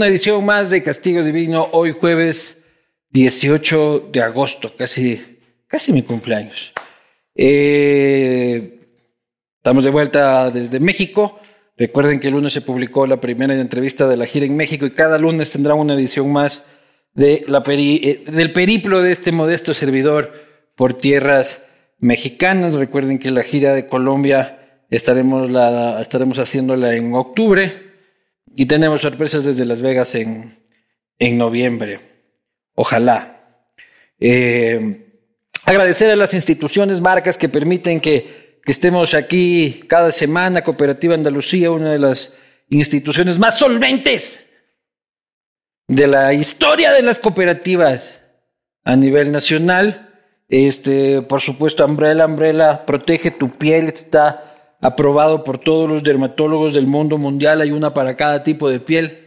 [0.00, 2.62] una edición más de Castigo Divino, hoy jueves
[3.10, 5.20] 18 de agosto, casi,
[5.66, 6.72] casi mi cumpleaños.
[7.34, 8.80] Eh,
[9.58, 11.38] estamos de vuelta desde México.
[11.76, 14.92] Recuerden que el lunes se publicó la primera entrevista de la gira en México y
[14.92, 16.70] cada lunes tendrá una edición más
[17.12, 20.32] de la eh, del periplo de este modesto servidor
[20.76, 21.66] por tierras
[21.98, 22.72] mexicanas.
[22.72, 27.89] Recuerden que la gira de Colombia estaremos, la, estaremos haciéndola en octubre
[28.54, 30.58] y tenemos sorpresas desde Las Vegas en,
[31.18, 32.00] en noviembre.
[32.74, 33.66] Ojalá.
[34.18, 35.06] Eh,
[35.64, 40.62] agradecer a las instituciones, marcas que permiten que, que estemos aquí cada semana.
[40.62, 42.36] Cooperativa Andalucía, una de las
[42.68, 44.46] instituciones más solventes
[45.86, 48.14] de la historia de las cooperativas
[48.84, 50.08] a nivel nacional.
[50.48, 54.49] Este, por supuesto, Umbrella, Umbrella, protege tu piel, está
[54.80, 59.18] aprobado por todos los dermatólogos del mundo mundial, hay una para cada tipo de piel.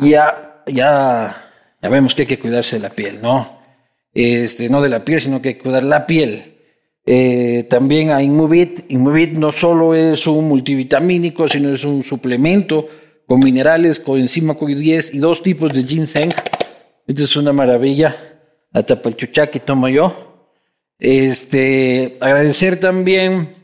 [0.00, 3.58] Ya, ya, ya vemos que hay que cuidarse de la piel, ¿no?
[4.12, 6.42] Este, no de la piel, sino que hay que cuidar la piel.
[7.06, 8.90] Eh, también hay Inmovit.
[8.90, 12.84] Inmovit no solo es un multivitamínico, sino es un suplemento
[13.26, 16.32] con minerales, con enzima Q10 y dos tipos de ginseng.
[17.06, 18.16] Esto es una maravilla.
[18.72, 20.12] Hasta para el chuchá que tomo yo.
[20.98, 23.57] Este, agradecer también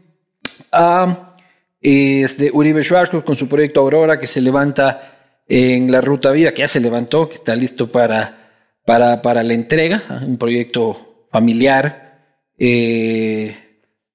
[0.75, 1.37] a
[1.81, 6.61] este, Uribe Schwarzkopf con su proyecto Aurora que se levanta en la ruta viva, que
[6.61, 12.49] ya se levantó, que está listo para, para, para la entrega, un proyecto familiar.
[12.59, 13.55] Eh,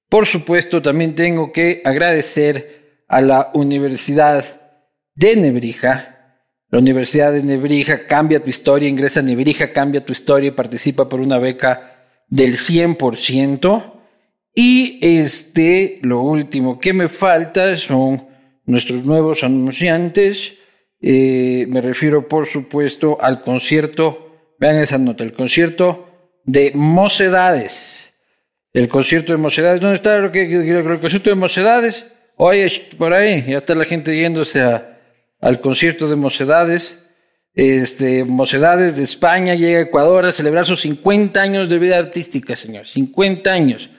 [0.09, 4.43] por supuesto, también tengo que agradecer a la Universidad
[5.15, 6.15] de Nebrija.
[6.69, 11.07] La Universidad de Nebrija cambia tu historia, ingresa a Nebrija, cambia tu historia y participa
[11.07, 13.98] por una beca del 100%.
[14.53, 18.27] Y este, lo último que me falta son
[18.65, 20.57] nuestros nuevos anunciantes.
[21.01, 24.55] Eh, me refiero, por supuesto, al concierto.
[24.59, 26.09] Vean esa nota, el concierto
[26.43, 28.11] de Mocedades.
[28.73, 29.81] El concierto de Mocedades.
[29.81, 32.11] ¿Dónde está el, el concierto de Mocedades?
[32.35, 32.67] Oye,
[32.97, 34.61] por ahí, ya está la gente yéndose
[35.41, 37.05] al concierto de Mocedades.
[37.53, 42.55] Este, Mocedades de España llega a Ecuador a celebrar sus 50 años de vida artística,
[42.55, 42.87] señor.
[42.87, 43.91] 50 años.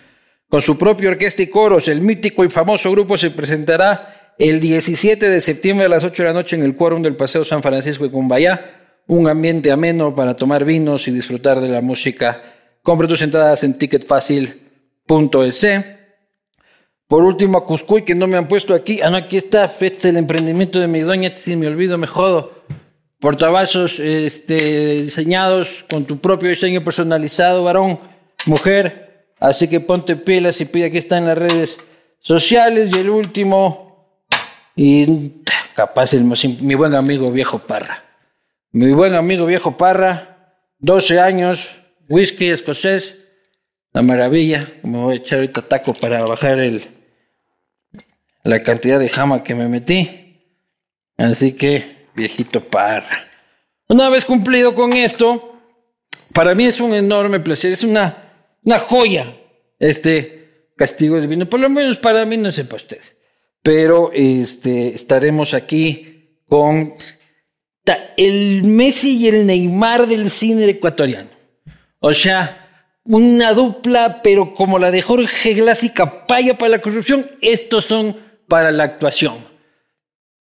[0.50, 5.28] Con su propia orquesta y coros, el mítico y famoso grupo se presentará el 17
[5.28, 8.02] de septiembre a las 8 de la noche en el Quórum del Paseo San Francisco
[8.02, 8.98] de Cumbayá.
[9.06, 12.42] Un ambiente ameno para tomar vinos y disfrutar de la música.
[12.82, 15.66] Compre tus entradas en ticketfacil.es.
[17.06, 19.00] Por último, a Cuscuy, que no me han puesto aquí.
[19.04, 19.72] Ah, no, aquí está.
[19.78, 21.32] Este el emprendimiento de mi doña.
[21.36, 22.58] Si me olvido, me jodo.
[23.20, 28.00] Portavasos este, diseñados con tu propio diseño personalizado, varón,
[28.46, 29.09] mujer
[29.40, 31.78] Así que ponte pilas y pide que está en las redes
[32.20, 32.90] sociales.
[32.94, 34.20] Y el último,
[34.76, 35.30] y
[35.74, 38.04] capaz el, mi buen amigo viejo Parra.
[38.72, 41.74] Mi buen amigo viejo Parra, 12 años,
[42.08, 43.16] whisky escocés,
[43.94, 44.68] la maravilla.
[44.82, 46.82] Me voy a echar ahorita taco para bajar el,
[48.44, 50.36] la cantidad de jama que me metí.
[51.16, 53.24] Así que, viejito Parra.
[53.88, 55.58] Una vez cumplido con esto,
[56.34, 58.19] para mí es un enorme placer, es una
[58.64, 59.36] una joya
[59.78, 61.46] este castigo divino.
[61.46, 63.16] Por lo menos para mí, no sé para ustedes.
[63.62, 66.94] Pero este, estaremos aquí con
[68.16, 71.28] el Messi y el Neymar del cine ecuatoriano.
[71.98, 72.68] O sea,
[73.04, 78.16] una dupla, pero como la de Jorge Glass y para la corrupción, estos son
[78.48, 79.36] para la actuación.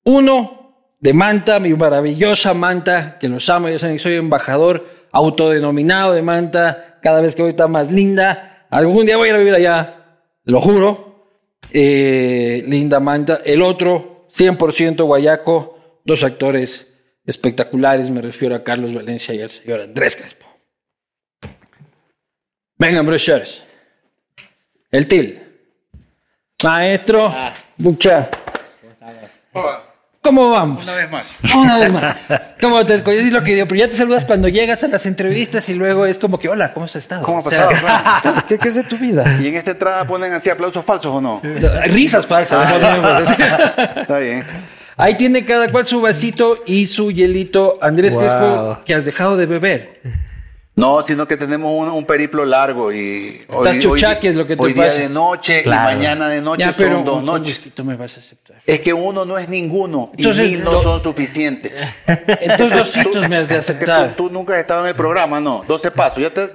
[0.06, 6.89] Uno de Manta, mi maravillosa Manta, que los amo, que soy embajador autodenominado de Manta,
[7.02, 10.22] cada vez que voy está más linda Algún día voy a ir a vivir allá,
[10.44, 11.10] lo juro.
[11.72, 13.42] Eh, Linda Manta.
[13.44, 16.94] El otro, 100% guayaco, dos actores
[17.26, 18.10] espectaculares.
[18.10, 20.46] Me refiero a Carlos Valencia y al señor Andrés Crespo.
[22.78, 23.62] Vengan, brochers.
[24.92, 25.40] El TIL.
[26.64, 27.54] Maestro, ah.
[27.78, 28.30] mucha.
[29.52, 29.89] ¿Cómo
[30.32, 30.84] vamos?
[30.84, 31.40] Una vez más.
[31.56, 32.16] Una vez más.
[32.62, 33.68] ¿Cómo te decir lo que digo?
[33.68, 36.74] Pero ya te saludas cuando llegas a las entrevistas y luego es como que, hola,
[36.74, 37.24] ¿cómo has estado?
[37.24, 37.72] ¿Cómo ha pasado?
[38.48, 39.40] ¿qué, es de tu vida?
[39.42, 41.42] ¿Y en esta entrada ponen así aplausos falsos o no?
[41.86, 42.66] Risas falsas.
[43.98, 44.46] Está bien.
[44.98, 47.78] Ahí tiene cada cual su vasito y su hielito.
[47.82, 50.02] Andrés Crespo, que has dejado de beber.
[50.80, 54.64] No, sino que tenemos un, un periplo largo y Estás chuchaqui, es lo que te
[54.64, 54.94] hoy pasa.
[54.94, 55.92] día de noche Claro.
[55.92, 57.62] y mañana de noche Ya, pero son dos un- noches.
[57.66, 58.58] whisky me vas a aceptar.
[58.66, 61.88] Es que uno no es ninguno Entonces, y mil no lo- son suficientes.
[62.08, 64.16] Entonces dositos me has de que aceptar.
[64.16, 65.64] tú, tú nunca has estado en el programa, ¿no?
[65.68, 66.20] 12 pasos.
[66.24, 66.50] Ya te-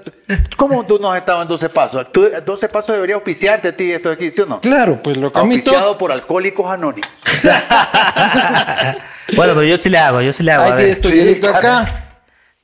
[0.56, 2.06] ¿Cómo tú no has estado en 12 pasos?
[2.11, 4.61] Tú- 12 pasos debería auspiciarte a ti esto de aquí, ¿sí o no?
[4.61, 5.56] Claro, pues lo comito.
[5.71, 7.11] Auspiciado por Alcohólicos Anónimos.
[9.37, 10.65] Bueno, pero yo sí le hago, yo sí le hago.
[10.65, 12.04] Ahí tienes tu Sí, acá.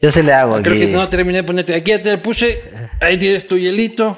[0.00, 0.60] Yo sí le hago.
[0.62, 0.86] Creo aquí.
[0.86, 1.74] que no terminé de ponerte.
[1.74, 2.62] Aquí ya te puse.
[3.00, 4.16] Ahí tienes tu hielito.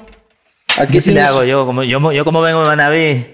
[0.79, 3.25] Aquí sí le hago, yo como, yo, yo como vengo de Manaví,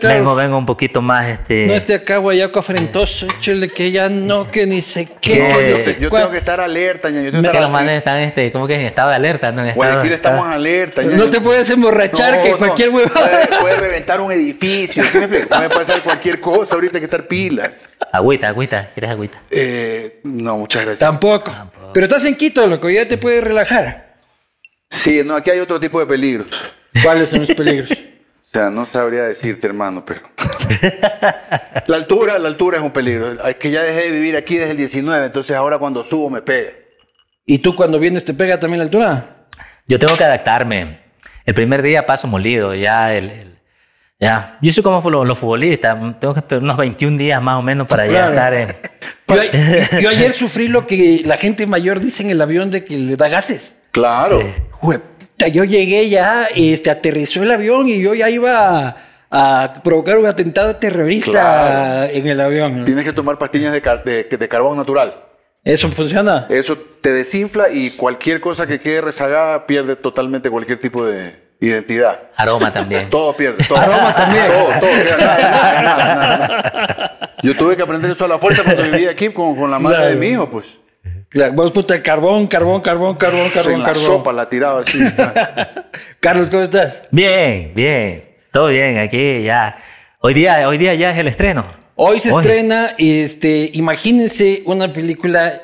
[0.00, 0.16] claro.
[0.16, 1.66] vengo, vengo un poquito más, este...
[1.68, 5.34] No esté acá guayaco afrentoso, échale que ya no, que ni sé qué.
[5.42, 7.26] Ni Yo, sé tengo que estar alerta, ñaño.
[7.26, 9.62] Yo tengo que los estar manes están, este, como que en estado de alerta, ¿no?
[9.62, 11.02] En estado- Guayaquil estamos estado- alerta.
[11.02, 12.58] No te puedes emborrachar, No, que no.
[12.58, 13.46] cualquier huevada.
[13.46, 15.04] Puede, puede reventar un edificio.
[15.04, 15.48] ¿sí me explico?
[15.54, 16.74] Puede pasar cualquier cosa.
[16.74, 17.70] Ahorita hay que estar pilas.
[18.12, 19.38] Agüita, agüita, ¿quieres agüita?
[19.50, 20.98] Eh, no, muchas gracias.
[20.98, 21.52] Tampoco.
[21.94, 24.14] Pero estás en Quito, loco, ya te puedes relajar.
[24.90, 26.48] Sí, no, aquí hay otro tipo de peligros.
[27.02, 27.90] ¿Cuáles son los peligros?
[27.92, 30.22] O sea, no sabría decirte, hermano, pero.
[31.86, 33.46] la altura, la altura es un peligro.
[33.46, 36.40] Es que ya dejé de vivir aquí desde el 19, entonces ahora cuando subo me
[36.42, 36.70] pega.
[37.46, 39.36] ¿Y tú cuando vienes te pega también la altura?
[39.86, 41.00] Yo tengo que adaptarme.
[41.44, 43.30] El primer día paso molido, ya el...
[43.30, 43.58] el-
[44.20, 44.58] ya.
[44.60, 47.86] Yo soy como los, los futbolistas, tengo que esperar unos 21 días más o menos
[47.86, 48.56] para ya Claro.
[48.56, 48.76] estar
[49.28, 49.92] en...
[49.92, 52.96] Yo, yo ayer sufrí lo que la gente mayor dice en el avión de que
[52.96, 53.78] le da gases.
[53.92, 54.40] Claro.
[54.40, 54.88] Sí.
[55.46, 58.96] Yo llegué ya, este, aterrizó el avión y yo ya iba a,
[59.30, 62.12] a provocar un atentado terrorista Claro.
[62.12, 62.84] en el avión.
[62.84, 65.14] Tienes que tomar pastillas de, car- de- de carbón natural.
[65.64, 66.46] ¿Eso funciona?
[66.48, 72.18] Eso te desinfla y cualquier cosa que quede rezagada pierde totalmente cualquier tipo de identidad.
[72.36, 73.10] Aroma también.
[73.10, 73.64] Todo pierde.
[73.64, 73.78] Todo.
[73.78, 74.46] Aroma también.
[74.46, 74.90] Todo, todo.
[75.20, 77.34] Nada, nada, nada, nada.
[77.42, 79.96] Yo tuve que aprender eso a la fuerza cuando vivía aquí con, con la madre
[79.98, 80.10] Claro.
[80.10, 80.66] de mi hijo, pues.
[81.28, 84.02] Claro, vos puta, carbón, carbón, carbón, carbón, carbón, en la carbón.
[84.04, 84.98] sopa la tiraba así.
[86.20, 87.02] Carlos, ¿cómo estás?
[87.10, 88.24] Bien, bien.
[88.50, 89.76] Todo bien aquí ya.
[90.20, 91.66] Hoy día, hoy día ya es el estreno.
[91.96, 92.40] Hoy se Hoy.
[92.40, 95.60] estrena, este, imagínense una película,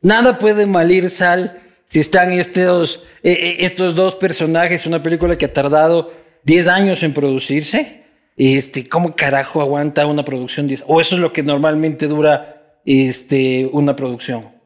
[0.00, 5.46] nada puede malir sal si están estos, eh, eh, estos dos personajes, una película que
[5.46, 6.12] ha tardado
[6.44, 8.04] 10 años en producirse.
[8.36, 10.84] Este, ¿cómo carajo aguanta una producción 10?
[10.86, 14.59] O eso es lo que normalmente dura este, una producción.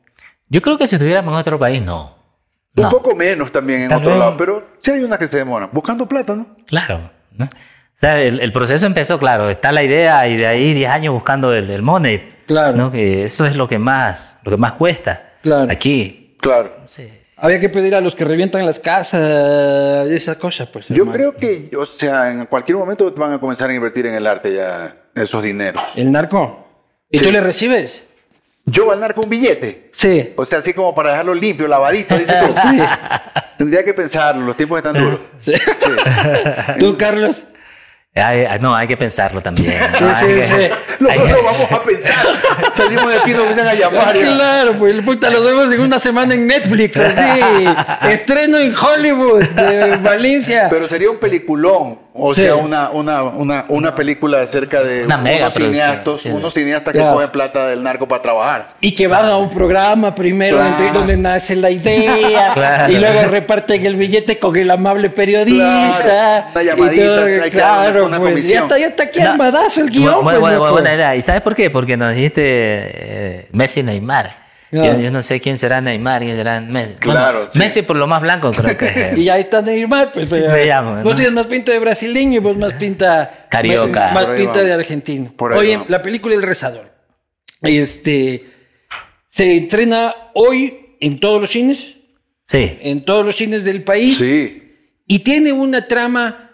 [0.55, 2.15] Yo creo que si estuviéramos en otro país, no.
[2.77, 4.21] Un No, poco menos también en Tal otro vez.
[4.21, 5.69] lado, pero sí hay unas que se demoran.
[5.73, 6.47] Buscando plata, ¿no?
[6.67, 7.11] Claro.
[7.37, 7.47] ¿no?
[7.47, 7.49] O
[7.99, 11.53] sea, el, el proceso empezó, claro, está la idea y de ahí 10 años buscando
[11.53, 12.33] el, el money.
[12.47, 12.77] Claro.
[12.77, 12.93] ¿no?
[12.93, 15.33] Que eso es lo que más, lo que más cuesta.
[15.43, 15.67] Claro.
[15.73, 16.37] Aquí.
[16.41, 16.73] Claro.
[16.87, 17.09] Sí.
[17.37, 20.87] Había que pedir a los que revientan las casas, esa cosa, pues.
[20.89, 21.13] Yo hermano.
[21.13, 24.55] creo que, o sea, en cualquier momento van a comenzar a invertir en el arte
[24.55, 25.83] ya esos dineros.
[25.97, 26.65] ¿El narco?
[27.11, 27.25] ¿Y Sí.
[27.25, 28.03] tú le recibes?
[28.67, 29.89] Yo al narco un billete.
[29.93, 30.33] Sí.
[30.37, 32.47] O sea, así como para dejarlo limpio, lavadito, dices tú.
[32.63, 32.81] Sí.
[33.59, 35.21] Tendría que pensarlo, los tiempos están duros.
[35.39, 35.53] Sí.
[35.55, 35.91] Sí.
[36.79, 37.45] ¿Tú, Carlos?
[38.61, 39.75] No, hay que pensarlo también.
[39.99, 40.17] Sí, ¿no?
[40.17, 40.55] sí, que- sí.
[41.09, 42.27] hay Nosotros que- vamos a pensar.
[42.75, 44.15] Salimos de aquí y nos empiezan a llamar.
[44.17, 44.23] ya.
[44.23, 47.67] Claro, pues puta, los vemos en una semana en Netflix, así.
[48.09, 50.69] Estreno en Hollywood, de Valencia.
[50.71, 51.99] Pero sería un peliculón.
[52.17, 52.43] O Sí.
[52.43, 56.29] sea, una, una, una, una película acerca de Una mega unos cineastas, sí.
[56.29, 57.15] unos cineastas que Claro.
[57.15, 58.69] cogen plata del narco para trabajar.
[58.81, 60.93] Y que van a un programa primero Claro.
[60.93, 62.93] donde nace la idea Claro.
[62.93, 66.47] y luego reparten el billete con el amable periodista.
[66.53, 68.63] Claro, una y llamadita, todo, hay que dar claro, una pues, ya comisión.
[68.63, 69.31] está, ya está aquí No.
[69.33, 70.15] armadazo el guion.
[70.15, 70.71] bu- pues, bu- loco.
[70.71, 71.17] buena idea.
[71.17, 71.69] ¿Y sabes por qué?
[71.71, 74.44] Porque nos dijiste eh, Messi Neymar.
[74.75, 74.85] No.
[74.85, 76.95] Yo, yo no sé quién será Neymar, quién será Messi.
[76.95, 77.59] Bueno, Claro, sí.
[77.59, 79.19] Messi por lo más blanco creo que es.
[79.19, 80.29] Y ahí está Neymar, pues.
[80.29, 81.15] Sí, eh, me llamo, Vos ¿no?
[81.15, 83.47] tienes más pinta de brasileño y vos más pinta.
[83.51, 84.11] Carioca.
[84.13, 85.33] Más ahí pinta de argentino.
[85.37, 85.91] Por ahí Oye, vamos.
[85.91, 86.93] la película El Rezador.
[87.63, 88.45] Este.
[89.29, 91.95] Se entrena hoy en todos los cines.
[92.43, 92.79] Sí.
[92.81, 94.19] En todos los cines del país.
[94.19, 94.61] Sí.
[95.07, 96.51] Y tiene una trama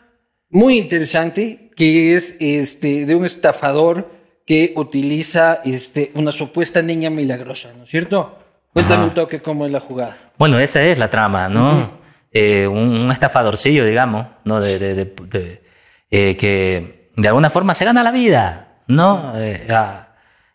[0.50, 4.10] muy interesante que es este, de un estafador
[4.50, 8.36] que utiliza este, una supuesta niña milagrosa, ¿no es cierto?
[8.72, 9.04] Cuéntame Ajá.
[9.04, 10.16] un toque cómo es la jugada.
[10.38, 11.92] Bueno, esa es la trama, ¿no?
[12.32, 14.60] Eh, un, un estafadorcillo, digamos, ¿no?
[14.60, 15.62] De, de- de- de-
[16.10, 19.34] eh, que de alguna forma se gana la vida, ¿no?
[19.36, 19.68] Eh,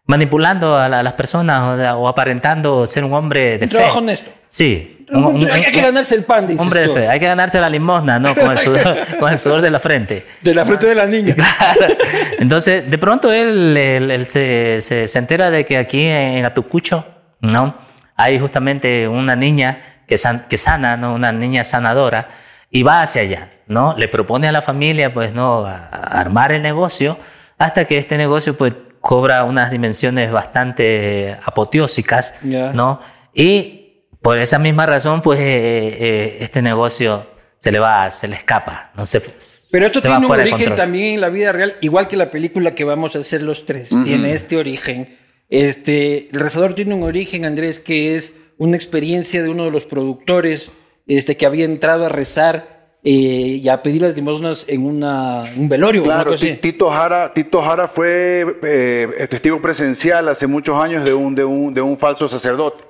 [0.07, 3.77] manipulando a, la- a las personas o aparentando ser un hombre de Un fe.
[3.77, 4.29] trabajo honesto.
[4.49, 4.94] Sí.
[5.11, 6.93] Un- hay que un- ganarse el pan, dices Hombre tú.
[6.95, 8.33] fe, hay que ganarse la limosna, ¿no?
[8.35, 10.25] Con el sudor, con el sudor de la frente.
[10.41, 11.35] De la frente de la niña.
[12.39, 17.05] Entonces, de pronto él, él- él se, se- se entera de que aquí en Atucucho,
[17.41, 17.75] ¿no?
[18.15, 21.13] Hay justamente una niña que, san- que sana, ¿no?
[21.13, 22.29] Una niña sanadora,
[22.71, 23.95] y va hacia allá, ¿no?
[23.97, 25.65] Le propone a la familia, pues, ¿no?
[25.65, 27.17] A- a armar el negocio,
[27.57, 32.71] hasta que este negocio, pues, cobra unas dimensiones bastante apoteósicas, Ya.
[32.73, 33.01] ¿no?
[33.33, 33.84] Y
[34.25, 37.27] por esa misma razón, pues eh, eh, este negocio
[37.59, 39.21] se le va, se le escapa, no sé.
[39.69, 42.85] Pero esto tiene un origen también en la vida real, igual que la película que
[42.85, 43.91] vamos a hacer los tres.
[44.03, 45.15] Tiene este origen.
[45.47, 49.85] Este, el rezador tiene un origen, Andrés, que es una experiencia de uno de los
[49.85, 50.71] productores
[51.05, 55.69] este, que había entrado a rezar eh, y a pedir las limosnas en una, un
[55.69, 56.01] velorio.
[56.01, 61.35] una Claro, Tito Jara, Tito Jara fue eh, testigo presencial hace muchos años de un,
[61.35, 62.84] de un, de un falso sacerdote.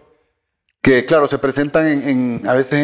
[0.85, 2.79] Que, claro, se presentan en, en- a veces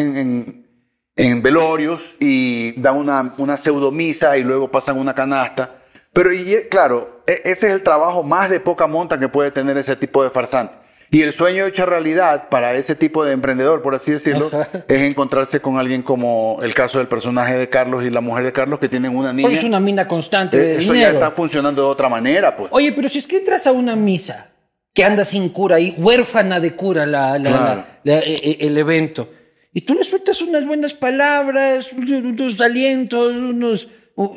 [1.16, 5.76] en, velorios y dan una, una pseudomisa y luego pasan una canasta.
[6.12, 9.52] Pero, y, eh, claro, e- ese es el trabajo más de poca monta que puede
[9.52, 10.74] tener ese tipo de farsante.
[11.12, 14.50] Y el sueño hecho realidad para ese tipo de emprendedor, por así decirlo,
[14.88, 18.52] es encontrarse con alguien como el caso del personaje de Carlos y la mujer de
[18.52, 19.50] Carlos que tienen una niña.
[19.50, 21.10] Es una mina constante de Eh, Eso dinero.
[21.12, 22.68] ya está funcionando de otra manera, pues.
[22.72, 24.48] Oye, pero si es que entras a una misa
[24.94, 27.84] que anda sin cura ahí, huérfana de cura la, la- Claro.
[28.04, 29.30] la- la- eh, eh, el evento,
[29.72, 33.88] y tú le sueltas unas buenas palabras, unos alientos, unos,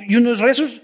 [0.08, 0.82] y unos rezos,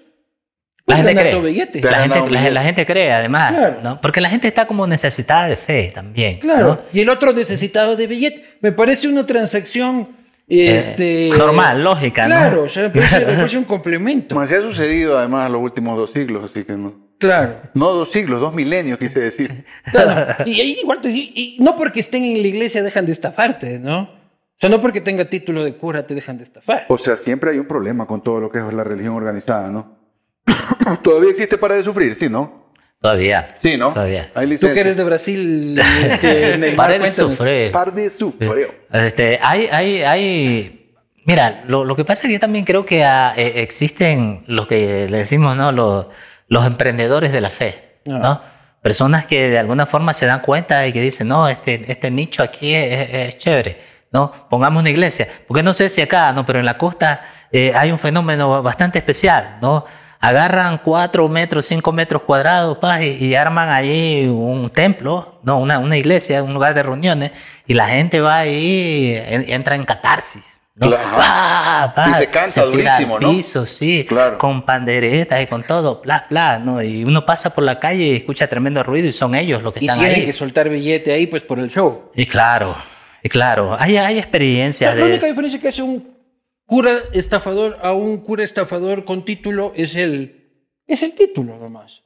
[0.87, 1.81] La gente cree.
[1.83, 3.79] La gente, la, la gente cree, además, Claro.
[3.81, 4.01] ¿no?
[4.01, 6.39] Porque la gente está como necesitada de fe también.
[6.39, 6.67] Claro.
[6.67, 6.79] ¿no?
[6.91, 8.43] Y el otro necesitado de billete.
[8.59, 10.09] Me parece una transacción
[10.49, 12.27] este, Eh, normal, lógica, ¿no?
[12.27, 14.35] Claro, o sea, me parece, me parece un complemento.
[14.35, 17.00] Como se ha sucedido además los últimos dos siglos, así que no.
[17.21, 17.61] Claro.
[17.75, 19.63] No dos siglos, dos milenios, quise decir.
[19.91, 20.43] Claro.
[20.45, 23.79] Y ahí igual te y, y no porque estén en la iglesia dejan de estafarte,
[23.79, 24.01] ¿no?
[24.01, 26.85] O sea, no porque tenga título de cura te dejan de estafar.
[26.89, 29.97] O sea, siempre hay un problema con todo lo que es la religión organizada, ¿no?
[31.03, 32.71] Todavía existe para de sufrir, sí, ¿no?
[32.99, 33.55] Todavía.
[33.57, 33.89] Sí, ¿no?
[33.89, 34.29] Todavía.
[34.35, 37.31] Hay Tú que eres de Brasil, este, Neymar, Para el cuéntanos.
[37.31, 37.71] sufrir.
[37.71, 38.67] Par de sufrir.
[38.91, 40.93] Este, hay, hay, hay,
[41.25, 44.67] mira, lo, lo que pasa es que yo también creo que ah, eh, existen lo
[44.67, 45.71] que le decimos, ¿no?
[45.71, 46.05] Los,
[46.51, 48.20] los emprendedores de la fe, ¿no?
[48.27, 48.43] Ah.
[48.81, 52.43] Personas que de alguna forma se dan cuenta y que dicen, no, este, este nicho
[52.43, 53.81] aquí es, es- es chévere,
[54.12, 54.50] ¿no?
[54.50, 55.27] Pongamos una iglesia.
[55.48, 56.46] Porque no sé si acá, ¿no?
[56.46, 59.86] Pero en la costa eh, hay un fenómeno bastante especial, ¿no?
[60.20, 65.79] Agarran cuatro metros, cinco metros cuadrados, pa, y, y arman allí un templo, no, una,
[65.79, 67.31] una iglesia, un lugar de reuniones,
[67.67, 70.43] y la gente va ahí y entra en catarsis.
[70.75, 70.87] ¿No?
[70.89, 72.11] Claro.
[72.11, 73.31] Y se canta tira durísimo, al ¿no?
[73.31, 74.37] piso, sí, Claro.
[74.37, 76.81] con panderetas y con todo, bla, bla, ¿no?
[76.81, 79.79] Y uno pasa por la calle y escucha tremendo ruido y son ellos los que
[79.81, 80.25] Y están tienen ahí.
[80.25, 82.11] que soltar billete ahí, pues, por el show.
[82.15, 82.75] Y claro,
[83.23, 85.31] y claro, hay, hay experiencias La única de...
[85.31, 86.17] diferencia que hace un
[86.65, 92.01] cura estafador a un cura estafador con título es el, es el título, nomás.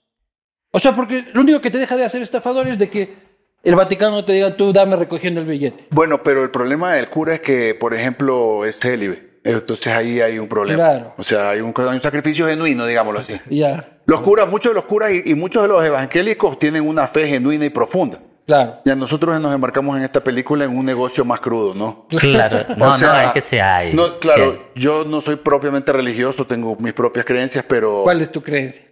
[0.71, 3.24] O sea, porque lo único que te deja de hacer estafador es de que
[3.65, 5.87] el Vaticano te diga, tú dame recogiendo el billete.
[5.89, 9.35] Bueno, pero el problema del cura es que, por ejemplo, es célibe.
[9.43, 10.83] Entonces ahí hay un problema.
[10.83, 11.13] Claro.
[11.17, 13.39] O sea, hay un, hay un sacrificio genuino, digámoslo así.
[13.49, 17.07] Ya, Los curas, muchos de los curas y, y muchos de los evangélicos tienen una
[17.07, 18.19] fe genuina y profunda.
[18.47, 18.77] claro.
[18.85, 22.07] Ya nosotros nos embarcamos en esta película en un negocio más crudo, ¿no?
[22.09, 23.93] Claro, no, O sea, no, es que se hay.
[23.93, 24.81] No, claro, sí.
[24.81, 28.01] yo no soy propiamente religioso, tengo mis propias creencias, pero...
[28.03, 28.85] ¿Cuál es tu creencia?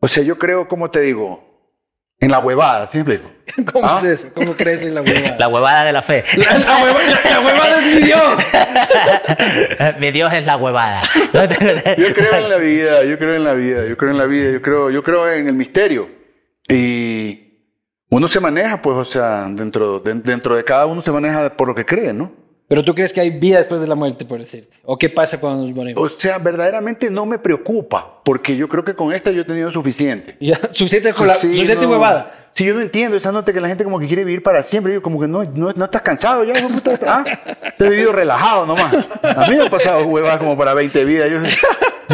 [0.00, 1.47] O sea, yo creo, como te digo,
[2.20, 3.30] en la huevada, ¿sí me explico?
[3.72, 3.98] ¿Cómo ¿Ah?
[3.98, 4.28] es eso?
[4.34, 5.36] ¿Cómo crees en la huevada?
[5.38, 6.24] La huevada de la fe.
[6.36, 8.40] La, la hueva- la huevada es mi Dios.
[10.00, 11.02] Mi Dios es la huevada.
[11.96, 14.50] Yo creo en la vida, yo creo en la vida, yo creo en la vida,
[14.52, 16.08] yo creo, yo creo en el misterio.
[16.68, 17.44] Y
[18.10, 21.68] uno se maneja, pues, o sea, dentro de, dentro de cada uno se maneja por
[21.68, 22.32] lo que cree, ¿no?
[22.68, 24.76] Pero tú crees que hay vida después de la muerte, por decirte.
[24.84, 26.02] ¿O qué pasa cuando nos morimos?
[26.12, 29.70] O sea, verdaderamente no me preocupa, porque yo creo que con esta yo he tenido
[29.70, 30.36] suficiente.
[30.40, 31.92] Ya, suficiente con la Sí, suficiente no.
[31.92, 32.37] huevada.
[32.54, 34.92] Sí, yo no entiendo esa nota que la gente como que quiere vivir para siempre.
[34.92, 36.96] Yo como que no, no, no estás cansado ya, hijo puta.
[37.06, 37.24] ¿Ah?
[37.78, 38.92] Te he vivido relajado nomás.
[39.22, 41.30] A mí me han pasado huevadas como para 20 vidas.
[41.30, 41.38] Yo,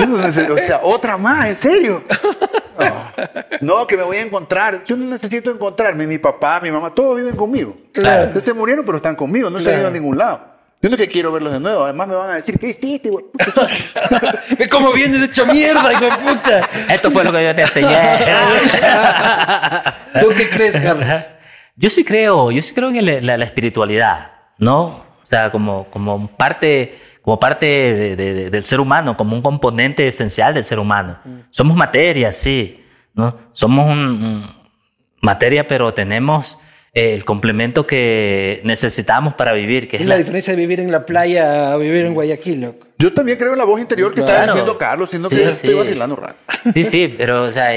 [0.00, 2.04] yo no necesito- o sea, otra más, en serio.
[2.78, 3.04] No.
[3.60, 4.82] No, que me voy a encontrar.
[4.84, 6.06] Yo no necesito encontrarme.
[6.06, 7.76] Mi papá, mi mamá, todos viven conmigo.
[7.92, 8.38] Claro.
[8.40, 9.48] Se murieron, pero están conmigo.
[9.48, 10.53] No se han ido a ningún lado.
[10.84, 11.84] Yo no que quiero verlos de nuevo.
[11.84, 13.08] Además me van a decir, ¿qué hiciste?
[13.08, 13.24] güey?
[14.58, 16.68] Ve cómo vienes hecho mierda, hijo de puta.
[16.90, 17.96] Esto fue lo que yo te enseñé.
[20.20, 21.06] ¿Tú qué crees, Carlos?
[21.76, 24.84] Yo sí creo, yo sí creo en el- la, la espiritualidad, ¿no?
[25.22, 29.40] O sea, como, como parte, como parte de- de- de- del ser humano, como un
[29.40, 31.18] componente esencial del ser humano.
[31.48, 33.38] Somos materia, sí, ¿no?
[33.52, 34.54] Somos un, un-
[35.22, 36.58] materia, pero tenemos
[36.94, 40.92] el complemento que necesitamos para vivir, que es Es la la, diferencia de vivir en
[40.92, 42.72] la playa a vivir en Guayaquil.
[42.98, 44.52] Yo también creo en la voz interior que está Claro.
[44.52, 45.48] diciendo Carlos, siendo Sí, que sí.
[45.50, 46.36] estoy vacilando rato.
[46.72, 47.70] Sí, sí, pero, o sea,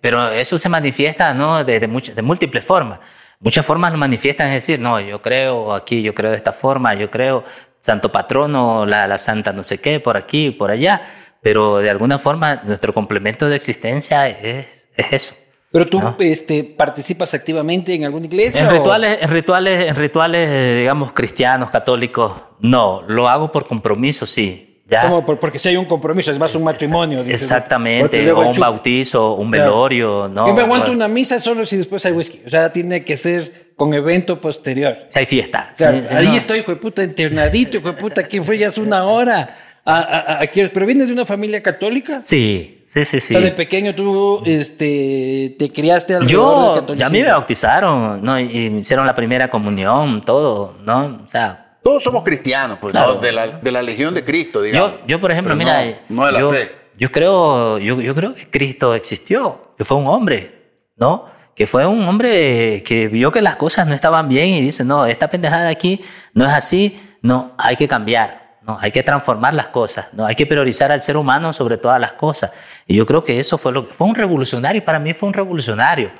[0.00, 1.62] pero eso se manifiesta ¿no?
[1.64, 2.98] de, de, muchas- de múltiples formas.
[3.40, 6.94] Muchas formas lo manifiestan, es decir, no, yo creo aquí, yo creo de esta forma,
[6.94, 7.44] yo creo
[7.80, 11.02] santo patrono, la, la santa no sé qué, por aquí, por allá,
[11.42, 15.34] pero de alguna forma nuestro complemento de existencia es, es eso.
[15.72, 18.60] Pero tú este, participas activamente en alguna iglesia.
[18.60, 23.02] En o- rituales, en rituales, en rituales, eh, digamos, cristianos, católicos, no.
[23.08, 24.82] Lo hago por compromiso, sí.
[24.90, 25.02] ¿ya?
[25.02, 25.24] ¿Cómo?
[25.24, 27.24] Por- Porque si hay un compromiso, es más un matrimonio.
[27.24, 29.70] dices, Exactamente, o un bautizo, un Claro.
[29.70, 30.46] velorio, ¿no?
[30.48, 32.42] Yo me aguanto Bueno, una misa solo si después hay whisky.
[32.46, 34.96] O sea, tiene que ser con evento posterior.
[35.08, 35.70] Si hay fiesta.
[35.74, 36.34] O sea, Sí, sí, ahí no.
[36.34, 38.58] estoy, hijo de puta, internadito, hijo de puta, ¿quién fue?
[38.58, 39.56] Ya es una hora.
[39.84, 40.50] A, a- a-.
[40.52, 42.20] ¿Pero vienes de una familia católica?
[42.22, 43.34] Sí, sí, sí, sí.
[43.34, 47.30] O sea, de pequeño tú este, te criaste alrededor del Yo, ya a mí me
[47.30, 48.38] bautizaron, ¿no?
[48.38, 51.22] Y, y me hicieron la primera comunión, todo, ¿no?
[51.24, 53.14] O sea, Todos somos cristianos, pues, Claro.
[53.14, 53.20] ¿no?
[53.20, 54.92] de, la, de la legión de Cristo, digamos.
[55.00, 56.70] yo, yo, por ejemplo, Pero mira, No, no de la yo, fe.
[56.96, 61.26] yo creo, yo, yo creo que Cristo existió, que fue un hombre, ¿no?
[61.54, 65.04] Que fue un hombre que vio que las cosas no estaban bien y dice, no,
[65.06, 66.00] esta pendejada de aquí
[66.34, 70.34] no es así, no, hay que cambiar, no, hay que transformar las cosas, no, hay
[70.34, 72.52] que priorizar al ser humano sobre todas las cosas.
[72.86, 75.34] Y yo creo que eso fue lo que fue un revolucionario, para mí fue un
[75.34, 76.10] revolucionario.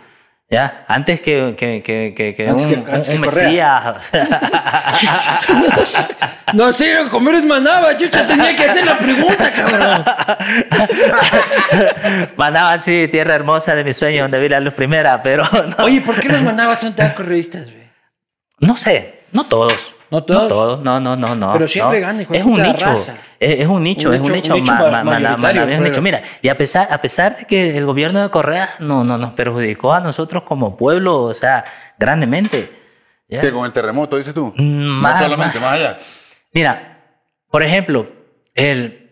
[0.50, 0.84] ¿Ya?
[0.86, 3.96] Antes que, que, que, que, Antes un, antes mesías.
[6.52, 10.04] No sé, como eres manaba, chucha, tenía que hacer la pregunta, cabrón.
[12.36, 15.44] Mandaba así, tierra hermosa de mi sueño, donde vi la luz primera, pero
[15.78, 17.82] no, Oye, ¿por qué los manabas son tan correístas, güey?
[18.60, 19.94] no sé, no todos.
[20.12, 20.80] ¿No todos?
[20.82, 21.52] no, no, no, no.
[21.54, 22.06] Pero siempre no.
[22.06, 23.14] gana, hijo de Es un nicho, raza.
[23.40, 25.66] es, es un nicho, Un es un nicho- un nicho ma- ma- ma- ma- mayoritario,
[25.66, 26.02] ma- es un nicho.
[26.02, 29.32] Mira, y a pesar, a pesar de que el gobierno de Correa no, no, nos
[29.32, 31.64] perjudicó a nosotros como pueblo, o sea,
[31.98, 32.70] grandemente.
[33.28, 33.40] ¿ya?
[33.40, 34.52] ¿Qué, con el terremoto, dices tú?
[34.56, 35.98] Mm, no más- solamente, más- más allá.
[36.52, 36.98] Mira,
[37.50, 38.06] por ejemplo,
[38.54, 39.10] el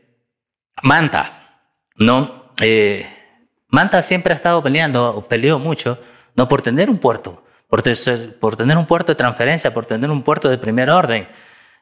[0.82, 1.62] Manta,
[1.96, 2.52] ¿no?
[2.60, 3.06] Eh,
[3.68, 5.98] Manta siempre ha estado peleando, o peleó mucho,
[6.36, 7.94] no por tener un puerto, por, te-
[8.40, 11.26] por tener un puerto de transferencia, por tener un puerto de primer orden.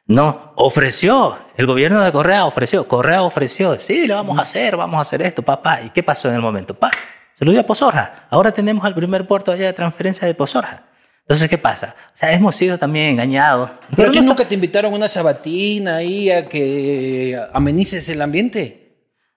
[0.05, 4.97] No, ofreció, el gobierno de Correa ofreció, Correa ofreció, sí, lo vamos a hacer, vamos
[4.99, 5.81] a hacer esto, papá.
[5.83, 6.73] ¿Y qué pasó en el momento?
[6.73, 6.89] Pa,
[7.37, 8.25] se lo dio a Pozorja.
[8.29, 10.83] Ahora tenemos el primer puerto allá de transferencia de Pozorja.
[11.21, 11.95] Entonces, ¿qué pasa?
[12.07, 13.69] O sea, hemos sido también engañados.
[13.95, 18.95] Pero, no sa- nunca te invitaron a una sabatina ahí a que amenices el ambiente.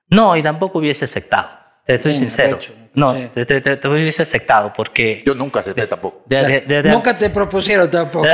[0.09, 1.51] No, y tampoco hubiese aceptado.
[1.85, 2.59] Te soy Sí, sincero.
[2.95, 3.29] No, sí.
[3.33, 5.23] te, te- te- te hubiese aceptado porque...
[5.25, 6.23] Yo nunca acepté tampoco.
[6.27, 8.27] de- de- de- de- Nunca te propusieron tampoco,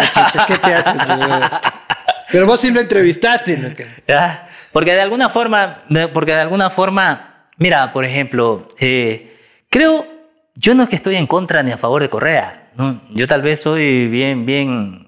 [0.47, 1.29] ¿qué te haces, güey?
[2.33, 3.69] Pero vos sí lo entrevistaste, ¿no?
[4.07, 4.49] ¿ya?
[4.73, 9.37] Porque de alguna forma, porque de alguna forma, mira, por ejemplo, eh,
[9.71, 10.07] creo,
[10.55, 13.01] yo no es que estoy en contra ni a favor de Correa, ¿no?
[13.11, 15.07] Yo tal vez soy bien, bien,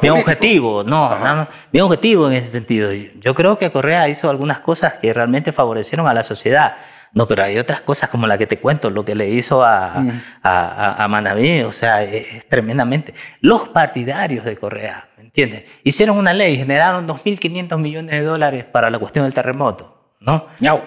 [0.00, 2.90] bien objetivo, no, no, bien objetivo en ese sentido.
[2.92, 6.76] Yo creo que Correa hizo algunas cosas que realmente favorecieron a la sociedad.
[7.14, 10.00] No, pero hay otras cosas como la que te cuento, lo que le hizo a,
[10.00, 10.20] Mm.
[10.42, 10.60] a,
[10.96, 13.12] a- a Manaví, o sea, es, es tremendamente.
[13.40, 15.64] Los partidarios de Correa, ¿me entiendes?
[15.84, 20.46] Hicieron una ley, generaron 2.500 millones de dólares para la cuestión del terremoto, ¿no?
[20.60, 20.80] Ñau.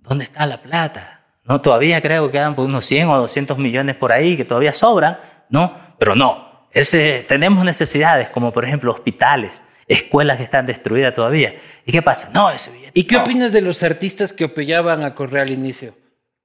[0.00, 1.20] ¿Dónde está la plata?
[1.44, 4.72] No, todavía creo que quedan por unos 100 o 200 millones por ahí que todavía
[4.72, 5.18] sobran,
[5.50, 5.76] ¿no?
[5.98, 11.54] Pero no, ese, tenemos necesidades como por ejemplo hospitales, escuelas que están destruidas todavía.
[11.86, 12.30] ¿Y qué pasa?
[12.32, 12.70] No, ese.
[12.94, 15.94] ¿Y qué opinas de los artistas que apoyaban a Correa al inicio?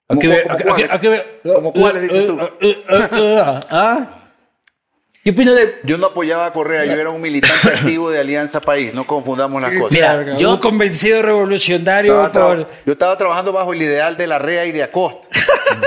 [0.08, 2.28] ¿A ¿Cómo- qué ver- cómo a qué- a qué- a qué ver- ¿Cómo cuáles dices
[2.28, 2.38] tú?
[3.70, 4.25] ¿Ah?
[5.26, 5.80] ¿Qué opinas de...?
[5.82, 9.60] Yo no apoyaba a Correa, yo era un militante activo de Alianza País, no confundamos
[9.60, 9.92] las cosas.
[9.92, 12.70] Mira, yo- un convencido revolucionario Estaba por...
[12.86, 15.28] Yo estaba trabajando bajo el ideal de la REA y de Acosta.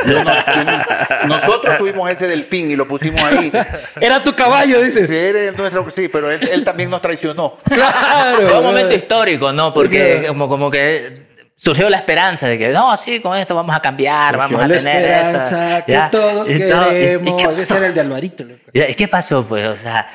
[0.04, 3.52] Yo no- yo no- nosotros tuvimos ese delfín y lo pusimos ahí.
[4.00, 5.08] Era tu caballo, dices.
[5.08, 7.58] Sí, era nuestro- sí, pero él, él también nos traicionó.
[7.72, 8.48] Claro.
[8.48, 9.72] Fue un momento histórico, ¿no?
[9.72, 10.28] Porque Claro.
[10.34, 11.27] como, como que
[11.60, 14.76] surgió la esperanza de que, no, sí, con esto vamos a cambiar, vamos a la
[14.78, 15.84] tener esperanza eso.
[15.86, 16.08] que ¿ya?
[16.10, 17.54] todos Y todo- y- ¿y queremos.
[17.54, 18.62] qué Ese era el de Alvarito, loco.
[18.72, 19.44] ¿Y qué pasó?
[19.46, 20.08] Pues, o sea,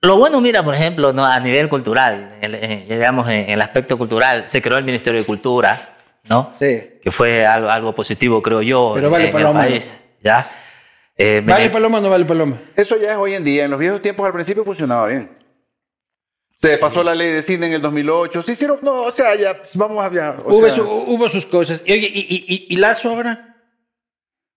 [0.00, 1.24] lo bueno, mira, por ejemplo, ¿no?
[1.24, 5.20] a nivel cultural, en- en- digamos, en, en el aspecto cultural, se creó el Ministerio
[5.20, 6.54] de Cultura, ¿no?
[6.60, 6.98] Sí.
[7.02, 10.50] Que fue algo, algo positivo, creo yo, Pero vale en paloma, el país, ¿ya?
[11.16, 12.56] Eh, me- ¿Vale paloma o no vale paloma?
[12.74, 13.64] Eso ya es hoy en día.
[13.66, 15.30] En los viejos tiempos al principio funcionaba bien.
[16.62, 18.42] Se pasó la ley de cine en el 2008.
[18.42, 21.44] Se hicieron, no, o sea, ya vamos a ya, o, Hubo, sea, su- hubo sus
[21.46, 21.82] cosas.
[21.84, 23.48] Y, oye, ¿y, y, y- y Lazo ahora?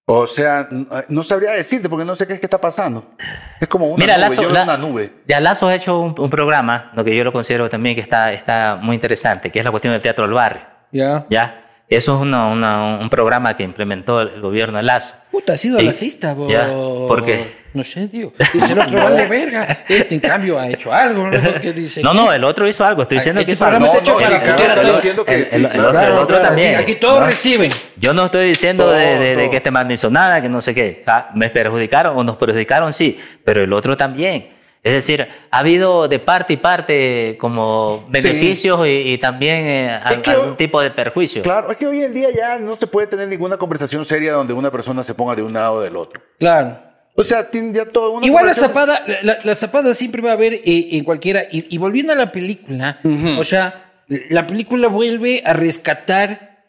[0.07, 3.15] o sea, n- no sabría decirte porque no sé qué es que está pasando.
[3.59, 5.13] Es como una Mira, nube, Lazo- yo la- una nube.
[5.27, 8.31] Ya Lazo ha hecho un, un programa, lo que yo lo considero también que está,
[8.31, 11.25] está muy interesante, que es la cuestión del teatro del barrio, Ya.
[11.31, 11.64] ¿ya?
[11.87, 15.13] Eso es una- una- un programa que implementó el, gobierno de Lazo.
[15.31, 16.51] Puta, ha sido racista, vos.
[17.07, 17.65] ¿por qué?
[17.75, 18.31] No sé, tío.
[18.53, 19.79] Dice el otro, vale verga.
[19.87, 21.71] Este, en cambio, ha hecho algo, ¿no?
[21.73, 24.01] Dice No, el otro hizo algo, estoy diciendo Este que hizo programa algo.
[24.01, 25.89] No, no, el diciendo claro.
[25.89, 26.75] otro- el otro Claro, también.
[26.75, 27.69] Aquí, aquí todos reciben.
[27.97, 29.51] Yo no estoy diciendo de, Todo, de- de todo.
[29.51, 31.03] que este man no hizo nada, que no sé qué.
[31.05, 34.54] Ah, Me perjudicaron o nos perjudicaron, sí, pero el otro también.
[34.85, 40.29] Es decir, ha habido de parte y parte como beneficios y, y también eh, que
[40.29, 41.41] algún tipo de perjuicio.
[41.41, 44.53] Claro, es que hoy en día ya no se puede tener ninguna conversación seria donde
[44.53, 46.21] una persona se ponga de un lado o del otro.
[46.37, 46.79] Claro.
[47.15, 50.33] O sea, tiene ya todo una Igual la zapada, la, la zapada siempre va a
[50.33, 51.41] haber eh, en cualquiera.
[51.51, 52.99] Y, y volviendo a la película,
[53.39, 56.59] o sea, la película vuelve a rescatar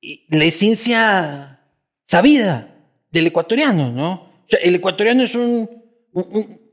[0.00, 1.60] eh, la esencia
[2.04, 2.74] sabida
[3.10, 4.12] del ecuatoriano, ¿no?
[4.12, 5.68] O sea, el ecuatoriano es un.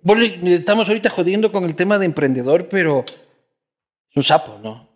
[0.05, 4.89] Estamos ahorita jodiendo con el tema de emprendedor, pero es un sapo, ¿no?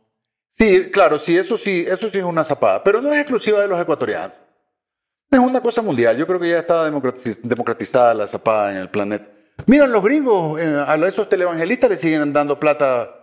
[0.52, 3.68] Sí, claro, sí, eso sí, eso sí es una zapada, pero no es exclusiva de
[3.68, 4.32] los ecuatorianos.
[5.30, 6.18] Es una cosa mundial.
[6.18, 9.28] Yo creo que ya está democratiz- democratizada la zapada en el planeta.
[9.66, 13.14] Miren, los gringos, eh, a esos televangelistas le siguen dando plata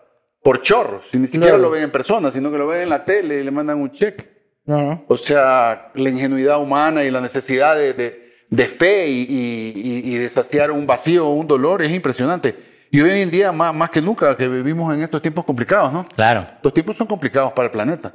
[0.42, 1.04] por chorros.
[1.12, 1.62] Y ni siquiera Claro.
[1.62, 3.90] lo ven en persona, sino que lo ven en la tele y le mandan un
[3.90, 4.32] cheque.
[4.66, 5.04] No, no.
[5.08, 8.23] O sea, la ingenuidad humana y la necesidad de, de-
[8.54, 9.72] de fe y, y-
[10.10, 12.54] y- y de saciar un vacío o un dolor es impresionante.
[12.90, 16.06] Y hoy en día, más, más que nunca, que vivimos en estos tiempos complicados, ¿no?
[16.14, 16.46] Claro.
[16.62, 18.12] Los tiempos son complicados para el planeta.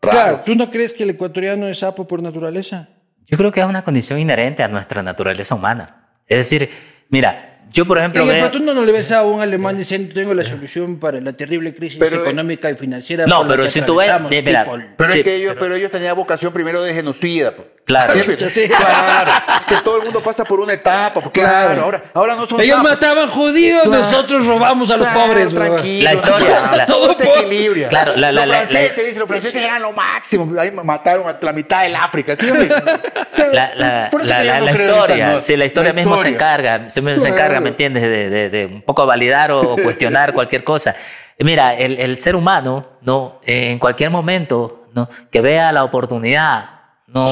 [0.00, 2.88] Claro, ¿tú no crees que el ecuatoriano es sapo por naturaleza?
[3.26, 6.08] Yo creo que es una condición inherente a nuestra naturaleza humana.
[6.26, 6.70] Es decir,
[7.10, 8.48] mira, yo por ejemplo Oye, veo...
[8.48, 11.74] pero tú no, le ves a un alemán diciendo tengo la solución para la terrible
[11.74, 13.26] crisis Pero, eh, económica y financiera.
[13.26, 14.86] No, pero si tú ves- mira, people".
[14.96, 17.54] Pero Sí, es que ellos, pero- pero ellos tenían vocación primero de genocida.
[17.54, 17.68] pues.
[17.90, 18.14] Claro.
[18.50, 18.66] Sí.
[18.68, 19.32] Claro.
[19.68, 21.20] Que todo el mundo pasa por una etapa.
[21.30, 21.30] Claro.
[21.32, 21.82] Claro.
[21.82, 22.90] Ahora, ahora no son Ellos sapos.
[22.92, 24.02] mataban judíos, Claro.
[24.02, 25.54] nosotros robamos a los Claro, pobres.
[25.54, 26.04] tranquilo.
[26.04, 27.88] La historia, Todo, la- todo se.
[27.88, 30.60] Claro, la- la- los franceses, la- dicen, los franceses eran lo máximo.
[30.60, 32.36] Ahí mataron a la mitad del África.
[32.36, 32.52] ¿sí?
[33.52, 35.44] La, la- Por eso la- no historia, cosas.
[35.44, 38.02] sí, la historia mismo se encarga, se, se encarga, ¿me entiendes?
[38.02, 40.94] De, de- de un poco validar o cuestionar cualquier cosa.
[41.38, 43.40] Mira, el, el ser humano, ¿no?
[43.46, 45.08] Eh, en cualquier momento, ¿no?
[45.30, 46.70] Que vea la oportunidad,
[47.06, 47.24] ¿no?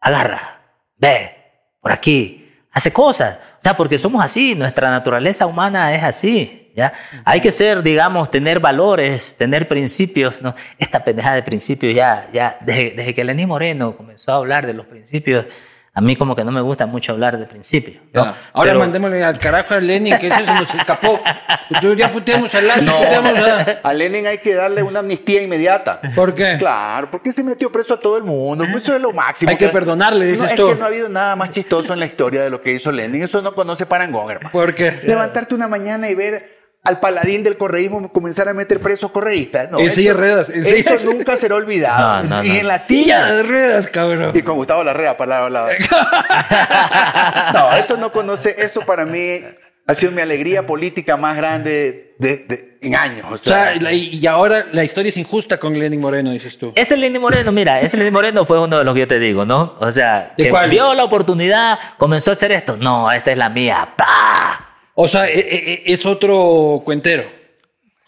[0.00, 0.60] Agarra,
[0.96, 1.36] ve,
[1.80, 3.38] por aquí, hace cosas.
[3.58, 6.92] O sea, porque somos así, nuestra naturaleza humana es así, ¿ya?
[7.24, 10.54] Hay que ser, digamos, tener valores, tener principios, ¿no?
[10.78, 14.72] Esta pendejada de principios ya, ya, desde, desde que Lenín Moreno comenzó a hablar de
[14.72, 15.46] los principios,
[15.92, 18.22] a mí como que no me gusta mucho hablar de principios, ¿no?
[18.52, 21.20] Ahora Pero- mandémosle al carajo a Lenin, que ese se nos escapó.
[21.68, 23.80] Entonces ya puteamos al Lazo, puteamos a...
[23.82, 26.00] A Lenin hay que darle una amnistía inmediata.
[26.14, 26.56] ¿Por qué?
[26.58, 28.64] Claro, porque se metió preso a todo el mundo.
[28.64, 29.50] Eso es lo máximo.
[29.50, 30.68] Hay que perdonarle, dices no, es tú.
[30.68, 33.22] que no ha habido nada más chistoso en la historia de lo que hizo Lenin.
[33.22, 34.50] Eso no conoce parangón, hermano.
[34.52, 35.00] ¿Por qué?
[35.04, 39.70] Levantarte una mañana y ver al paladín del correísmo comenzar a meter presos correístas.
[39.70, 42.24] No, En silla de ruedas, en Eso silla- nunca será olvidado.
[42.24, 42.54] No, no, y no.
[42.54, 43.34] en la Silla silla.
[43.36, 44.32] de ruedas, cabrón.
[44.34, 48.54] Y con Gustavo Larrea para la, la- No, eso no conoce.
[48.58, 49.42] Eso para mí
[49.86, 53.26] ha sido mi alegría política más grande de, de- en años.
[53.30, 56.56] O O sea, sea, la- y ahora la historia es injusta con Lenin Moreno, dices
[56.56, 56.72] tú.
[56.76, 59.44] Ese Lenín Moreno, mira, ese Lenín Moreno fue uno de los que yo te digo,
[59.44, 59.76] ¿no?
[59.80, 60.70] O sea, ¿De que cuál?
[60.70, 62.78] vio la oportunidad, comenzó a hacer esto.
[62.78, 63.86] No, esta es la mía.
[63.96, 64.66] ¡Pah!
[65.02, 67.24] O sea, e- e- e- es otro cuentero.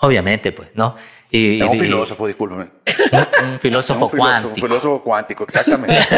[0.00, 0.94] Obviamente, pues, ¿no?
[1.30, 2.66] Y, es un y- filósofo, discúlpeme.
[2.86, 4.54] Un, Es filósofo un filósofo, cuántico.
[4.54, 5.98] Un filósofo cuántico, exactamente.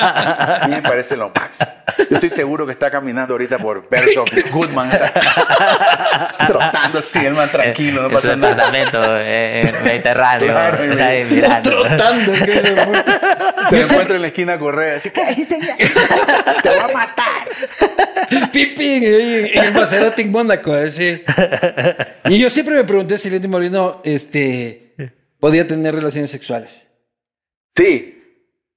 [0.00, 1.70] A mí me parece lo máximo.
[2.08, 4.90] Yo estoy seguro que está caminando ahorita por Bergdorf Goodman.
[4.92, 8.48] Está trotando así, el man tranquilo, no En pasa nada.
[8.54, 10.48] departamento eh, mediterráneo.
[10.48, 11.70] Claro, está ahí mirando.
[11.70, 12.32] Trotando.
[12.32, 12.46] que.
[13.70, 15.76] Te sé- encuentro en la esquina Correa, así que "Ay, señor,
[16.62, 17.48] te voy a matar.
[18.52, 21.22] Pipi en, el Maserati en Mónaco, así.
[22.26, 24.94] Y yo siempre me pregunté si Lenin Moreno este,
[25.40, 26.70] podía tener relaciones sexuales.
[27.76, 28.16] Sí,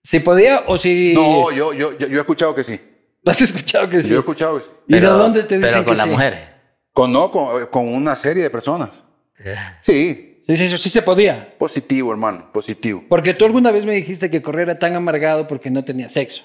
[0.02, 1.14] Si podía o si...
[1.14, 2.80] no, yo, yo, yo, yo he escuchado que sí.
[3.26, 4.10] ¿Has escuchado que sí?
[4.10, 4.70] Yo he escuchado que sí.
[4.88, 6.12] ¿Y de dónde te dicen Pero con que las sí?
[6.12, 6.40] mujeres.
[6.92, 8.90] Con, no, con, con una serie de personas.
[9.82, 11.56] Sí, Sí, sí, sí, sí se podía.
[11.58, 13.04] positivo, hermano, positivo.
[13.08, 16.44] Porque tú alguna vez me dijiste que Correa era tan amargado porque no tenía sexo.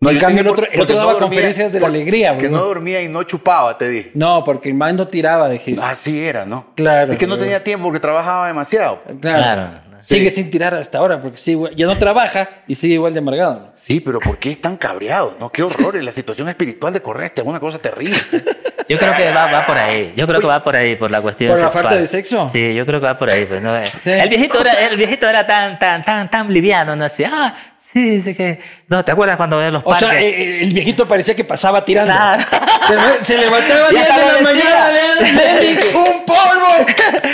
[0.00, 1.86] No, en cambio, el otro, por- el otro porque no daba dormía- conferencias de la
[1.88, 2.38] por- alegría.
[2.38, 2.56] Que bro.
[2.58, 4.10] no dormía y no chupaba, te dije.
[4.14, 5.84] No, porque el man no tiraba, dijiste.
[5.84, 6.66] Así era, ¿no?
[6.76, 9.02] Claro, Es que no tenía tiempo porque trabajaba demasiado.
[9.20, 9.42] Claro.
[9.42, 9.88] Claro.
[10.00, 13.54] Sigue sin tirar hasta ahora porque sí, ya no trabaja y sigue igual de amargado.
[13.54, 13.70] ¿no?
[13.74, 15.34] Sí, pero ¿por qué es tan cabreado?
[15.40, 15.50] ¿No?
[15.50, 16.02] Qué horror.
[16.02, 18.16] La situación espiritual de Correcta es una cosa terrible.
[18.88, 20.14] Yo creo que va, va por ahí.
[20.16, 21.82] Yo creo que va por ahí, por la cuestión ¿Por la sexual.
[21.84, 22.48] falta de sexo?
[22.48, 23.44] Sí, yo creo que va por ahí.
[23.44, 23.72] Pues, ¿no?
[24.04, 24.10] Sí.
[24.10, 27.04] el, viejito era, el viejito era tan, tan, tan, tan liviano, ¿no?
[27.04, 27.54] Así, ah,
[27.92, 28.60] sí, sí que...
[28.88, 30.08] No, ¿te acuerdas cuando ves los O parques?
[30.08, 32.12] sea, eh, eh, el viejito parecía que pasaba tirando.
[32.12, 32.44] Claro.
[33.20, 35.82] Se, se levantaba a Ya 10 de la lo mañana, decía.
[35.82, 36.86] le- un polvo.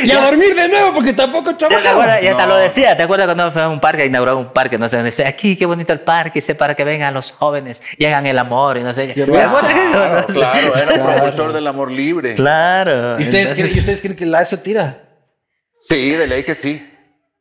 [0.05, 1.91] Y a dormir de nuevo porque tampoco Ya te trabajaba.
[1.93, 2.55] acuerdas, y hasta No.
[2.55, 4.79] lo decía, ¿te acuerdas cuando fue a un parque, a inaugurar un parque?
[4.79, 7.83] No sé, donde dice, aquí, qué bonito el parque, dice, para que vengan los jóvenes
[7.99, 9.15] y hagan el amor y no sé qué.
[9.15, 9.53] ¿Te acuerdas?
[9.55, 10.77] Claro, claro.
[10.77, 11.13] Era un Claro.
[11.21, 12.35] propulsor del amor libre.
[12.35, 13.19] Claro.
[13.21, 14.99] ¿Y ustedes, Entonces- creen, ¿Y ustedes creen que Lazo tira?
[15.89, 16.91] Sí, de ley que sí.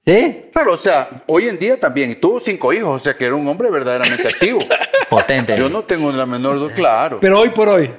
[0.06, 0.50] ¿Sí?
[0.52, 2.12] Claro, o sea, hoy en día también.
[2.12, 4.60] Y tuvo cinco hijos, o sea, que era un hombre verdaderamente activo.
[5.10, 5.56] Potente.
[5.56, 7.20] Yo no tengo la menor duda, claro.
[7.22, 7.94] Pero hoy por hoy.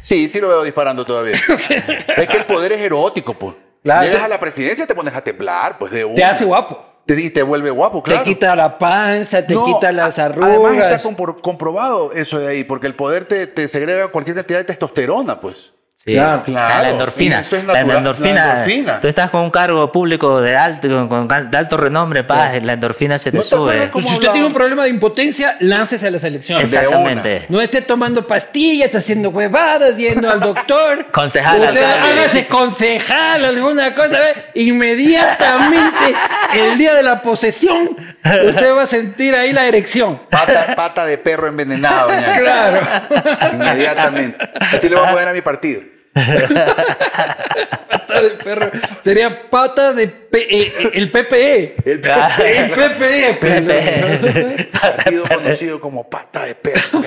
[0.00, 1.34] Sí, sí lo veo disparando todavía.
[1.48, 3.54] es que el poder es erótico, pues.
[3.82, 4.06] Claro.
[4.06, 6.30] Llegas a la presidencia, te pones a temblar, pues de Te una.
[6.30, 6.84] hace guapo.
[7.04, 8.22] Te, te vuelve guapo, claro.
[8.22, 10.50] Te quita la panza, te No, quita las arrugas.
[10.50, 14.64] Además está comprobado eso de ahí, porque el poder te, te segrega cualquier cantidad de
[14.64, 15.73] testosterona, pues.
[16.04, 16.82] Sí, Claro, claro.
[16.82, 17.40] La endorfina.
[17.40, 18.34] Eso es la, endorfina.
[18.34, 19.00] la endorfina.
[19.00, 22.74] Tú estás con un cargo público de alto, con, con de alto renombre, paz, la
[22.74, 23.88] endorfina se te ¿No te sube.
[23.90, 26.70] Pues si usted tiene un problema de impotencia, láncese a las elecciones.
[26.70, 27.46] Exactamente.
[27.48, 31.06] No esté tomando pastillas, está haciendo huevadas, yendo al doctor.
[31.10, 34.18] Concejal, Usted hágase concejal, alguna cosa.
[34.18, 34.60] ¿ve?
[34.60, 36.14] Inmediatamente,
[36.52, 37.96] el día de la posesión,
[38.46, 40.20] usted va a sentir ahí la erección.
[40.28, 42.34] Pata, pata de perro envenenado, doña.
[42.38, 42.80] Claro.
[43.54, 44.36] Inmediatamente.
[44.60, 45.93] Así le voy a poner a mi partido.
[47.90, 48.70] Pata de perro.
[49.02, 51.74] Sería pata de pe- eh, eh, el PPE.
[51.84, 53.36] El El PPE.
[53.40, 57.02] pero- partido conocido como pata de perro.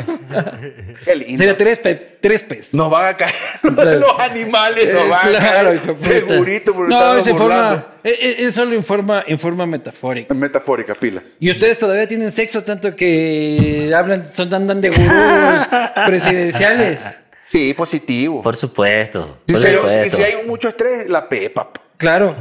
[1.06, 2.74] Sería tres, pe- tres P's.
[2.74, 4.00] Nos van a caer Claro.
[4.00, 5.82] los animales, nos Eh, van a claro, caer.
[5.84, 5.98] hijo.
[5.98, 10.34] Segurito, No, en forma, es solo en forma, en forma metafórica.
[10.34, 11.24] Metafórica, pilas.
[11.40, 15.08] Y ustedes todavía tienen sexo tanto que hablan, son andan de gurús
[16.06, 17.00] presidenciales.
[17.50, 18.42] Sí, positivo.
[18.44, 19.40] Por supuesto.
[19.48, 20.18] Si, por se- supuesto.
[20.18, 21.72] si hay mucho estrés, la pepa.
[21.98, 22.36] Claro.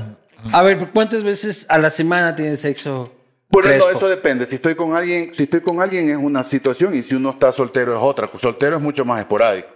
[0.52, 3.12] A ver, ¿cuántas veces a la semana tienen sexo?
[3.48, 4.44] Bueno, no, eso depende.
[4.46, 7.52] Si estoy con alguien, si estoy con alguien es una situación y si uno está
[7.52, 8.28] soltero es otra.
[8.40, 9.68] Soltero es mucho más esporádico.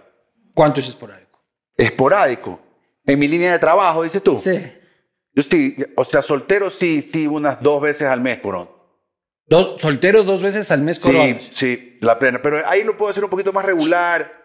[0.53, 1.39] ¿Cuánto es esporádico?
[1.77, 2.59] Esporádico.
[3.05, 4.39] En mi línea de trabajo, dices tú.
[4.43, 4.61] Sí.
[5.33, 8.81] Yo sí, o sea, soltero sí, sí, unas dos veces al mes, por
[9.47, 11.41] Dos, solteros dos veces al mes Sí, coronas.
[11.53, 12.41] sí, la plena.
[12.41, 14.40] Pero ahí lo puedo hacer un poquito más regular.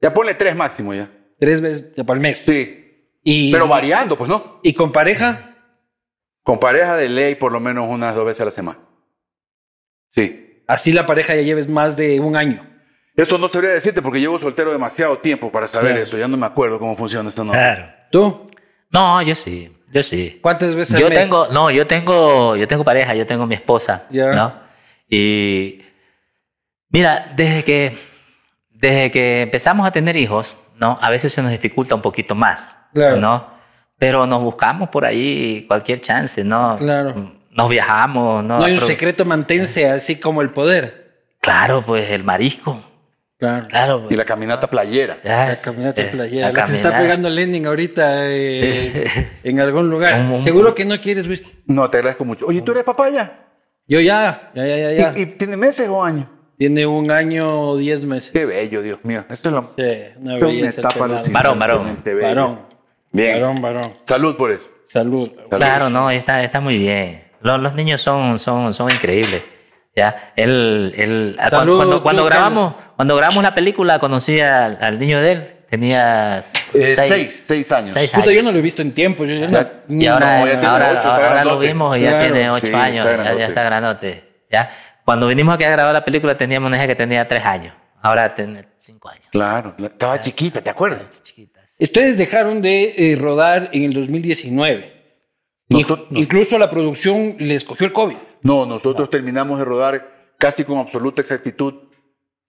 [0.00, 1.08] Ya ponle tres máximo ya.
[1.38, 2.38] Tres veces ya para el mes.
[2.38, 2.80] Sí.
[3.22, 4.60] Y, Pero variando, pues no.
[4.62, 5.56] ¿Y con pareja?
[6.42, 8.78] Con pareja de ley, por lo menos unas dos veces a la semana.
[10.10, 10.62] Sí.
[10.66, 12.66] Así la pareja ya lleves más de un año.
[13.16, 16.02] Eso no sabría decirte porque llevo soltero demasiado tiempo para saber Claro.
[16.04, 16.18] eso.
[16.18, 17.44] Ya no me acuerdo cómo funciona esto.
[17.44, 17.52] No.
[17.52, 17.86] Claro.
[18.10, 18.50] ¿Tú?
[18.90, 20.38] No, yo sí, yo sí.
[20.42, 21.22] ¿Cuántas veces Yo al mes?
[21.22, 24.32] tengo, no, yo tengo, yo tengo pareja, yo tengo mi esposa, Ya.
[24.32, 24.62] ¿no?
[25.08, 25.82] Y
[26.90, 27.98] mira, desde que,
[28.74, 30.98] desde que empezamos a tener hijos, ¿no?
[31.00, 33.16] A veces se nos dificulta un poquito más, Claro.
[33.16, 33.54] ¿no?
[33.98, 36.76] Pero nos buscamos por ahí cualquier chance, ¿no?
[36.78, 37.32] Claro.
[37.50, 38.58] Nos viajamos, ¿no?
[38.58, 41.22] No hay un secreto, manténse así como el poder.
[41.40, 42.82] Claro, pues el marisco,
[43.38, 43.66] Claro.
[43.68, 44.00] claro.
[44.02, 44.12] pues.
[44.12, 45.18] Y la caminata playera.
[45.24, 46.48] Ya, La caminata eh, playera.
[46.48, 50.14] la La que se está pegando Lenin ahorita eh, en algún lugar.
[50.20, 51.62] Un- un- Seguro que no quieres whisky.
[51.66, 52.46] No, te agradezco mucho.
[52.46, 53.40] Oye, ¿tú eres papá ya?
[53.86, 54.92] Yo ya, ya, ya, ya.
[54.92, 55.18] ya.
[55.18, 56.26] ¿Y, y tiene meses o años?
[56.64, 58.30] Tiene un año o diez meses.
[58.30, 59.22] Qué bello, Dios mío.
[59.28, 60.80] Esto es, lo, Sí, una esto es una belleza.
[60.80, 61.06] el etapa.
[61.30, 61.98] Varón, varón.
[62.22, 62.60] Varón.
[63.12, 63.34] Bien.
[63.42, 63.92] Varón, varón.
[64.04, 64.66] Salud por eso.
[64.90, 65.30] Salud.
[65.50, 67.24] Claro, no, está, está muy bien.
[67.42, 69.42] Los, los niños son, son, son increíbles.
[69.94, 74.40] Ya, él, él, ah, cuando, Salud, cuando, cuando tú, grabamos, cuando grabamos la película, conocí
[74.40, 77.90] al, al niño de él, tenía Eh, seis, seis años.
[77.92, 78.36] seis Puta, años.
[78.36, 79.26] yo no lo he visto en tiempo.
[79.26, 81.66] Yo, yo no- Y ahora, No, ya tiene ahora, ocho, está ahora lo grandote.
[81.66, 83.38] vimos y ya Claro, tiene ocho sí, años, está ya, grandote.
[83.38, 84.24] ya está granote.
[84.50, 84.70] ¿ya?
[85.04, 88.34] Cuando vinimos aquí a grabar la película teníamos una hija que tenía tres años, ahora
[88.34, 89.26] tiene cinco años.
[89.30, 91.22] Claro, la- estaba chiquita, ¿te acuerdas?
[91.22, 91.74] Chiquitas.
[91.78, 94.92] Ustedes dejaron de eh, rodar en el 2019.
[95.68, 98.16] Nosotros- Inc- Incluso la producción les cogió el COVID.
[98.42, 101.74] No, nosotros terminamos de rodar casi con absoluta exactitud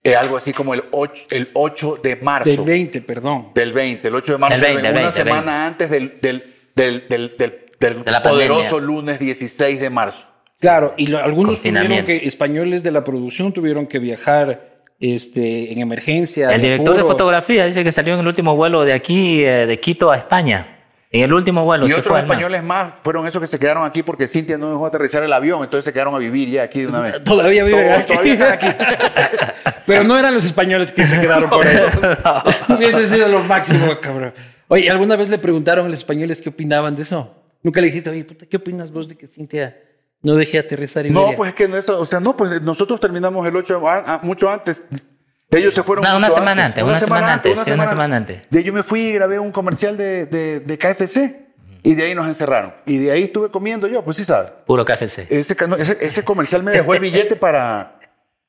[0.04, 3.50] eh, algo así como el 8, el 8 de marzo Del 20, perdón.
[3.54, 5.50] del 20, el 8 de marzo, El 20, una 20, semana 20.
[5.50, 8.86] antes del, del, del, del, del- del De la poderoso pandemia.
[8.86, 10.28] lunes 16 de marzo.
[10.60, 15.80] Claro, y lo- algunos tuvieron que, españoles de la producción tuvieron que viajar este, en
[15.80, 16.50] emergencia.
[16.50, 19.66] El de director de fotografía dice que salió en el último vuelo de aquí, eh,
[19.66, 20.72] de Quito a España.
[21.10, 24.02] En el último vuelo y se otros españoles más fueron esos que se quedaron aquí
[24.02, 26.88] porque Cintia no dejó aterrizar el avión, entonces se quedaron a vivir ya aquí de
[26.88, 27.22] una vez.
[27.24, 28.12] Todavía viven aquí.
[28.12, 28.66] Todavía están aquí.
[29.86, 31.88] Pero no eran los españoles que se quedaron por eso.
[32.76, 34.32] Hubiese sido lo máximo, cabrón.
[34.68, 37.32] Oye, ¿alguna vez le preguntaron a los españoles qué opinaban de eso?
[37.62, 39.76] Nunca le dijiste, oye, puta, ¿qué opinas vos de que Cintia
[40.26, 41.30] no deje aterrizar Iberia?
[41.30, 44.14] No, pues es que no es, o sea, no, pues nosotros terminamos el 8 a-
[44.14, 44.82] a- mucho antes.
[45.50, 48.42] Ellos se fueron Una- una mucho semana antes, una semana antes, sí, una semana antes.
[48.50, 51.46] De ahí yo me fui y grabé un comercial de, de, de KFC
[51.84, 52.74] y de ahí nos encerraron.
[52.84, 54.50] Y de ahí estuve comiendo yo, pues sí sabes.
[54.66, 55.28] Puro KFC.
[55.30, 57.92] Ese, no, ese, ese comercial me dejó el billete para...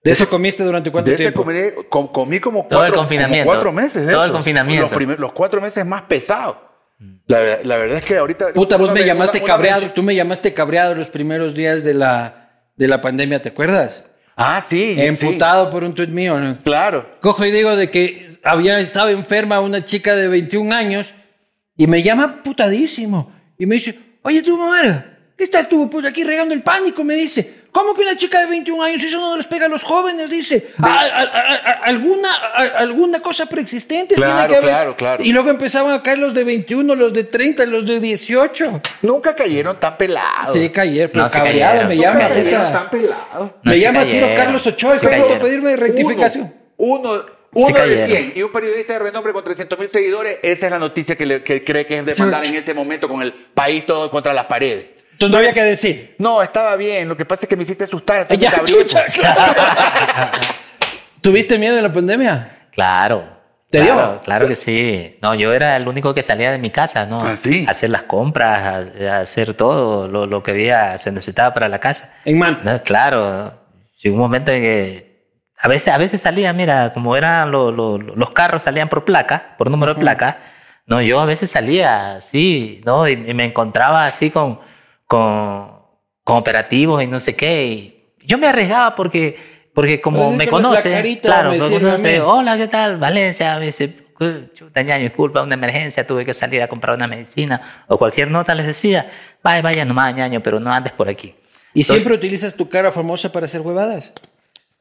[0.04, 1.44] ¿De eso comiste durante cuánto De ese tiempo?
[1.44, 1.60] comí,
[1.90, 3.46] com- comí como Todo el cuatro, confinamiento.
[3.46, 4.06] como cuatro meses.
[4.08, 4.38] de Todo el eso.
[4.38, 4.86] confinamiento.
[4.88, 6.56] Los, primer- los cuatro meses más pesados.
[7.28, 8.54] La, la verdad es que ahorita...
[8.54, 11.10] Puta, vos una me vez- llamaste una- una cabreado, vez- tú me llamaste cabreado los
[11.10, 14.04] primeros días de la, de la pandemia, ¿te acuerdas?
[14.36, 14.94] Ah, sí.
[14.96, 15.02] sí.
[15.02, 16.58] Emputado por un tuit mío, ¿no?
[16.64, 17.18] Claro.
[17.22, 21.14] Cojo y digo de que había estado enferma una chica de 21 años
[21.76, 25.06] y me llama putadísimo y me dice, oye tú mamá,
[25.38, 27.04] ¿qué estás tú puta, aquí regando el pánico?
[27.04, 29.04] Me dice, ¿Cómo que una chica de 21 años?
[29.04, 30.70] Eso no les pega a los jóvenes, dice.
[30.82, 34.70] A- a- a- a- alguna, a- alguna cosa preexistente tiene Claro, que haber.
[34.70, 35.24] claro, claro.
[35.24, 38.82] Y luego empezaban a caer los de 21, los de 30, los de 18.
[39.04, 40.54] Nunca cayeron tan pelados.
[40.54, 41.88] Sí, cayer, pero No, cabreado cayeron.
[41.90, 42.20] me No, llama.
[42.20, 43.52] Nunca cayeron tan pelados.
[43.64, 44.36] No, me llama tiro cayeron.
[44.36, 45.40] Carlos Ochoa a cayeron.
[45.40, 46.54] pedirme rectificación.
[46.78, 48.08] Uno, uno, uno de cayeron.
[48.10, 51.26] 100 y un periodista de renombre con 300 mil seguidores, esa es la noticia que,
[51.26, 54.34] le- que cree que es de mandar en ese momento con el país todo contra
[54.34, 54.97] las paredes.
[55.18, 56.16] Entonces no había que decir.
[56.20, 57.10] No, estaba bien.
[57.10, 58.20] Lo que pasa es que me hiciste asustar.
[58.22, 59.54] hasta Ya, chucha, claro.
[61.22, 62.68] ¿Tuviste miedo en la pandemia?
[62.72, 63.36] Claro.
[63.70, 63.96] ¿Te dio?
[63.96, 65.18] claro, Claro que sí.
[65.22, 67.20] No, yo era el único que salía de mi casa, ¿no?
[67.22, 67.66] ¿Ah, sí?
[67.68, 68.62] Hacer las compras,
[69.02, 72.14] a- a hacer todo lo, lo que había, se necesitaba para la casa.
[72.24, 72.64] En Manta.
[72.64, 73.54] No, claro,
[74.02, 75.18] llegó un momento en que
[75.58, 79.56] a veces, a veces salía, mira, como eran lo- lo- los carros salían por placa,
[79.58, 80.38] por número de placa,
[80.86, 83.06] no, yo a veces salía así, ¿no?
[83.10, 84.62] Y, y me encontraba así con,
[85.08, 85.72] con,
[86.24, 87.66] con operativos y no sé qué.
[87.66, 89.38] Y yo me arriesgaba porque,
[89.74, 92.98] porque como Pues, me conoce, claro, me conoce, hola, ¿qué tal?
[92.98, 94.06] Valencia, me dice,
[94.54, 98.54] chuta, ñaño, disculpa, una emergencia, tuve que salir a comprar una medicina o cualquier nota
[98.54, 99.10] les decía,
[99.42, 101.36] vaya, vaya nomás, ñaño, pero no andes por aquí.
[101.74, 104.14] ¿Y Entonces- siempre utilizas tu cara famosa para hacer huevadas?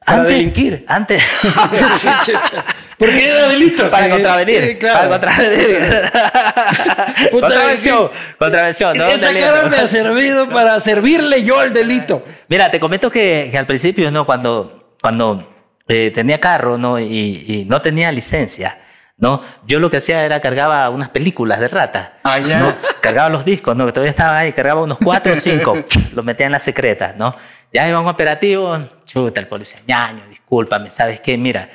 [0.07, 0.83] Para delinquir.
[0.87, 1.21] Antes.
[1.97, 2.63] Sí, chucha.
[2.97, 3.91] ¿Por qué era delito?
[3.91, 4.63] para Eh, contravenir.
[4.63, 5.09] eh, claro.
[5.09, 5.77] Para contravenir.
[7.31, 8.07] Contravención.
[8.11, 8.35] sí.
[8.39, 8.97] Contravención.
[8.97, 9.05] ¿no?
[9.07, 12.23] Esta cara me ha servido para servirle yo al delito.
[12.47, 14.25] Mira, te comento que, que al principio, ¿no?
[14.25, 15.47] Cuando, cuando
[15.87, 16.99] eh, tenía carro, ¿no?
[16.99, 17.05] Y,
[17.47, 18.79] y no tenía licencia,
[19.17, 19.43] ¿no?
[19.65, 22.19] Yo lo que hacía era cargaba unas películas de rata.
[22.23, 22.59] Ah, ya.
[22.59, 22.73] ¿no?
[23.01, 23.85] Cargaba los discos, ¿no?
[23.85, 25.75] Que todavía estaban ahí, cargaba unos cuatro o cinco,
[26.13, 27.35] los metía en la secreta, ¿no?
[27.73, 31.37] Ya iba a un operativo, chuta, el policía, ñaño, discúlpame, ¿sabes qué?
[31.37, 31.69] Mira,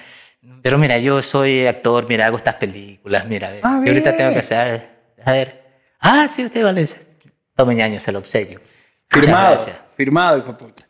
[0.62, 4.16] pero mira, yo soy actor, mira, hago estas películas, mira, a ver, Ah, si ahorita
[4.16, 4.88] tengo que hacer,
[5.24, 5.62] a ver,
[6.00, 6.98] ah, sí, usted Valencia,
[7.54, 8.60] tome ñaño, se lo obsequio.
[9.08, 9.56] Firmado.
[9.96, 10.84] Firmado, hijo puta.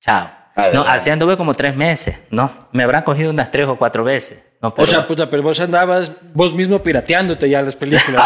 [0.00, 0.30] Chao.
[0.54, 0.76] Adelante.
[0.76, 2.68] No, así anduve como tres meses, ¿no?
[2.70, 4.44] Me habrán cogido unas tres o cuatro veces.
[4.64, 8.24] No, O sea, puta, pero vos andabas vos mismo pirateándote ya las películas.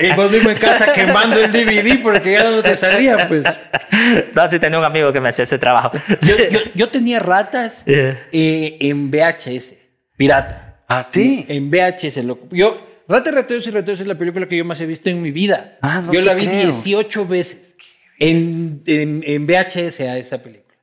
[0.00, 3.44] Y vos mismo en casa quemando el DVD porque ya no te salía, pues.
[4.34, 5.92] no, sí tenía un amigo que me hacía ese trabajo.
[6.22, 8.16] Yo, yo, yo tenía ratas Eh.
[8.32, 9.74] eh, en VHS,
[10.16, 10.82] pirata.
[10.88, 11.44] Ah, sí.
[11.46, 12.48] En VHS, loco.
[12.50, 15.20] Yo, Rata y Rateos y Rateos es la película que yo más he visto en
[15.20, 15.76] mi vida.
[15.82, 16.62] Ah, no yo te la vi creo.
[16.72, 17.74] 18 veces
[18.18, 20.74] en, en, en VHS a esa película.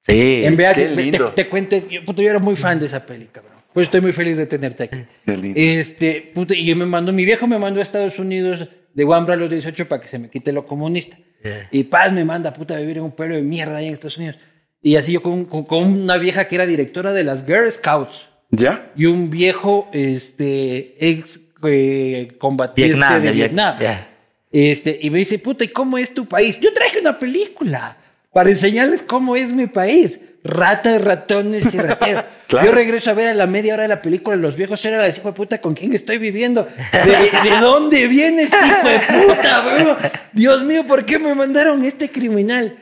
[0.00, 0.42] Sí.
[0.44, 1.28] En VHS, qué te, lindo.
[1.28, 3.59] te cuento, yo, puta, yo era muy fan de esa peli, cabrón.
[3.72, 5.04] Pues estoy muy feliz de tenerte aquí.
[5.24, 5.58] Qué lindo.
[5.60, 9.34] Este, puta, y yo me mandó, mi viejo me mandó a Estados Unidos de Wambra
[9.34, 11.16] a los 18 para que se me quite lo comunista.
[11.44, 11.68] Yeah.
[11.70, 14.18] Y Paz me manda puta a vivir en un pueblo de mierda ahí en Estados
[14.18, 14.36] Unidos.
[14.82, 18.26] Y así yo con, con- con una vieja que era directora de las Girl Scouts
[18.50, 18.90] ¿Ya?
[18.96, 23.76] y un viejo este, ex eh, combatiente Vietnam, de Vietnam.
[23.78, 24.06] Viet- yeah.
[24.52, 26.58] Este, y me dice, puta, ¿y cómo es tu país?
[26.60, 27.96] Yo traje una película
[28.32, 30.20] para enseñarles cómo es mi país.
[30.42, 32.24] Rata, ratones y rateros.
[32.50, 32.66] Claro.
[32.66, 35.16] Yo regreso a ver a la media hora de la película, los viejos eran las
[35.16, 36.66] hijo de puta, ¿con quién estoy viviendo?
[36.92, 39.96] ¿De, de dónde viene este hijo de puta, bro?
[40.32, 42.76] Dios mío, ¿por qué me mandaron este criminal?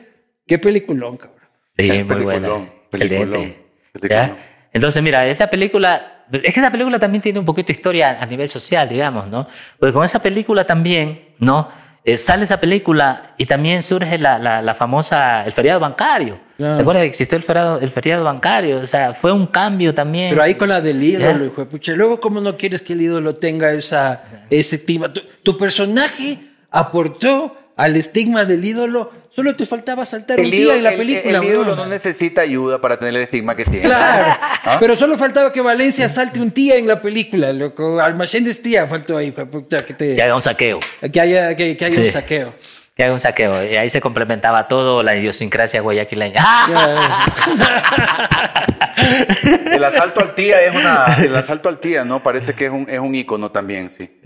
[0.47, 1.37] Qué peliculón, cabrón.
[1.77, 2.47] Sí, muy buena.
[2.47, 3.59] peliculón, Excelente.
[3.93, 4.37] peliculón.
[4.73, 8.25] Entonces, mira, esa película, es que esa película también tiene un poquito de historia a
[8.25, 9.47] nivel social, digamos, ¿no?
[9.77, 11.69] Porque con esa película también, ¿no?
[12.03, 16.39] Eh, sale esa película y también surge la, la, la famosa, el feriado bancario.
[16.59, 16.75] Claro.
[16.75, 18.79] ¿Te acuerdas que existió el feriado, el feriado bancario?
[18.79, 20.29] O sea, fue un cambio también.
[20.29, 21.93] Pero ahí con la del ídolo, hijo de pucha.
[21.93, 25.11] Luego, ¿cómo no quieres que el ídolo tenga esa, ese estigma?
[25.13, 26.37] Tu, tu personaje
[26.69, 29.11] aportó al estigma del ídolo.
[29.35, 31.37] Solo te faltaba saltar un día en la el- película.
[31.37, 31.77] el ídolo weón.
[31.77, 33.81] no necesita ayuda para tener el estigma que tiene.
[33.85, 34.77] Claro, ¿Ah?
[34.81, 38.01] pero solo faltaba que Valencia salte un día en la película, loco.
[38.01, 40.79] Almacén de tía faltó ahí, hijo de puta, que, te- Que haga un saqueo.
[41.13, 42.07] que haya, que, que haya Sí.
[42.07, 42.53] un saqueo.
[43.03, 43.65] Haga un saqueo.
[43.65, 46.43] Y ahí se complementaba todo la idiosincrasia guayaquileña.
[49.71, 51.17] El asalto al tía es una.
[51.23, 52.21] El asalto al tía, ¿no?
[52.21, 54.19] Parece que es un, es un ícono también, sí.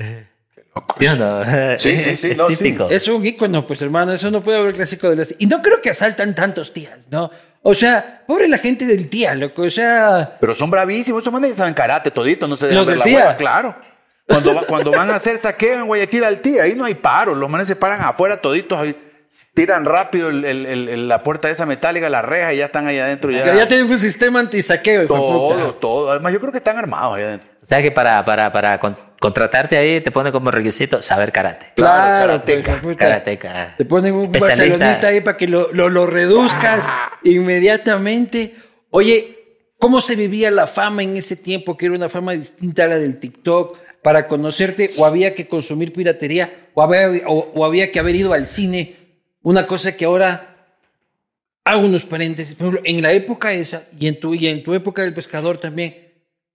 [0.98, 1.44] ¿Sí o no?
[1.78, 2.56] Sí, sí, sí, Es no, sí.
[2.56, 2.90] típico.
[2.90, 5.36] Es un ícono, pues hermano, eso no puede haber clásico de las...
[5.38, 7.30] Y no creo que asaltan tantos tías, ¿no?
[7.62, 10.38] O sea, pobre la gente del tía, loco, o sea...
[10.40, 13.20] Pero son bravísimos, esos manes saben karate todito, no se dejan ver la tía.
[13.20, 13.76] hueva, claro.
[14.28, 17.36] Cuando, va- cuando van a hacer saqueo en Guayaquil al tía, ahí no hay paro,
[17.36, 18.96] los manes se paran afuera toditos, ahí,
[19.54, 22.88] tiran rápido el- el- el- el- la puerta esa metálica, la reja y ya están
[22.88, 23.32] ahí adentro.
[23.32, 25.80] Ya, Ya, tienen un sistema antisaqueo, de todo, puta.
[25.80, 26.12] todo.
[26.12, 27.50] Además, yo creo que están armados ahí adentro.
[27.62, 31.68] O sea que para, para, para con- contratarte ahí te pone como requisito saber karate.
[31.76, 32.98] Claro, karateca, pues, de puta.
[33.06, 33.76] Karateca.
[33.78, 34.64] Te ponen un Especialista.
[34.70, 36.86] barcelonista ahí para que lo, lo, lo reduzcas
[37.24, 38.56] inmediatamente.
[38.90, 39.38] Oye,
[39.80, 41.78] ¿cómo se vivía la fama en ese tiempo?
[41.78, 43.78] Que era una fama distinta a la del TikTok.
[44.04, 48.34] Para conocerte, o había que consumir piratería, o había, o, o había que haber ido
[48.34, 48.96] al cine.
[49.42, 50.54] Una cosa que ahora
[51.64, 52.56] hago unos paréntesis.
[52.56, 55.58] Por ejemplo, en la época esa y en tu, y en tu época del pescador
[55.58, 55.96] también,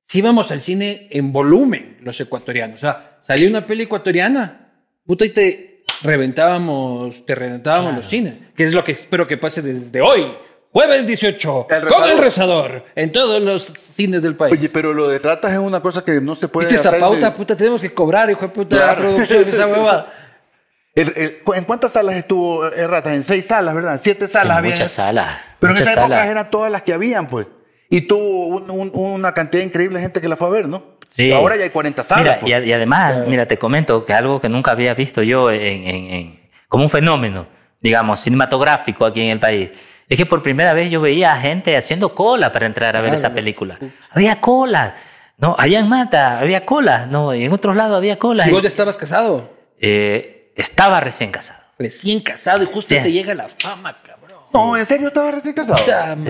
[0.03, 2.79] si íbamos al cine en volumen los ecuatorianos.
[2.79, 4.71] O sea, salía una peli ecuatoriana,
[5.07, 8.35] puta, y te reventábamos, te reventábamos los cines.
[8.55, 10.27] Que es lo que espero que pase desde hoy.
[10.73, 13.65] Jueves 18, El con el rezador, en todos los
[13.97, 14.53] cines del país.
[14.53, 17.01] Oye, pero lo de ratas es una cosa que no se puede ¿Viste esa hacer.
[17.01, 17.31] pauta?
[17.31, 19.03] de- Puta, tenemos que cobrar, hijo de puta, Claro.
[19.03, 20.13] la producción, esa huevada.
[20.95, 23.13] El- el- ¿En cuántas salas estuvo eh, ratas?
[23.15, 23.95] En seis salas, ¿verdad?
[23.95, 24.73] En siete salas En había.
[24.73, 25.39] muchas salas.
[25.61, 26.31] Pero en muchas esa época salas.
[26.31, 27.47] eran todas las que habían, pues.
[27.89, 30.83] Y tuvo un- un- una cantidad increíble de gente que la fue a ver, ¿no?
[31.07, 31.31] Sí.
[31.33, 32.23] Ahora ya hay 40 salas.
[32.25, 32.51] Mira, pues.
[32.51, 35.61] y, a- y además, mira, te comento que algo que nunca había visto yo en,
[35.63, 37.47] en- en- como un fenómeno,
[37.81, 39.71] digamos, cinematográfico aquí en el país,
[40.09, 43.15] es que por primera vez yo veía a gente haciendo cola para entrar a ver
[43.15, 43.79] esa película.
[44.11, 44.95] Había cola.
[45.37, 48.49] No, allá en Mata había cola, no, y en otros lados había cola.
[48.49, 49.53] ¿Y vos ya estabas casado?
[49.81, 51.61] Eh, estaba recién casado.
[51.79, 53.01] Recién casado y justo Sí.
[53.01, 54.39] te llega la fama, cabrón.
[54.53, 55.77] No, ¿en serio estaba recién casado?
[55.79, 55.85] Sí,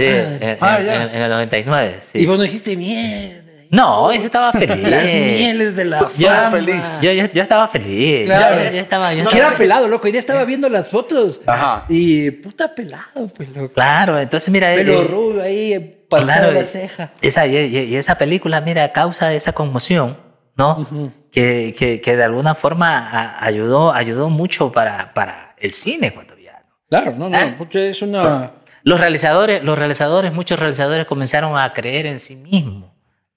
[0.05, 2.19] en, Ah, en- en el 99, sí.
[2.19, 3.48] Y vos no dijiste mierda.
[3.71, 4.89] No, yo estaba feliz.
[4.89, 6.51] Las mieles de la Yo- fama.
[6.51, 6.83] feliz.
[7.03, 8.25] Yo, yo, yo estaba feliz.
[8.27, 8.63] Claro.
[8.65, 10.09] Yo, yo estaba, yo No, estaba- era pelado, loco.
[10.09, 11.41] Y ya estaba viendo las fotos.
[11.47, 11.85] Ajá.
[11.89, 13.73] Y puta pelado, pues, loco.
[13.75, 17.13] Claro, entonces mira, Pelo eh, rubio ahí, parchado claro, la eh, ceja.
[17.21, 20.17] esa, y, y- esa película, mira, causa esa conmoción,
[20.57, 20.79] ¿no?
[20.79, 21.13] Ujú.
[21.31, 26.65] que, que, que de alguna forma a- ayudó, ayudó mucho para, para el cine ecuatoriano.
[26.89, 27.37] Claro, no, no.
[27.37, 27.55] Ah.
[27.59, 28.53] porque es una.
[28.83, 32.91] Los realizadores, los realizadores, muchos realizadores comenzaron a creer en sí mismos.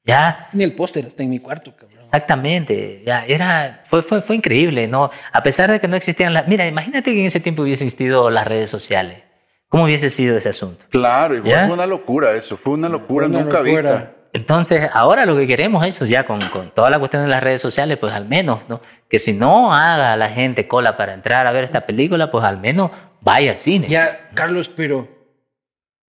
[0.04, 2.00] Ya, Ni el póster está en mi cuarto, cabrón.
[2.00, 5.12] Exactamente, ya era, fue, fue, fue increíble, ¿no?
[5.32, 6.48] A pesar de que no existían las...
[6.48, 9.24] Mira, imagínate que en ese tiempo hubiesen existido las redes sociales.
[9.70, 10.84] ¿Cómo hubiese sido ese asunto?
[10.90, 11.66] Claro, igual ¿Ya?
[11.66, 12.58] fue una locura eso.
[12.58, 13.82] Fue una locura Una nunca locura.
[13.92, 14.12] vista.
[14.34, 17.44] Entonces, ahora lo que queremos es eso, ya con, con toda la cuestión de las
[17.44, 18.82] redes sociales, pues al menos, ¿no?
[19.10, 22.58] Que si no haga la gente cola para entrar a ver esta película, pues al
[22.58, 22.92] menos
[23.22, 23.88] vaya al cine.
[23.88, 25.08] Ya, Carlos, pero.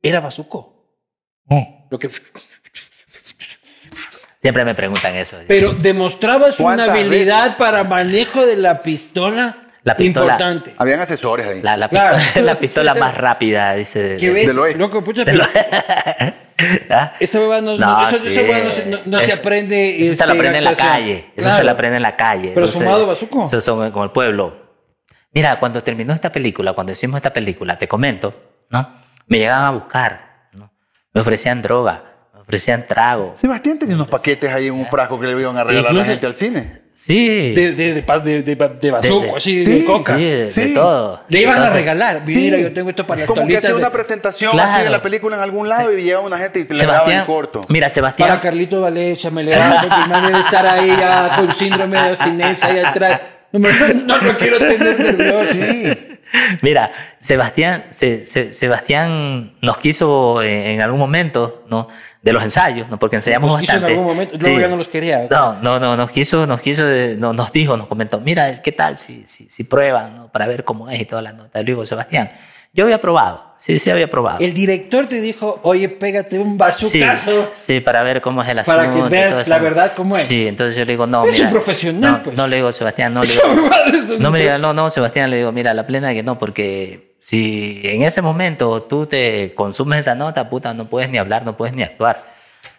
[0.01, 0.87] Era bazuco.
[1.47, 1.63] Mm.
[1.91, 2.09] Lo que.
[4.43, 5.39] Siempre me preguntan eso.
[5.47, 10.33] Pero demostrabas una ¿Cuántas habilidad para manejo de la pistola, La pistola.
[10.33, 10.75] importante.
[10.79, 11.63] Habían asesores ahí.
[11.63, 12.19] La, la Claro.
[12.19, 12.99] pistola, la pistola Sí.
[13.01, 14.17] más rápida, dice.
[14.21, 14.49] ¿Qué ves?
[14.49, 14.79] del oeste.
[14.79, 15.49] Loco, pucha, Del pero
[16.91, 17.15] ¿Ah?
[17.19, 18.29] esa hueva no, eso, sí.
[18.29, 19.97] esa hueva no se, no- se aprende.
[19.97, 21.19] Eso se este, lo aprende en la calle.
[21.37, 21.57] Eso Claro.
[21.59, 22.51] se lo aprende en la calle.
[22.55, 23.45] Pero Eso se- sumado bazuco.
[23.45, 24.61] Eso son como el pueblo.
[25.33, 28.35] Mira, cuando terminó esta película, cuando hicimos esta película, te comento,
[28.71, 29.01] ¿no?
[29.27, 30.71] Me llegaban a buscar, ¿no?
[31.15, 32.12] Me ofrecían droga,
[32.53, 33.35] ofrecían trago.
[33.41, 36.01] Sebastián tenía unos paquetes ahí en un frasco que le iban a regalar a la
[36.01, 36.83] Incluso- gente al cine.
[36.95, 37.55] Sí.
[37.55, 40.15] De, de, de, paz- de, de, de bazuco, De- de- así, sí, de coca.
[40.17, 40.75] Sí, de, de Sí.
[40.75, 41.23] todo.
[41.29, 42.21] Le iban a Entonces, regalar.
[42.27, 42.37] Sí.
[42.37, 44.71] Mira, yo tengo esto para Como que hacía de- una presentación Claro.
[44.71, 47.21] así de la película en algún lado y llegaba una gente y te le Sebastián,
[47.21, 47.63] en corto.
[47.71, 51.55] mira, Sebastián, Para Carlito Valencia, me le da, porque me debe estar ahí ya con
[51.55, 53.21] síndrome de abstinencia ahí atrás.
[53.53, 55.53] No, me- no lo quiero tener nervioso.
[55.53, 56.09] Sí.
[56.63, 61.89] Mira, Sebastián, Se- Se- Sebastián nos quiso en, en algún momento, ¿no?
[62.23, 62.99] De los ensayos, ¿no?
[62.99, 63.93] Porque ensayamos Nos quiso en bastante.
[63.99, 65.27] algún momento, luego ya no los quería.
[65.31, 68.73] No, no, no, nos quiso, nos quiso, eh, no, nos dijo, nos comentó, mira, ¿qué
[68.73, 70.29] tal si, si, si prueban, ¿no?
[70.33, 71.59] Para ver cómo es y toda la nota.
[71.59, 72.31] Le digo, Sebastián,
[72.73, 74.39] yo había probado, sí, sí había probado.
[74.41, 77.51] El director te dijo, oye, pégate un Sí, bazucazo.
[77.55, 78.79] sí, para ver cómo es el asunto.
[78.81, 80.23] Para que veas la verdad cómo es.
[80.23, 81.47] Sí, entonces yo le digo, no, Es mira.
[81.47, 82.37] un profesional, no, pues.
[82.37, 84.19] No le digo, Sebastián, no le digo.
[84.19, 87.81] No me diga, no, no, Sebastián, le digo, mira, la plena que no, porque si
[87.85, 91.75] en ese momento tú te consumes esa nota, puta, no puedes ni hablar, no puedes
[91.75, 92.33] ni actuar.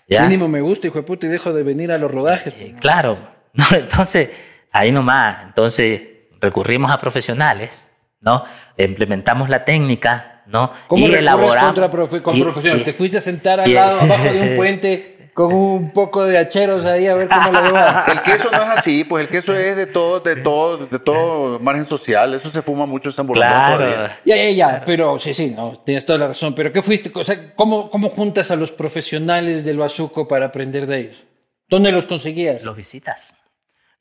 [0.07, 0.23] ¿Ya?
[0.23, 2.53] Mínimo me gusta, hijo de puta, y dejo de venir a los rodajes.
[2.57, 3.17] Eh, claro,
[3.53, 4.31] no, entonces,
[4.71, 6.01] ahí nomás, entonces
[6.41, 7.85] recurrimos a profesionales,
[8.24, 8.43] ¿no?
[8.78, 10.71] Implementamos la técnica, ¿no?
[10.88, 11.74] ¿Cómo y elaboramos.
[11.74, 12.82] contra profe- con y- profesionales?
[12.82, 16.24] y- Te fuiste a sentar al y- lado, abajo de un puente, con un poco
[16.26, 18.05] de hacheros ahí a ver cómo lo lleva.
[18.07, 21.59] El queso no es así, pues el queso es de todo, de todo, de todo
[21.59, 22.36] margen social.
[22.36, 23.95] Eso se fuma mucho en San Borondón todavía.
[23.95, 24.13] Claro.
[24.26, 26.53] Ya, ya, ya, pero sí, sí, no, tienes toda la razón.
[26.53, 27.11] Pero ¿qué fuiste?
[27.15, 31.24] O sea, ¿cómo, ¿cómo juntas a los profesionales del bazuco para aprender de ellos?
[31.67, 32.61] ¿Dónde los conseguías?
[32.63, 33.34] Los visitas.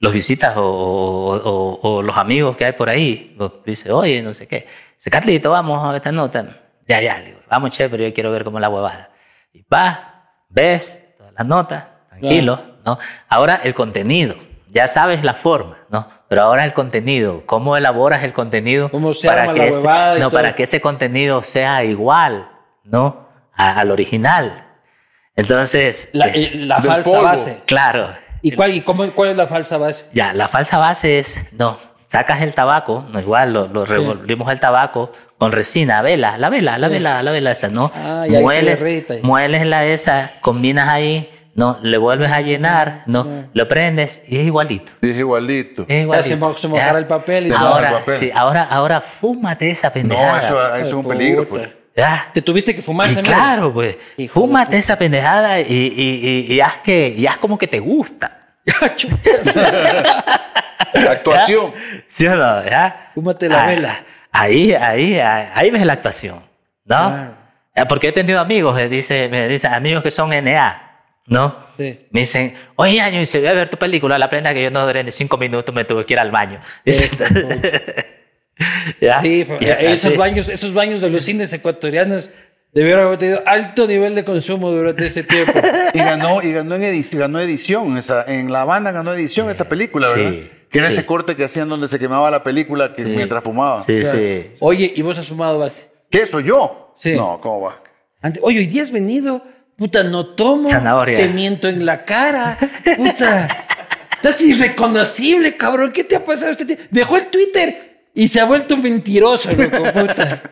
[0.02, 3.34] Los visitas o, o- o- o los amigos que hay por ahí.
[3.38, 4.66] Los dice, oye, no sé qué.
[4.96, 6.60] Dice, Carlito, vamos a ver esta nota.
[6.86, 9.10] Ya, ya, le digo, vamos, che, pero yo quiero ver cómo es la huevada.
[9.54, 12.98] Y va, ves todas las notas, tranquilo, ¿no?
[13.28, 14.34] Ahora el contenido.
[14.70, 16.08] Ya sabes la forma, ¿no?
[16.28, 17.44] Pero ahora el contenido.
[17.46, 18.90] ¿Cómo elaboras el contenido?
[18.90, 19.86] ¿Cómo se arma que ese,
[20.18, 22.48] no, para que ese contenido sea igual,
[22.84, 23.28] ¿no?
[23.54, 24.66] A- al original.
[25.36, 27.22] Entonces, La, eh, la falsa polvo.
[27.24, 27.58] base.
[27.66, 28.14] claro.
[28.42, 30.06] ¿Y, cuál, y cómo, cuál es la falsa base?
[30.12, 34.58] Ya, la falsa base es, no, sacas el tabaco, no igual, lo, lo revolvimos el
[34.60, 37.90] tabaco con resina, vela, la vela, la vela, la vela esa, ¿no?
[37.94, 43.02] Ah, y ahí se mueles, mueles la esa, combinas ahí, no, le vuelves a llenar,
[43.06, 44.90] no, lo prendes y es igualito.
[45.02, 45.84] Es igualito.
[45.88, 46.28] Es igualito.
[46.28, 48.14] se mo- se mojará el papel y moja el Ahora, papel.
[48.16, 50.42] sí, ahora, ahora fúmate esa No, pendejada.
[50.46, 51.48] eso, eso es un peligro.
[51.48, 51.68] Pues.
[51.96, 52.30] ¿Ya?
[52.32, 53.96] Te tuviste que fumar Y esa claro, pues.
[54.32, 58.56] Fúmate esa pendejada y, y, y, y haz que, y haz como que te gusta.
[58.96, 59.56] Chupas.
[60.94, 61.72] Actuación.
[62.08, 62.64] ¿Sí o no?
[62.64, 63.10] ¿Ya?
[63.14, 64.04] Fúmate la Ah, vela.
[64.30, 66.36] Ahí, ahí, ahí, ahí ves la actuación,
[66.84, 67.08] ¿no?
[67.10, 67.34] Claro.
[67.76, 70.82] Ya, Porque he tenido amigos, me dice, me dicen, amigos que son NA,
[71.26, 71.66] ¿no?
[71.78, 72.06] Sí.
[72.10, 74.86] Me dicen, oye, año, dice, voy a ver tu película, la prenda que yo no
[74.86, 76.60] duré ni cinco minutos, me tuve que ir al baño.
[76.84, 77.10] Dice,
[79.00, 79.20] ¿Ya?
[79.22, 82.30] Sí, Y esos baños, esos baños de los cines ecuatorianos
[82.72, 85.52] debieron haber tenido alto nivel de consumo durante ese tiempo.
[85.94, 89.68] Y ganó, y ganó en edición, ganó edición esa, en La Habana ganó edición esa
[89.68, 90.38] película, Sí, ¿verdad?
[90.70, 90.94] Que era sí.
[90.94, 93.10] ese corte que hacían donde se quemaba la película que Sí.
[93.10, 93.82] mientras fumaba.
[93.84, 94.18] Sí, Claro.
[94.18, 94.46] sí.
[94.60, 95.86] Oye, ¿y vos has fumado base?
[96.10, 96.94] ¿Qué soy yo?
[96.98, 97.12] Sí.
[97.14, 97.82] No, ¿cómo va?
[98.22, 99.44] Ante- Oye, hoy día has venido,
[99.76, 101.18] puta, no tomo, Zanahoria.
[101.18, 102.56] te miento en la cara,
[102.96, 103.66] puta.
[104.16, 105.92] Estás irreconocible, cabrón.
[105.92, 106.52] ¿Qué te ha pasado?
[106.52, 106.78] Este?
[106.90, 110.42] Dejó el Twitter y se ha vuelto mentiroso, loco, puta.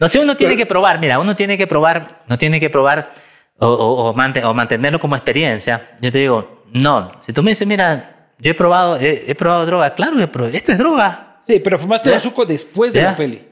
[0.00, 3.12] No sé, uno tiene que probar, mira, uno tiene que probar, no tiene que probar
[3.58, 5.90] o, o- o mante- o mantenerlo como experiencia.
[6.00, 9.64] Yo te digo, no, si tú me dices, mira, yo he probado, he, he probado
[9.66, 11.38] droga, claro que probé, esto es droga.
[11.46, 12.16] Sí, pero fumaste ¿Ya?
[12.16, 13.10] bazuco después de ¿Ya?
[13.12, 13.48] la peli.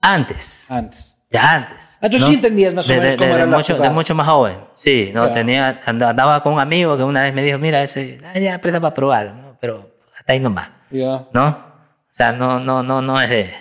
[0.00, 1.12] Antes, Antes.
[1.30, 1.98] ya antes.
[2.00, 3.76] Ah, tú sí entendías más o De- menos de- cómo de- era la mucho, de
[3.78, 3.94] jugada.
[3.94, 7.42] mucho más joven, sí, no, tenía, and- andaba con un amigo que una vez me
[7.42, 9.56] dijo, mira, ese, ah, ya presta para probar, ¿no?
[9.60, 10.68] pero hasta ahí nomás.
[10.90, 11.24] Ya.
[11.32, 11.71] ¿no?
[12.12, 13.54] O sea, no, no, no, no es de,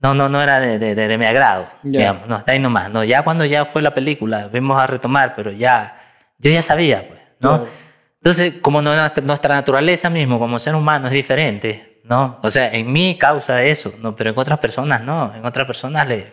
[0.00, 1.68] no, no, no era de, de, de- de mi agrado,
[1.98, 5.34] digamos, no, está ahí nomás, no, ya cuando ya fue la película, vimos a retomar,
[5.34, 6.00] pero ya,
[6.38, 7.66] yo ya sabía, pues, ¿no?
[8.22, 8.94] Entonces, como no-
[9.24, 12.38] nuestra naturaleza mismo, como ser humano, es diferente, ¿no?
[12.42, 14.14] O sea, en mí causa eso, ¿no?
[14.14, 16.32] Pero en otras personas no, en otras personas le,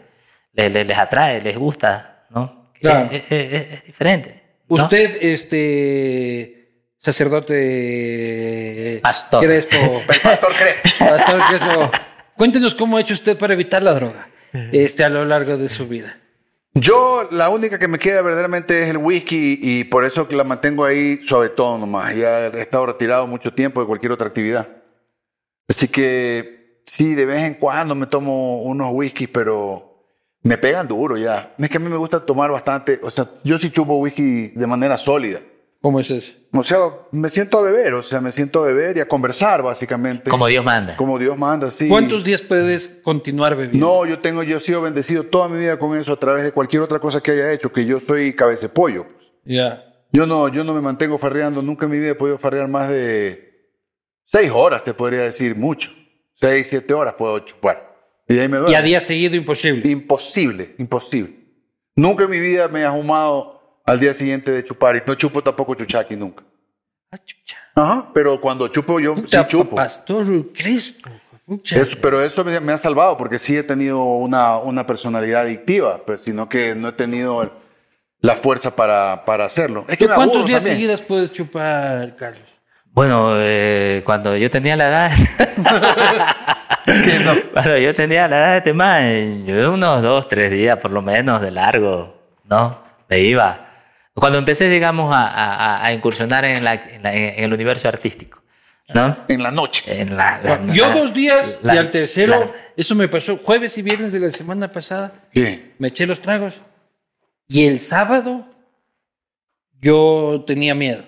[0.54, 2.72] le- le- les atrae, les gusta, ¿no?
[2.80, 3.10] Claro.
[3.12, 4.44] Es, es- es- es diferente.
[4.70, 4.76] ¿no?
[4.84, 6.61] Usted, este,
[7.02, 9.44] sacerdote Pastor.
[9.44, 10.76] Crespo, El pastor cree.
[11.00, 11.92] Pastor Crespo,
[12.38, 14.30] cuéntenos cómo ha hecho usted para evitar la droga
[14.72, 16.18] este, a lo largo de su vida.
[16.74, 20.44] Yo, la única que me queda verdaderamente es el whisky y por eso que la
[20.44, 22.16] mantengo ahí suavetón nomás.
[22.16, 24.68] Ya he estado retirado mucho tiempo de cualquier otra actividad.
[25.68, 30.06] Así que sí, de vez en cuando me tomo unos whiskies, pero
[30.44, 31.54] me pegan duro ya.
[31.58, 34.68] Es que a mí me gusta tomar bastante, o sea, yo sí chupo whisky de
[34.68, 35.42] manera sólida.
[35.82, 36.32] ¿Cómo es eso?
[36.54, 36.78] O sea,
[37.12, 40.30] me siento a beber, o sea, me siento a beber y a conversar básicamente.
[40.30, 40.96] Como Dios manda.
[40.96, 41.88] Como Dios manda, sí.
[41.88, 43.88] ¿Cuántos días puedes continuar bebiendo?
[43.88, 46.52] No, yo tengo, yo he sido bendecido toda mi vida con eso a través de
[46.52, 49.08] cualquier otra cosa que haya hecho, que yo soy cabeza de pollo.
[49.44, 49.84] Ya.
[50.12, 52.90] Yo no, yo no me mantengo farreando, nunca en mi vida he podido farrear más
[52.90, 53.72] de
[54.26, 55.90] seis horas, te podría decir, mucho.
[56.36, 57.92] Seis, siete horas puedo chupar.
[58.28, 58.72] Y ahí me duermo.
[58.72, 59.90] Y a día seguido imposible.
[59.90, 61.42] Imposible, imposible.
[61.96, 63.51] Nunca en mi vida me he ahumado
[63.86, 66.44] al día siguiente de chupar y no chupo tampoco chuchaqui nunca.
[67.12, 67.58] Ah, chucha.
[67.76, 69.76] Ajá, pero cuando chupo yo Puta, sí chupo.
[69.76, 70.26] Pastor.
[71.66, 76.02] Eso- pero eso me, me ha salvado porque sí he tenido una, una personalidad adictiva,
[76.06, 77.52] pues, sino que no he tenido el-
[78.22, 79.84] la fuerza para, para hacerlo.
[79.90, 80.76] Es que ¿Tú me cuántos días también.
[80.78, 82.46] seguidos puedes chupar, Carlos?
[82.94, 85.12] Bueno, eh, cuando yo tenía la edad,
[87.54, 91.02] cuando yo tenía la edad de este man, yo unos dos, tres días por lo
[91.02, 92.16] menos de largo,
[92.46, 92.80] ¿no?
[93.10, 93.71] Me iba.
[94.14, 98.42] Cuando empecé, digamos, a, a- a incursionar en, la- en la- en el universo artístico,
[98.94, 99.18] ¿no?
[99.30, 100.02] En la noche.
[100.02, 103.38] En la, la- Yo la- dos días la- y al tercero, la- eso me pasó
[103.38, 105.74] jueves y viernes de la semana pasada, ¿Qué?
[105.80, 106.56] me eché los tragos.
[107.48, 108.48] Y el sábado
[109.80, 111.04] yo tenía miedo,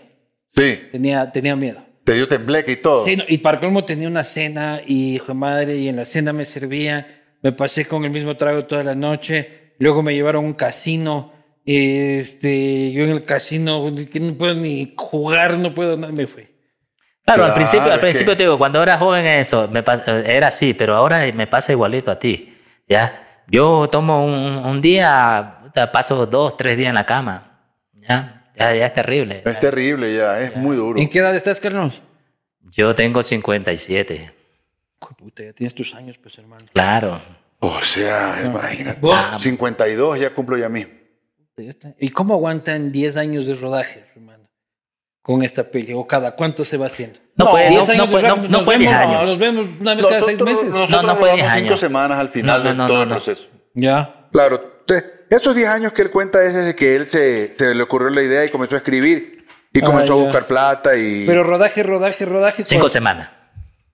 [0.56, 1.84] Sí, tenía, tenía miedo.
[2.04, 3.06] te dio tembleque y todo.
[3.06, 6.06] Sí, no, y para colmo tenía una cena y hijo de madre, y en la
[6.06, 10.44] cena me servía, me pasé con el mismo trago toda la noche, luego me llevaron
[10.44, 11.33] a un casino,
[11.66, 16.48] este, yo en el casino, que no puedo ni jugar, no puedo, nada, me fui.
[17.26, 20.48] Claro, al principio, al principio que- te digo, cuando era joven eso, me pas- era
[20.48, 22.58] así, pero ahora me pasa igualito a ti,
[22.88, 23.42] ¿ya?
[23.48, 24.34] Yo tomo un,
[24.66, 25.60] un día,
[25.92, 27.62] paso dos, tres días en la cama,
[27.94, 28.52] ¿ya?
[28.58, 29.42] Ya, ya es terrible.
[29.46, 31.00] Es terrible ya, es muy duro.
[31.00, 32.02] ¿En qué edad estás, Carlos?
[32.72, 34.34] Yo tengo 57,
[35.02, 36.66] Hijo de puta, ya tienes tus años, pues, hermano.
[36.74, 37.22] claro.
[37.60, 39.00] O sea, imagínate.
[39.00, 39.18] ¿Vos?
[39.40, 40.94] 52 ya cumplo ya mismo.
[42.00, 44.44] ¿Y cómo aguantan 10 años de rodaje, hermano?
[45.22, 47.20] Con esta peli, o cada cuánto se va haciendo.
[47.36, 49.26] No, No, fue, no, 10 no no, no 10 vemos, años.
[49.26, 50.66] Nos vemos una vez cada seis meses.
[50.66, 51.80] nosotros No, no fue rodamos 10 cinco años.
[51.80, 53.48] semanas al final No, no, de todo no, el proceso.
[53.76, 54.28] Ya.
[54.32, 57.84] Claro, te- esos 10 años que él cuenta es desde que él se, se le
[57.84, 60.24] ocurrió la idea y comenzó a escribir y Ah, comenzó a ya.
[60.24, 62.64] buscar plata y Pero rodaje, rodaje, rodaje.
[62.66, 63.30] Cinco semanas.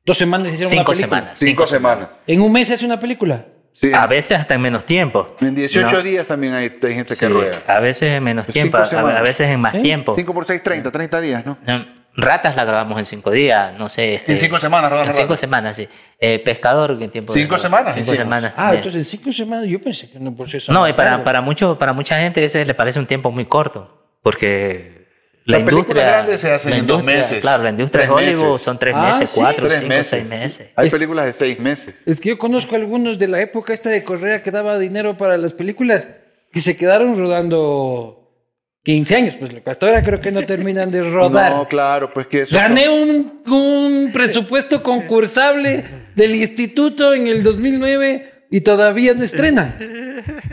[0.06, 1.18] Dos semanas hicieron Cinco una película.
[1.20, 1.38] semanas.
[1.40, 2.10] cinco semanas.
[2.26, 3.46] En un mes es una película.
[3.82, 3.94] Sí.
[3.94, 5.36] A veces hasta en menos tiempo.
[5.40, 6.02] En 18 ¿no?
[6.02, 7.60] días también hay, hay gente Sí, que rueda.
[7.66, 9.82] a veces en menos tiempo, a, a veces en más ¿Sí?
[9.82, 10.14] tiempo.
[10.16, 11.58] 5 por 6, 30, 30 días, ¿no?
[11.66, 14.16] No, Ratas la grabamos en cinco días, no sé.
[14.16, 15.40] este, En cinco semanas rodaron En cinco Ratas.
[15.40, 15.88] semanas, sí.
[16.20, 17.32] Eh, pescador, ¿qué tiempo?
[17.32, 18.18] Cinco semanas Cinco hicimos.
[18.18, 18.54] semanas.
[18.58, 20.74] Ah, Eh, entonces en cinco semanas yo pensé que era un proceso.
[20.74, 24.10] No, y para, para, mucho, para mucha gente ese le parece un tiempo muy corto,
[24.22, 24.99] porque
[25.46, 26.04] la Las películas industria...
[26.12, 28.62] grandes se hacen en dos meses, Claro, la industria tres de Hollywood meses.
[28.62, 30.08] son tres Ah, meses, cuatro, Tres cinco, meses.
[30.08, 30.72] seis meses.
[30.76, 31.96] Hay Es- películas de seis meses.
[32.06, 35.38] Es que yo conozco algunos de la época esta de Correa que daba dinero para
[35.38, 36.06] las películas
[36.52, 38.16] que se quedaron rodando
[38.84, 39.36] 15 años.
[39.40, 41.52] Pues lo que hasta ahora creo que no terminan de rodar.
[41.52, 45.84] No, claro, pues que eso Gané un, un presupuesto concursable
[46.16, 49.76] del instituto en el 2009 y todavía no estrenan.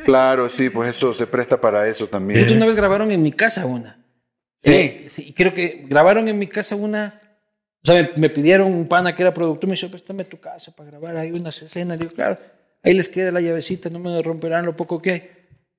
[0.05, 2.41] Claro, sí, pues eso se presta para eso también.
[2.41, 3.99] Ellos una vez grabaron en mi casa una.
[4.63, 4.73] Sí.
[4.73, 7.19] Eh, sí, creo que grabaron en mi casa una.
[7.83, 10.91] O sea, me, pidieron un pana que era productor, me dijo, préstame tu casa para
[10.91, 12.01] grabar ahí unas escenas.
[12.01, 12.37] Digo, claro,
[12.83, 15.31] ahí les queda la llavecita, no me romperán lo poco que hay.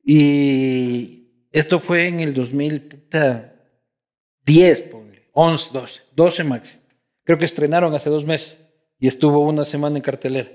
[0.05, 6.81] Y esto fue en el 2010, ponle, 11, 12, 12 máximo.
[7.23, 8.57] Creo que estrenaron hace dos meses
[8.99, 10.49] y estuvo una semana en cartelera.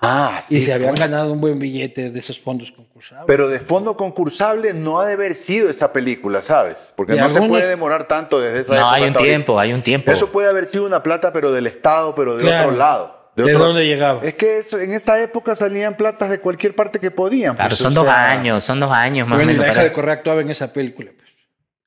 [0.00, 0.58] Ah, sí.
[0.58, 1.00] y se habían fue.
[1.00, 3.24] ganado un buen billete de esos fondos concursables.
[3.26, 6.76] Pero de fondo concursable no ha de haber sido esa película, ¿sabes?
[6.96, 9.20] Porque no se puede demorar tanto desde esa No, época hay un ahorita.
[9.22, 10.10] tiempo, hay un tiempo.
[10.12, 12.68] Eso puede haber sido una plata, pero del Estado, pero de Claro.
[12.68, 13.18] otro lado.
[13.34, 14.20] ¿De otro- dónde llegaba?
[14.24, 17.54] Es que eso- en esta época salían platas de cualquier parte que podían.
[17.54, 19.66] Claro, pues, son dos sea, años, son dos años más o Bueno, y menos.
[19.66, 21.10] la hija para- de Correa actuaba en esa película.
[21.16, 21.28] pues.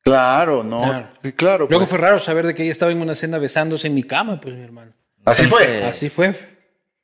[0.03, 0.81] Claro, no.
[0.83, 1.07] Claro.
[1.23, 1.67] Sí, claro.
[1.69, 1.89] Luego pues.
[1.89, 4.55] fue raro saber de que ella estaba en una escena besándose en mi cama, pues
[4.55, 4.91] mi hermano.
[5.25, 5.83] Así Entonces, fue.
[5.85, 6.50] Así fue.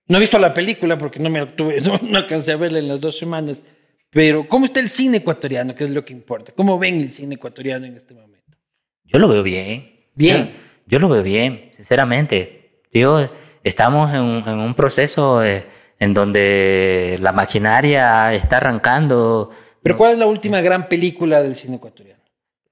[0.09, 2.87] No he visto la película porque no me tuve, no, no alcancé a verla en
[2.87, 3.63] las dos semanas.
[4.09, 5.75] Pero, ¿cómo está el cine ecuatoriano?
[5.75, 6.53] Que es lo que importa.
[6.55, 8.57] ¿Cómo ven el cine ecuatoriano en este momento?
[9.03, 9.91] Yo lo veo bien.
[10.15, 10.45] Bien.
[10.85, 12.81] Yo, yo lo veo bien, sinceramente.
[12.89, 13.29] Tío,
[13.63, 15.65] estamos en, un- en un proceso eh,
[15.99, 19.51] en donde la maquinaria está arrancando.
[19.83, 22.21] Pero, ¿cuál es la última gran película del cine ecuatoriano?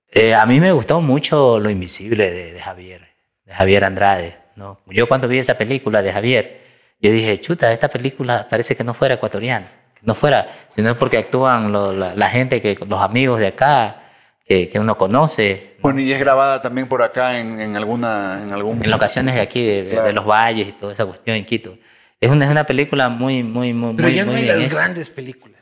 [0.09, 3.01] Eh, a mí me gustó mucho Lo Invisible de, de Javier,
[3.43, 4.37] de Javier Andrade.
[4.55, 4.79] ¿no?
[4.87, 6.61] Yo cuando vi esa película de Javier,
[6.99, 9.71] yo dije, chuta, esta película parece que no fuera ecuatoriana.
[9.95, 14.01] Que no fuera, sino porque actúan lo- la, la gente, que los amigos de acá,
[14.45, 15.75] que, que uno conoce.
[15.77, 15.81] ¿no?
[15.83, 18.83] Bueno, y es grabada también por acá en, en alguna, en algún.
[18.83, 20.07] en locaciones de aquí, de, de- Claro.
[20.07, 21.77] de los valles y toda esa cuestión en Quito.
[22.21, 24.63] Es una, es una película muy, muy, muy, Pero muy, ya no muy hay las
[24.63, 24.75] hecha.
[24.75, 25.61] grandes películas.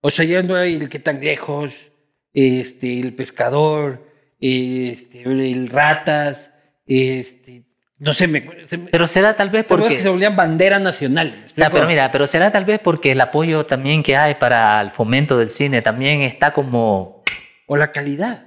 [0.00, 1.90] O sea, ya no hay el que tan lejos,
[2.32, 4.06] este, el pescador,
[4.38, 6.50] este, el ratas,
[6.86, 7.64] este,
[8.00, 9.96] no sé, me, se me- Pero será tal vez ¿Te acuerdas porque...
[9.96, 11.26] que se volvían bandera nacional.
[11.28, 11.70] ¿me O sea, explico?
[11.72, 15.36] pero mira, pero será tal vez porque el apoyo también que hay para el fomento
[15.38, 17.22] del cine también está como...
[17.66, 18.44] O la calidad.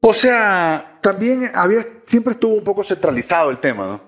[0.00, 4.00] O sea, también había, siempre estuvo un poco centralizado el tema, ¿no?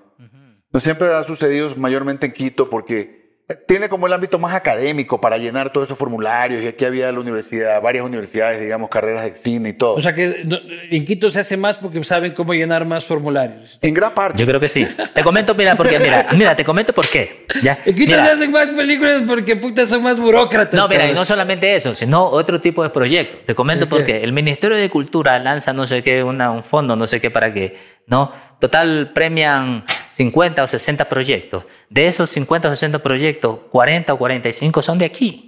[0.71, 3.18] No siempre ha sucedido mayormente en Quito porque
[3.67, 7.19] tiene como el ámbito más académico para llenar todos esos formularios y aquí había la
[7.19, 9.95] universidad, varias universidades, digamos, carreras de cine y todo.
[9.95, 10.43] O sea que
[10.91, 13.79] en Quito se hace más porque saben cómo llenar más formularios.
[13.81, 14.37] en gran parte.
[14.39, 14.87] Yo creo que sí.
[15.13, 17.47] Te comento, mira, porque mira, mira, te comento por qué.
[17.63, 17.79] ¿ya?
[17.85, 20.75] En Quito Mira, se hacen más películas porque puta son más burócratas.
[20.75, 23.45] No, mira, y no solamente eso, sino otro tipo de proyectos.
[23.47, 24.19] Te comento ¿De por qué?
[24.19, 24.23] qué.
[24.23, 27.51] El Ministerio de Cultura lanza no sé qué, una, un fondo, no sé qué para
[27.51, 28.31] qué, ¿no?
[28.59, 31.65] Total, premian 50 o 60 proyectos.
[31.89, 35.45] De esos 50 o 60 proyectos, 40 o 45 son de aquí.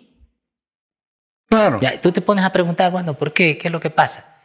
[1.50, 1.80] Claro.
[1.82, 3.58] Ya, tú te pones a preguntar, bueno, ¿por qué?
[3.58, 4.38] ¿Qué es lo que pasa?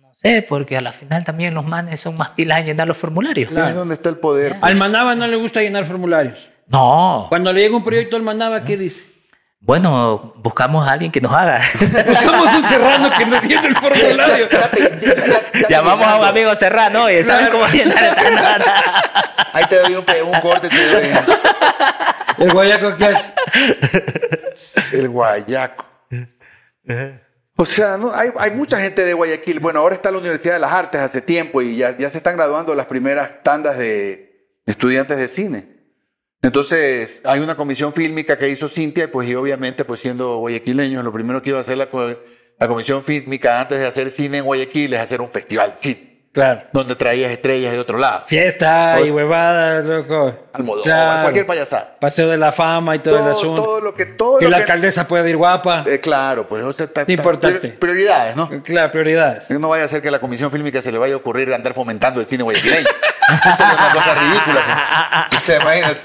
[0.00, 2.98] No sé, porque a la final también los manes son más pilas en llenar los
[2.98, 3.50] formularios.
[3.56, 4.58] Ahí Es donde está el poder.
[4.60, 6.50] Al Manaba no le gusta llenar formularios.
[6.66, 7.26] No.
[7.30, 9.11] Cuando le llega un proyecto al Manaba, ¿qué dice?
[9.64, 11.62] Bueno, buscamos a alguien que nos haga.
[12.06, 14.48] Buscamos un serrano que nos llene el formulario.
[15.68, 17.52] Llamamos a un amigo serrano y ¿sabes Claro.
[17.52, 18.74] cómo llenar esta nota?
[19.52, 20.04] Ahí te doy un,
[20.34, 21.10] un corte, te doy
[22.38, 23.32] El guayaco que hace.
[24.92, 25.84] el guayaco.
[27.56, 28.12] O sea, ¿no?
[28.12, 29.60] hay, hay mucha gente de Guayaquil.
[29.60, 32.34] Bueno, ahora está la Universidad de las Artes hace tiempo y ya, ya se están
[32.36, 35.81] graduando las primeras tandas de estudiantes de cine.
[36.44, 41.12] Entonces, hay una comisión fílmica que hizo Cintia, pues, y obviamente, pues siendo guayaquileños, lo
[41.12, 41.88] primero que iba a hacer la
[42.68, 46.62] comisión fílmica antes de hacer cine en Guayaquil es hacer un festival de cine, Claro.
[46.72, 48.22] donde traías estrellas de otro lado.
[48.24, 50.34] Fiesta y Pues- huevadas, loco.
[50.54, 51.22] Almodóvar, Claro.
[51.24, 51.94] cualquier payasada.
[52.00, 53.62] Paseo de la fama y todo, el asunto.
[53.62, 54.06] todo lo que...
[54.06, 55.84] Todo que lo la que- alcaldesa pueda ir guapa.
[55.86, 57.60] Eh, claro, pues, o sea, ta- ta- Importante.
[57.68, 58.48] prior- prioridades, ¿no?
[58.62, 59.50] Claro, prioridades.
[59.50, 61.74] No vaya a ser que a la comisión fílmica se le vaya a ocurrir andar
[61.74, 62.88] fomentando el cine guayaquileño.
[62.88, 65.26] Eso es una cosa ridícula.
[65.30, 65.42] pues.
[65.42, 66.00] O sea, imagínate,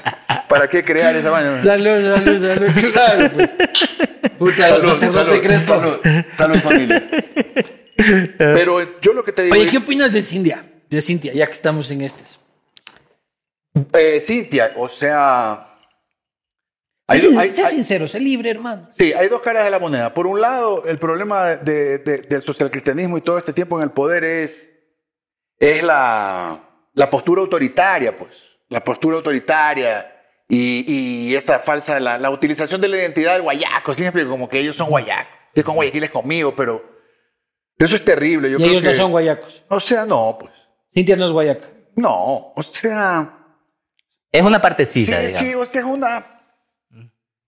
[0.49, 1.63] ¿para qué crear esa vaina?
[1.63, 2.91] Salud, salud, salud.
[2.93, 3.49] Claro, pues.
[4.38, 5.65] Puta, Salud, salud, Crespo.
[5.67, 5.99] salud,
[6.38, 7.03] salud, familia.
[8.38, 10.64] Pero yo lo que te digo, Oye, ¿qué opinas de Cintia?
[10.89, 12.24] De Cintia, ya que estamos en este.
[13.93, 15.76] eh, Cintia, o sea,
[17.08, 18.89] hay- Sé, hay- sé hay- sincero, sé libre, hermano.
[18.98, 20.14] Sí, hay dos caras de la moneda.
[20.14, 23.91] Por un lado, el problema de- de- del socialcristianismo y todo este tiempo en el
[23.91, 24.64] poder es
[25.60, 28.32] es la, la postura autoritaria, pues.
[28.70, 30.14] La postura autoritaria
[30.48, 34.60] y, y esa falsa, la, la, utilización de la identidad del guayaco, siempre como que
[34.60, 35.34] ellos son guayacos.
[35.56, 36.97] Sí, con guayaquiles conmigo, pero
[37.80, 38.49] eso es terrible.
[38.49, 39.63] Yo y creo ellos que, no son guayacos.
[39.69, 40.51] O sea, no, pues.
[40.93, 41.65] Cintia no es guayaca.
[41.95, 43.34] No, o sea.
[44.32, 45.39] Es una partecita, Sí, digamos.
[45.47, 46.34] sí, o sea, es una.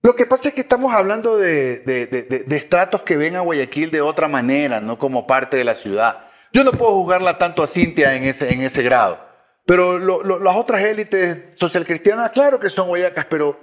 [0.02, 3.36] Lo que pasa es que estamos hablando de, de, de, de- de estratos que ven
[3.36, 6.26] a Guayaquil de otra manera, no como parte de la ciudad.
[6.54, 9.20] Yo no puedo juzgarla tanto a Cintia en ese, en ese grado.
[9.66, 13.60] Pero lo- lo- las otras élites socialcristianas, claro que son guayacas, pero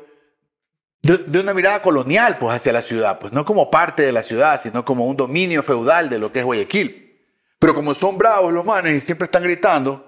[1.02, 3.18] de, una mirada colonial, pues, hacia la ciudad.
[3.18, 6.40] Pues no como parte de la ciudad, sino como un dominio feudal de lo que
[6.40, 7.22] es Guayaquil.
[7.58, 10.04] Pero como son bravos los manes y siempre están gritando,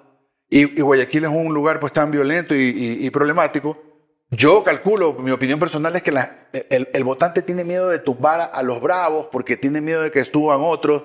[0.51, 3.79] y, Guayaquil es un lugar pues tan violento y, problemático,
[4.31, 6.13] yo calculo, mi opinión personal es que
[6.69, 10.25] el, votante tiene miedo de tumbar a, a los bravos porque tiene miedo de que
[10.25, 11.05] suban otros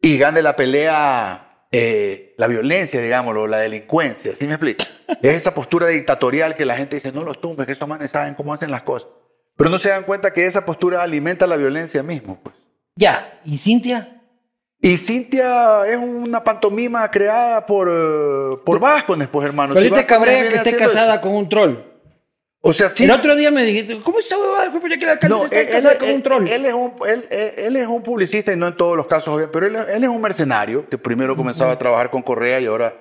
[0.00, 4.34] y gane la pelea, eh, la violencia, digámoslo, la delincuencia.
[4.34, 4.84] ¿Sí me explico?
[5.22, 8.34] Es esa postura dictatorial que la gente dice, no los tumbes, que esos manes saben
[8.34, 9.08] cómo hacen las cosas.
[9.56, 12.38] Pero no se dan cuenta que esa postura alimenta la violencia mismo.
[12.42, 12.54] Pues.
[12.96, 14.22] Ya, ¿y Cintia?
[14.80, 19.74] Y Cintia es una pantomima creada por, eh, por Vázquez, pues hermano.
[19.74, 21.22] Pero Si yo te que esté casada eso.
[21.22, 21.95] con un troll.
[22.60, 23.04] O sea, sí.
[23.04, 24.72] El otro día me dijiste, ¿cómo esa huevada?
[24.90, 26.48] Ya que la alcaldesa está él, con un troll.
[26.48, 29.66] él es un, él, es un publicista y no en todos los casos, obvio, pero
[29.66, 32.94] él, él es un mercenario que primero comenzaba a trabajar con Correa y ahora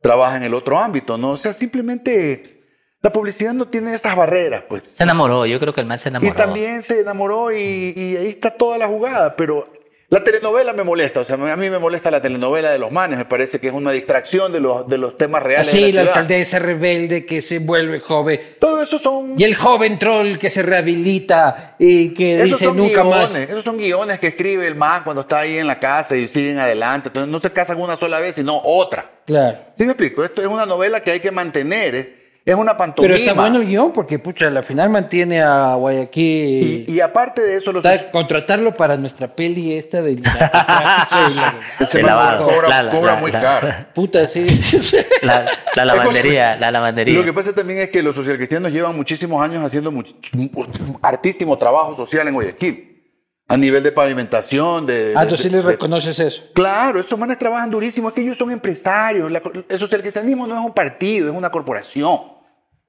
[0.00, 1.30] trabaja en el otro ámbito, ¿no?
[1.32, 2.64] O sea, simplemente
[3.00, 4.82] la publicidad no tiene esas barreras, pues.
[4.94, 6.34] Se enamoró, yo creo que el man se Y enamoró.
[6.34, 9.71] también se enamoró y, y ahí está toda la jugada, pero
[10.12, 13.16] la telenovela me molesta, o sea, a mí me molesta la telenovela de los manes,
[13.16, 15.72] me parece que es una distracción de los, de los temas reales.
[15.72, 18.38] de Así, la la alcaldesa rebelde que se vuelve joven.
[18.60, 19.40] Todo eso son...
[19.40, 23.38] Y el joven troll que se rehabilita y que Esos dice son nunca guiones, más.
[23.48, 26.58] esos son guiones que escribe el man cuando está ahí en la casa y siguen
[26.58, 27.08] adelante.
[27.08, 29.10] Entonces no se casan una sola vez, sino otra.
[29.24, 29.60] Claro.
[29.74, 30.22] ¿Sí me explico?
[30.22, 31.94] Esto es una novela que hay que mantener.
[31.94, 32.21] ¿eh?
[32.44, 33.14] Es una pantomima.
[33.14, 36.84] Pero está bueno el guion porque, pucha, al final mantiene a Guayaquil.
[36.88, 40.16] y, y aparte de eso, los Está- contratarlo para nuestra peli esta de
[42.02, 43.68] la, cobra, La- la- cobra la- muy la- caro.
[43.94, 44.44] puta, sí.
[45.22, 47.14] La, la lavandería, la lavandería.
[47.18, 50.14] Lo que pasa también es que los socialcristianos llevan muchísimos años haciendo much-
[51.00, 52.91] hartísimo trabajo social en Guayaquil.
[53.52, 55.12] A nivel de pavimentación, de...
[55.16, 56.42] ah, de- tú sí les de- reconoces eso.
[56.54, 59.30] Claro, esos manes trabajan durísimo, es que ellos son empresarios.
[59.30, 62.18] La- el socialcristianismo no es un partido, es una corporación.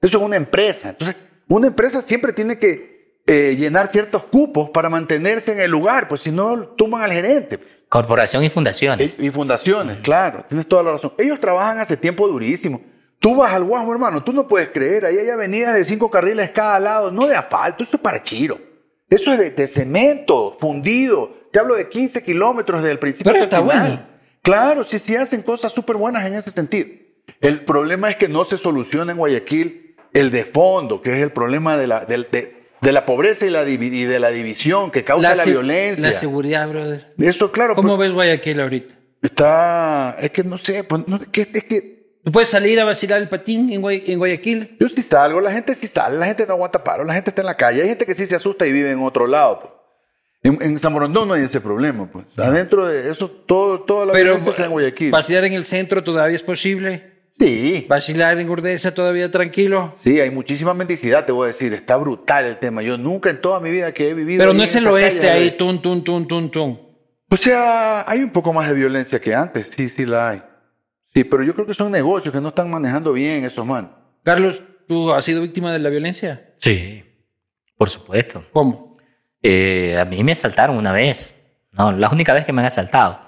[0.00, 0.90] Eso es una empresa.
[0.90, 1.16] Entonces,
[1.48, 6.22] una empresa siempre tiene que eh, llenar ciertos cupos para mantenerse en el lugar, pues
[6.22, 7.58] si no, tumban al gerente.
[7.88, 9.06] Corporación y fundaciones.
[9.18, 11.12] Eh, Y fundaciones, claro, tienes toda la razón.
[11.18, 12.80] Ellos trabajan hace tiempo durísimo.
[13.20, 16.50] Tú vas al Guasmo, hermano, tú no puedes creer, ahí hay avenidas de cinco carriles
[16.50, 18.58] cada lado, no de asfalto, eso es para chiro.
[19.10, 21.36] Eso es de, de cemento, fundido.
[21.52, 23.88] Te hablo de 15 kilómetros desde el principio Pero hasta el está final.
[23.90, 24.14] bueno.
[24.42, 26.88] Claro, sí, sí hacen cosas súper buenas en ese sentido.
[27.40, 31.30] El problema es que no se soluciona en Guayaquil el de fondo, que es el
[31.32, 35.04] problema de la, de, de la pobreza y, la, divi- y de la división que
[35.04, 36.10] causa la, violencia.
[36.10, 37.14] La seguridad, brother.
[37.18, 38.94] Eso, claro, ¿Cómo pues, ves Guayaquil ahorita?
[39.22, 40.16] está.
[40.20, 43.20] Es que no sé, pues, no, es que, es que ¿Tú puedes salir a vacilar
[43.20, 44.76] el patín en, Guay- en Guayaquil?
[44.80, 47.42] Yo sí salgo, la gente sí sale, la gente no aguanta paro, la gente está
[47.42, 47.82] en la calle.
[47.82, 49.60] Hay gente que sí se asusta y vive en otro lado.
[49.60, 49.72] pues.
[50.54, 52.10] En, en San Borondón no hay ese problema.
[52.10, 52.24] Pues.
[52.38, 55.10] Adentro de eso, todo, toda la Pero violencia está en Guayaquil.
[55.10, 57.12] vacilar en el centro todavía es posible.
[57.38, 59.92] Sí, Vacilar en Urdesa todavía tranquilo.
[59.96, 61.72] sí, hay muchísima mendicidad, te voy a decir.
[61.74, 62.80] Está brutal el tema.
[62.80, 64.38] Yo nunca en toda mi vida que he vivido.
[64.38, 66.80] Pero no es el oeste ahí, tun, tun, tun, tun, tun.
[67.28, 69.68] O sea, hay un poco más de violencia que antes.
[69.74, 70.42] Sí, sí la hay.
[71.14, 73.90] Sí, pero yo creo que son negocios que no están manejando bien esos man.
[74.24, 76.54] Carlos, ¿tú has sido víctima de la violencia?
[76.58, 77.04] Sí,
[77.76, 78.44] por supuesto.
[78.52, 78.96] ¿Cómo?
[79.42, 81.40] Eh, a mí me asaltaron una vez.
[81.72, 83.20] No, la única vez que me han asaltado.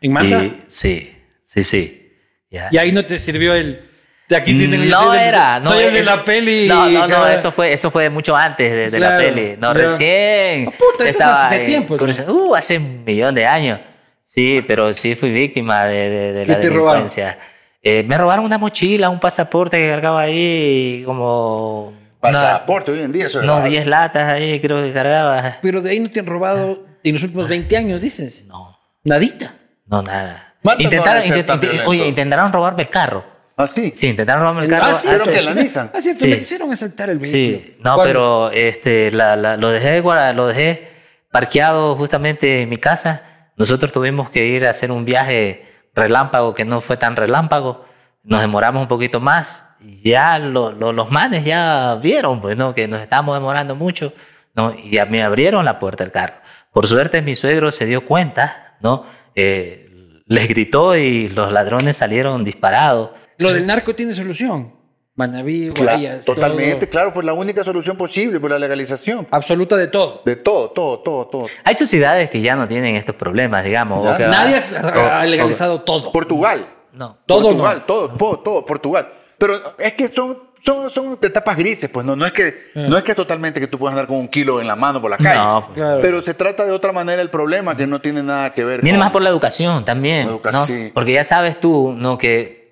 [0.00, 0.42] ¿En Manta?
[0.44, 2.12] Y- sí, sí, sí.
[2.50, 2.68] Ya.
[2.70, 3.90] Y ahí no te sirvió el...
[4.28, 6.66] De aquí tienen no del- era, no soy el de la peli.
[6.66, 9.56] No, no, no, eso fue, eso fue mucho antes de, de Claro, la peli.
[9.58, 9.80] No, ya.
[9.80, 10.66] recién.
[10.68, 11.96] Ah, puta, estaba hace en- tiempo.
[12.28, 13.80] Uh, hace un millón de años.
[14.26, 17.38] Sí, pero sí fui víctima de, de, de ¿Qué la delincuencia.
[17.82, 21.92] Eh, me robaron una mochila, un pasaporte que cargaba ahí, como.
[22.20, 23.62] Pasaporte hoy en día, eso raro.
[23.68, 25.58] 10 latas ahí, creo que cargaba.
[25.60, 28.42] Pero de ahí no te han robado en los últimos 20 años, dices.
[28.46, 29.54] No, Nadita.
[29.86, 30.54] no, nada.
[30.62, 33.22] No Intentaron, intent- intent- oye, intentaron robarme el carro.
[33.58, 33.92] Ah, sí.
[33.94, 34.86] Sí, intentaron robarme el carro.
[34.86, 35.90] Ah, sí, pero hace- que la Nissan.
[35.94, 36.30] Ah, cierto, Sí.
[36.30, 37.38] me quisieron asaltar el vehículo.
[37.42, 40.88] Sí, no, pero este, la, la- lo, dejé, guarda- lo dejé
[41.30, 43.22] parqueado justamente en mi casa.
[43.56, 47.84] Nosotros tuvimos que ir a hacer un viaje relámpago que no fue tan relámpago.
[48.22, 52.74] Nos demoramos un poquito más y ya lo- lo- los manes ya vieron pues, ¿no?
[52.74, 54.12] que nos estábamos demorando mucho
[54.54, 54.74] ¿no?
[54.74, 56.34] y ya me abrieron la puerta del carro.
[56.72, 59.06] Por suerte mi suegro se dio cuenta, ¿no?
[59.36, 63.10] Eh, les gritó y los ladrones salieron disparados.
[63.38, 64.73] Lo del narco tiene solución.
[65.16, 66.24] Manaví, Guayas.
[66.24, 66.90] totalmente, todo.
[66.90, 69.28] claro, pues la única solución posible, pues la legalización.
[69.30, 70.22] Absoluta de todo.
[70.24, 71.46] De todo, todo, todo, todo.
[71.62, 74.04] Hay sociedades que ya no tienen estos problemas, digamos.
[74.04, 74.14] Ya.
[74.14, 76.10] o que- Nadie o- ha o- legalizado todo.
[76.10, 76.66] Portugal.
[76.92, 77.16] No.
[77.26, 77.82] Todo Portugal, no.
[77.84, 79.08] todo, todo, todo, Portugal.
[79.38, 83.04] Pero es que son, son, son etapas grises, pues no, no es que no es
[83.04, 85.38] que totalmente que tú puedas andar con un kilo en la mano por la calle.
[85.38, 85.76] No, pues.
[85.76, 86.00] Claro.
[86.00, 88.98] Pero se trata de otra manera el problema que no tiene nada que ver Viene
[88.98, 89.04] con...
[89.04, 90.26] más por la educación también.
[90.28, 90.64] Educa- ¿no?
[90.66, 90.90] sí.
[90.92, 92.16] Porque ya sabes tú ¿no?
[92.18, 92.63] que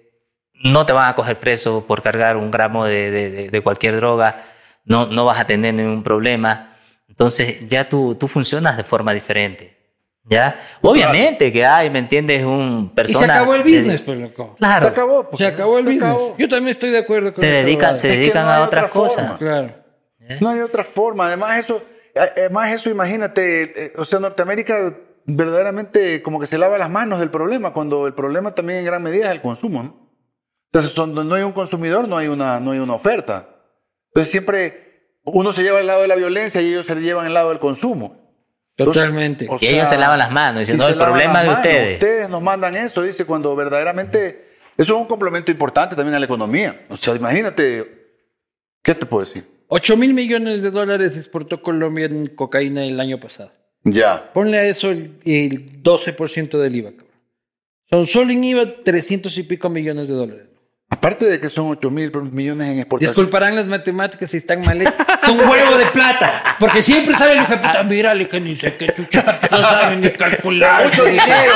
[0.64, 3.96] no te van a coger preso por cargar un gramo de, de- de- de cualquier
[3.96, 4.44] droga,
[4.84, 6.76] no, no vas a tener ningún problema.
[7.08, 9.76] Entonces ya tú, tú funcionas de forma diferente.
[10.24, 10.60] ¿ya?
[10.82, 12.44] Obviamente que hay, ¿me entiendes?
[12.44, 14.54] Un Y persona se acabó el de- business, pues loco.
[14.56, 14.86] Claro.
[14.86, 15.28] Se acabó.
[15.28, 15.38] pues.
[15.38, 16.10] Se acabó el Se business.
[16.12, 16.36] acabó.
[16.38, 18.62] Yo también estoy de acuerdo con Se esa dedican, se Es que dedican no a
[18.64, 19.32] otras otra cosas.
[19.38, 19.74] Claro.
[20.40, 21.26] No hay otra forma.
[21.26, 21.82] Además eso,
[22.14, 24.94] además eso, imagínate, eh, o sea, Norteamérica
[25.24, 29.02] verdaderamente como que se lava las manos del problema, cuando el problema también en gran
[29.02, 30.01] medida es el consumo, ¿no?
[30.72, 33.46] Entonces, donde no hay un consumidor, no hay una, no hay una oferta.
[34.08, 37.34] Entonces siempre uno se lleva al lado de la violencia y ellos se llevan al
[37.34, 38.16] lado del consumo.
[38.78, 39.46] Entonces, Totalmente.
[39.50, 41.56] o Y ellos se lavan las manos, se el problema de manos.
[41.56, 41.92] ustedes.
[41.94, 44.48] Ustedes nos mandan eso, dice, cuando verdaderamente
[44.78, 46.86] eso es un complemento importante también a la economía.
[46.88, 48.16] O sea, imagínate,
[48.82, 49.44] ¿qué te puedo decir?
[49.68, 53.52] 8 mil millones de dólares exportó Colombia en cocaína el año pasado.
[53.84, 54.32] Ya.
[54.32, 57.08] Ponle a eso el, el 12% del IVA, cabrón.
[57.90, 60.46] Son solo en IVA 300 y pico millones de dólares.
[61.02, 63.10] Aparte de que son 8 mil millones en exportación.
[63.10, 64.94] Disculparán las matemáticas si están mal hechas.
[65.26, 66.54] Son huevo de plata.
[66.60, 69.40] Porque siempre sale el hijo de puta, mírale que ni sé qué chucha.
[69.50, 70.84] No saben ni calcular.
[70.84, 71.52] Mucho dinero.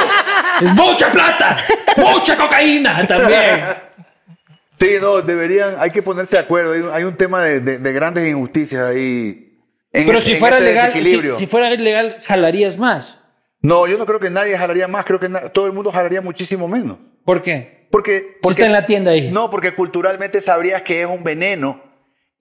[0.63, 1.65] Es mucha plata.
[1.97, 3.61] Mucha cocaína también.
[4.81, 6.73] Sí, no, deberían, hay que ponerse de acuerdo.
[6.73, 9.61] Hay un, hay un tema de, de- de grandes injusticias ahí.
[9.93, 13.17] En Pero ese- si fuera legal, si, si fuera legal, jalarías más.
[13.63, 15.05] No, yo no creo que nadie jalaría más.
[15.05, 16.99] Creo que todo el mundo jalaría muchísimo menos.
[17.25, 17.76] ¿Por qué?
[17.91, 19.31] Porque, porque está en la tienda ahí.
[19.31, 21.81] No, porque culturalmente sabrías que es un veneno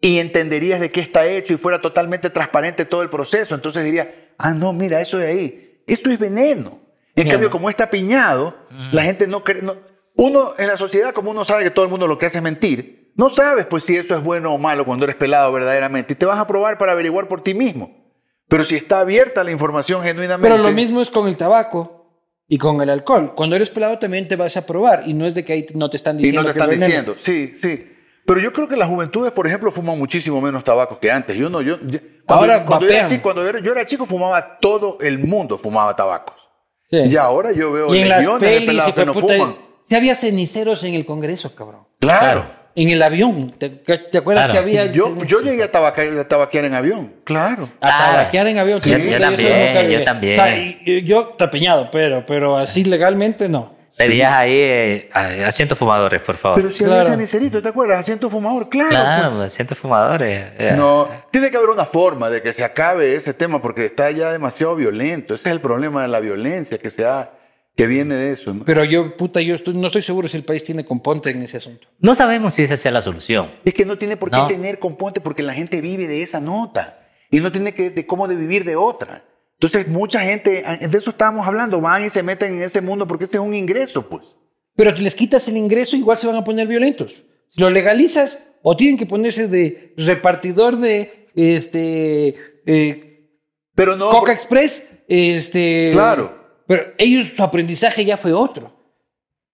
[0.01, 3.55] y entenderías de qué está hecho y fuera totalmente transparente todo el proceso.
[3.55, 6.79] Entonces dirías, ah, no, mira, eso de ahí, esto es veneno.
[7.15, 7.31] En Claro.
[7.31, 8.55] cambio, como está piñado,
[8.91, 9.61] la gente no cree.
[9.61, 9.77] no-
[10.17, 12.43] uno en la sociedad, como uno sabe que todo el mundo lo que hace es
[12.43, 16.15] mentir, no sabes pues si eso es bueno o malo cuando eres pelado verdaderamente y
[16.15, 18.03] te vas a probar para averiguar por ti mismo.
[18.47, 20.49] Pero si está abierta la información genuinamente.
[20.49, 22.04] Pero lo mismo es con el tabaco
[22.47, 23.33] y con el alcohol.
[23.35, 25.89] Cuando eres pelado también te vas a probar y no es de que ahí no
[25.89, 27.13] te están Y diciendo no te que están es veneno.
[27.15, 27.91] diciendo, sí, sí.
[28.25, 31.35] Pero yo creo que las juventudes, por ejemplo, fuman muchísimo menos tabaco que antes.
[31.35, 33.85] Yo no, yo, yo- cuando, Ahora cuando yo, era chico, cuando yo era- yo era
[33.85, 36.35] chico, fumaba todo el mundo fumaba tabacos.
[36.89, 36.97] Sí.
[37.07, 39.55] Y ahora yo veo y en las legiones de pelis, pelados que no puta, fuman.
[39.87, 41.87] sí había ceniceros en el Congreso, cabrón.
[41.99, 42.47] Claro.
[42.75, 43.55] En el avión.
[43.57, 44.53] ¿Te, te acuerdas Claro.
[44.53, 44.85] que había...
[44.91, 47.13] Yo, yo llegué a tabaquear, a tabaquear en avión.
[47.23, 47.69] Claro.
[47.79, 48.11] A Claro.
[48.13, 48.81] tabaquear en avión.
[48.81, 50.33] Sí, yo eso también, nunca yo también.
[50.39, 53.73] O sea, y- yo tapeñado, pero, pero así legalmente no.
[53.97, 56.61] Verías ahí eh, a- asientos fumadores, por favor.
[56.61, 56.95] Pero si Claro.
[56.99, 57.99] había cenicerito, ¿te acuerdas?
[57.99, 58.89] Asiento fumador, claro.
[58.89, 59.53] claro, pues.
[59.53, 60.47] asientos fumadores.
[60.59, 60.73] eh.
[60.75, 64.33] No, tiene que haber una forma de que se acabe ese tema porque está ya
[64.33, 65.33] demasiado violento.
[65.35, 67.29] Ese es el problema de la violencia que se ha,
[67.75, 68.53] que viene de eso.
[68.53, 68.63] ¿no?
[68.65, 71.57] Pero yo, puta, yo estoy- no estoy seguro si el país tiene componte en ese
[71.57, 71.87] asunto.
[71.99, 73.51] No sabemos si esa sea la solución.
[73.65, 74.47] Es que no tiene por qué No.
[74.47, 76.99] tener componte porque la gente vive de esa nota
[77.29, 79.25] y no tiene que de cómo de vivir de otra.
[79.59, 83.25] Entonces mucha gente, de eso estábamos hablando, van y se meten en ese mundo porque
[83.25, 84.23] ese es un ingreso, pues.
[84.75, 87.13] Pero si les quitas el ingreso, igual se van a poner violentos.
[87.51, 93.29] Si lo legalizas, o tienen que ponerse de repartidor de este eh,
[93.75, 94.09] Pero no.
[94.09, 95.89] Coca Express, este.
[95.93, 96.44] Claro.
[96.67, 98.71] Pero ellos su aprendizaje ya fue otro.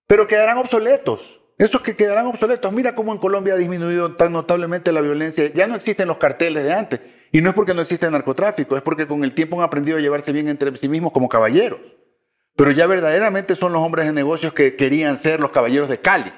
[0.07, 1.19] Pero quedarán obsoletos.
[1.57, 2.71] Esos que quedarán obsoletos.
[2.73, 5.51] Mira cómo en Colombia ha disminuido tan notablemente la violencia.
[5.53, 6.99] Ya no existen los carteles de antes.
[7.31, 9.97] Y no es porque no existe el narcotráfico, es porque con el tiempo han aprendido
[9.97, 11.79] a llevarse bien entre sí mismos como caballeros.
[12.57, 16.31] Pero ya verdaderamente son los hombres de negocios que querían ser los caballeros de Cali.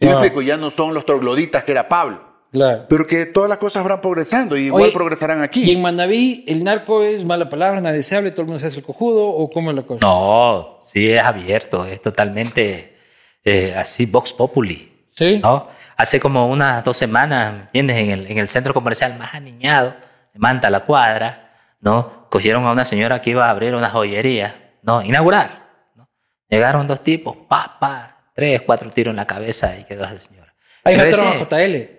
[0.00, 0.14] ¿Sí me Ah.
[0.14, 0.42] explico?
[0.42, 2.27] Ya no son los trogloditas que era Pablo.
[2.50, 2.86] Claro.
[2.88, 5.70] Pero que todas las cosas van progresando y igual Oye, progresarán Y aquí.
[5.70, 8.78] en Manaví, el narco es mala palabra, nadie se habla, todo el mundo se hace
[8.78, 10.00] el cojudo, o cómo es la cosa.
[10.00, 12.96] No, sí es abierto, es totalmente
[13.44, 14.92] eh, así, Vox Populi.
[15.16, 15.40] ¿Sí?
[15.42, 15.68] ¿no?
[15.96, 17.96] Hace como unas dos semanas, ¿me ¿entiendes?
[17.98, 19.94] En el, en el centro comercial más aniñado,
[20.32, 22.28] de Manta la Cuadra, ¿no?
[22.30, 25.02] Cogieron a una señora que iba a abrir una joyería, ¿no?
[25.02, 26.08] Inaugurar, ¿no?
[26.48, 30.54] Llegaron dos tipos, pa, pa, tres, cuatro tiros en la cabeza y quedó esa señora.
[30.84, 31.97] Ahí Y mataron a JL.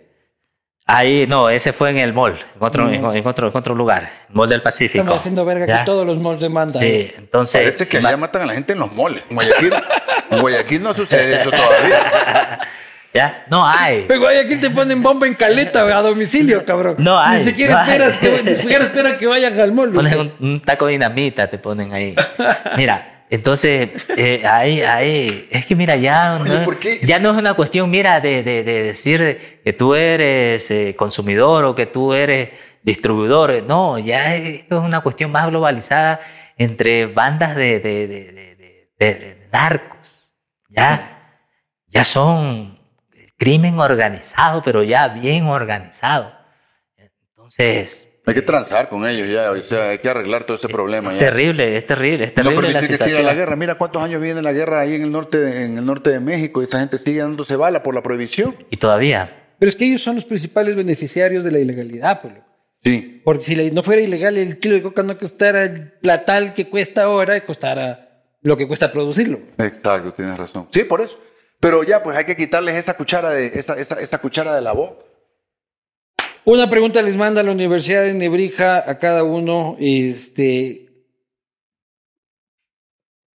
[0.92, 2.94] Ahí, no, ese fue en el mall, en otro, Mm.
[2.94, 5.00] en, en otro, en otro lugar, el mall del Pacífico.
[5.02, 5.80] Estamos haciendo verga ¿Ya?
[5.80, 6.82] que todos los malls demandan.
[6.82, 7.62] Sí, entonces...
[7.62, 9.24] Parece que allá matan a la gente en los moles.
[9.30, 9.74] En Guayaquil,
[10.32, 12.60] en Guayaquil no sucede eso todavía.
[13.14, 13.46] ¿Ya?
[13.50, 14.06] No hay.
[14.08, 16.96] Pero güey, aquí te ponen bomba en caleta a domicilio, cabrón.
[17.00, 17.86] No hay, Ni siquiera no hay.
[17.90, 19.92] esperas que, ni siquiera esperan que vayan al mall.
[19.92, 20.14] Güey.
[20.16, 22.16] un, un taco de dinamita, te ponen ahí.
[22.78, 26.46] Mira, Entonces, eh, ahí, ahí, es que mira, ya no,
[27.32, 31.86] es una cuestión, mira, de, de, de decir que tú eres eh, consumidor o que
[31.86, 32.50] tú eres
[32.82, 33.64] distribuidor.
[33.64, 36.20] No, ya esto es una cuestión más globalizada
[36.58, 37.80] entre bandas de-
[39.00, 40.28] de narcos.
[40.70, 41.36] Ya,
[41.88, 42.80] ya son
[43.38, 46.34] crimen organizado, pero ya bien organizado.
[46.98, 51.14] Entonces, Hay que transar con ellos ya, o sea, hay que arreglar todo ese problema
[51.14, 51.20] ya.
[51.20, 53.56] terrible, es terrible, es No terrible la permitir que siga la guerra.
[53.56, 56.20] Mira cuántos años viene la guerra ahí en el norte de, en el norte de
[56.20, 58.56] México y esa gente sigue dándose bala por la prohibición.
[58.70, 62.46] Y todavía, Pero es que ellos son los principales beneficiarios de la ilegalidad, Polo.
[62.84, 63.22] Sí.
[63.26, 66.66] Porque si la- no fuera ilegal, el kilo de coca no costara la tal que
[66.70, 69.40] cuesta ahora, costara lo que cuesta producirlo.
[69.58, 70.68] Exacto, tienes razón.
[70.72, 71.18] Sí, por eso.
[71.60, 74.72] Pero ya, pues hay que quitarles esa cuchara de, esa, esa, esa cuchara de la
[74.72, 75.04] boca.
[76.46, 79.76] Una pregunta les manda la Universidad de Nebrija a cada uno.
[79.80, 80.86] Este,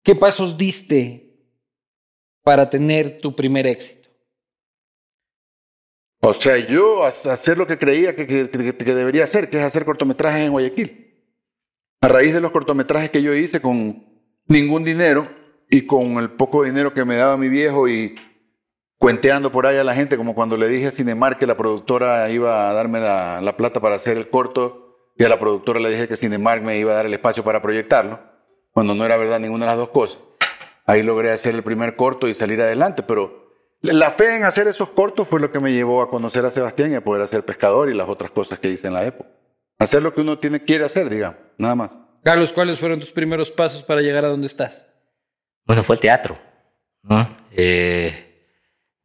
[0.03, 1.39] ¿Qué pasos diste
[2.43, 4.09] para tener tu primer éxito?
[6.21, 9.63] O sea, yo ha- hacer lo que creía que- que- que debería hacer, que es
[9.63, 11.01] hacer cortometrajes en Guayaquil.
[12.01, 14.05] A raíz de los cortometrajes que yo hice con
[14.47, 15.29] ningún dinero
[15.71, 18.15] y con el poco dinero que me daba mi viejo y
[19.05, 22.31] cuenteando por ahí a la gente, como cuando le dije a Cinemar que la productora
[22.31, 25.91] iba a darme la, la plata para hacer el corto y a la productora le
[25.91, 28.19] dije que Cinemark me iba a dar el espacio para proyectarlo,
[28.71, 30.21] cuando no era verdad ninguna de las dos cosas.
[30.87, 33.53] Ahí logré hacer el primer corto y salir adelante, pero
[33.83, 36.91] la fe en hacer esos cortos fue lo que me llevó a conocer a Sebastián
[36.93, 39.29] y a poder hacer pescador y las otras cosas que hice en la época.
[39.79, 41.91] Hacer lo que uno tiene, quiere hacer, digamos, nada más.
[42.23, 44.87] Carlos, ¿cuáles fueron tus primeros pasos para llegar a donde estás?
[45.67, 46.39] bueno, fue el teatro,
[47.03, 47.29] ¿no?
[47.51, 48.24] Eh,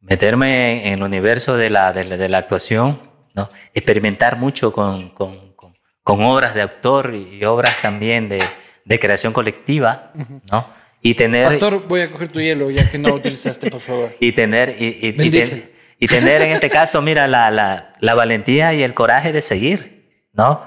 [0.00, 3.00] meterme en el universo de la, de la, de la actuación,
[3.34, 3.50] ¿no?
[3.74, 8.42] Experimentar mucho con, con, con, con obras de autor y obras también de,
[8.84, 10.12] de creación colectiva,
[10.50, 10.66] ¿no?
[11.02, 11.46] Y tener...
[11.48, 14.14] Pastor, voy a coger tu hielo ya que no utilizaste, por favor.
[14.20, 15.70] y tener y, y- y ten-
[16.02, 20.26] y tener en este caso mira la, la, la valentía y el coraje de seguir
[20.32, 20.62] no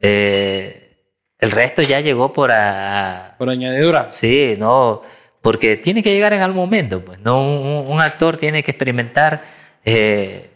[0.00, 0.78] Eh,
[1.38, 4.08] el resto ya llegó por a, Por añadidura.
[4.08, 5.02] sí no
[5.42, 9.42] porque tiene que llegar en algún momento pues no un, un actor tiene que experimentar
[9.84, 10.50] eh,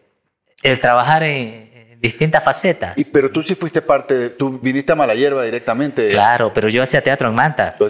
[0.62, 4.92] el trabajar en, en distintas facetas Y, pero tú sí fuiste parte, de- tú viniste
[4.92, 6.08] a Malayerba directamente.
[6.10, 7.88] claro pero yo hacía teatro en Manta Yo-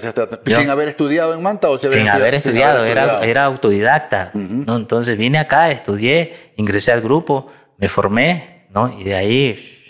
[0.59, 3.25] sin haber estudiado en Manta o sin sin haber estudiado, era, estudiado?
[3.25, 4.31] era autodidacta.
[4.35, 4.65] Ujú.
[4.67, 4.77] ¿no?
[4.77, 8.99] Entonces vine acá, estudié, ingresé al grupo, me formé, ¿no?
[8.99, 9.83] Y de ahí,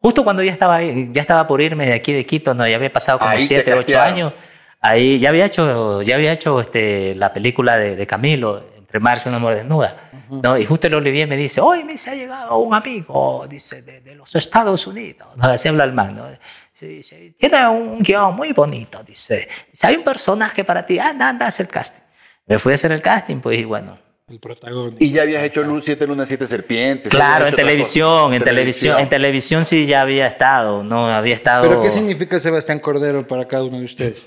[0.00, 2.66] justo cuando ya estaba, ya estaba por irme de aquí de Quito, ¿no?
[2.66, 4.12] Ya había pasado como Ahí te siete, ocho castearon.
[4.14, 4.32] años.
[4.82, 9.28] Ahí ya había hecho, ya había hecho este, la película de, de Camilo, Entre Marcio
[9.28, 10.10] y una mujer desnuda.
[10.28, 10.58] ¿no?
[10.58, 14.00] Y justo el Olivier me dice, hoy me se ha llegado un amigo, dice, de,
[14.00, 15.28] de los Estados Unidos.
[15.36, 15.44] ¿no?
[15.44, 16.26] Así habla el man, ¿no?
[16.80, 19.48] Dice, tiene un guion muy bonito, dice.
[19.70, 22.02] Dice, hay un personaje para ti, anda, anda, haz el casting.
[22.46, 23.96] Me fui a hacer el casting, pues, y bueno.
[24.28, 25.04] El protagonista.
[25.04, 27.12] Y ya habías hecho Luz, Siete Lunas, Siete Serpientes.
[27.12, 31.68] Claro, en televisión, en televisión, en televisión sí ya había estado, no había estado.
[31.68, 34.26] ¿Pero qué significa Sebastián Cordero para cada uno de ustedes?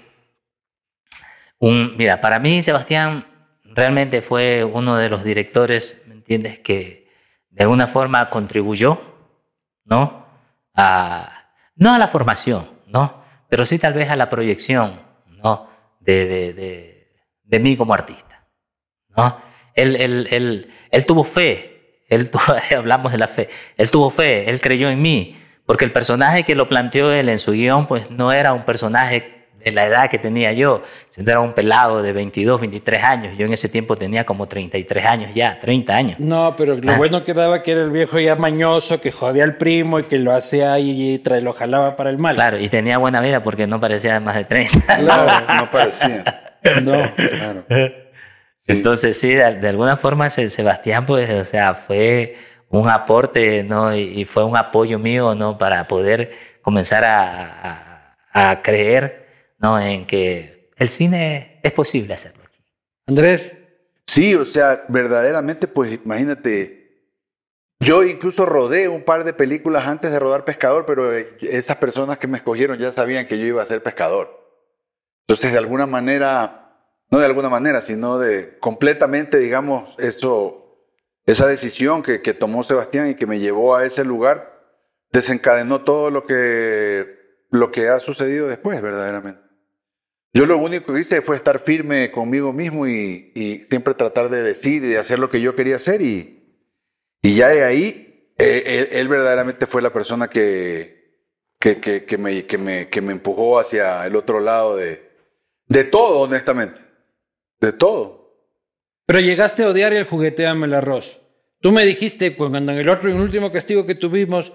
[1.60, 3.26] Un, mira, para mí Sebastián
[3.64, 6.60] realmente fue uno de los directores, ¿me entiendes?
[6.60, 7.08] Que
[7.50, 9.02] de alguna forma contribuyó,
[9.86, 10.26] ¿no?
[10.76, 13.24] A, no a la formación, ¿no?
[13.50, 15.70] Pero sí tal vez a la proyección, ¿no?
[16.00, 18.48] De, de, de, de mí como artista,
[19.16, 19.40] ¿no?
[19.74, 24.50] Él, él, él, él tuvo fe, él tuvo- hablamos de la fe, él tuvo fe,
[24.50, 28.12] él creyó en mí, porque el personaje que lo planteó él en su guion, pues
[28.12, 29.35] no era un personaje
[29.66, 30.84] de la edad que tenía yo,
[31.18, 35.32] era un pelado de 22, 23 años, yo en ese tiempo tenía como 33 años
[35.34, 36.20] ya, 30 años.
[36.20, 36.98] No, pero lo Ah.
[36.98, 40.20] bueno que daba que era el viejo ya mañoso, que jodía al primo y que
[40.20, 42.36] lo hacía ahí y tra- lo jalaba para el mal.
[42.36, 44.98] Claro, y tenía buena vida porque no parecía más de 30.
[45.00, 45.46] Claro.
[45.58, 46.24] No, parecía.
[46.84, 47.12] No.
[47.16, 47.66] Claro.
[48.68, 52.38] Entonces, sí, de, de alguna forma Se- Sebastián, pues, o sea, fue
[52.70, 53.96] un aporte, ¿no?
[53.96, 55.58] Y, y fue un apoyo mío, ¿no?
[55.58, 59.25] Para poder comenzar a, a- a creer,
[59.66, 59.80] ¿no?
[59.80, 62.64] En que el cine es posible hacerlo aquí.
[63.08, 63.58] Andrés,
[64.08, 67.12] Sí, o sea, verdaderamente, pues imagínate,
[67.80, 72.18] yo incluso rodé un par de películas antes de rodar Pescador, pero eh, esas personas
[72.18, 74.30] que me escogieron ya sabían que yo iba a ser pescador.
[75.28, 76.78] Entonces, de alguna manera,
[77.12, 80.88] no de alguna manera, sino de completamente, digamos, eso,
[81.26, 84.62] esa decisión que, que tomó Sebastián y que me llevó a ese lugar,
[85.12, 87.18] desencadenó todo lo que,
[87.50, 89.45] lo que ha sucedido después, verdaderamente.
[90.36, 94.44] Yo lo único que hice fue estar firme conmigo mismo y, y siempre tratar de
[94.44, 96.44] decir y de hacer lo que yo quería hacer y,
[97.22, 101.22] y ya de ahí, eh, él, él verdaderamente fue la persona que,
[101.58, 105.10] que, que, que me, que, me, que me empujó hacia el otro lado de,
[105.68, 106.82] De todo, honestamente.
[107.62, 108.36] De todo.
[109.06, 111.22] Pero llegaste a odiar el jugueteame el arroz.
[111.62, 114.52] Tú me dijiste cuando en el otro, en el último castigo que tuvimos,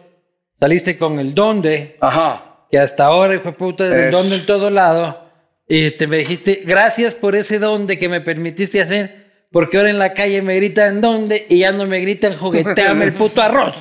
[0.61, 2.67] saliste con el donde, Ajá.
[2.71, 4.19] que hasta ahora, hijo de puta, el Eso.
[4.19, 5.30] donde en todo lado.
[5.71, 10.01] Y este, me dijiste, gracias por ese donde que me permitiste hacer, porque ahora en
[10.01, 13.77] la calle me gritan donde y ya no me gritan jugueteame el puto arroz.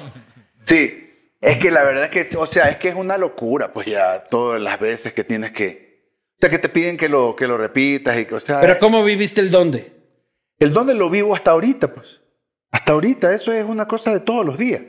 [0.65, 1.07] Sí.
[1.41, 4.25] Es que la verdad es que, o sea, es que es una locura, pues ya
[4.29, 6.11] todas las veces que tienes que.
[6.35, 8.61] O sea, que te piden que lo, que lo repitas y que, o sea.
[8.61, 9.91] Pero ¿cómo viviste el donde?
[10.59, 12.05] El donde lo vivo hasta ahorita, pues.
[12.69, 14.83] Hasta ahorita, eso es una cosa de todos los días.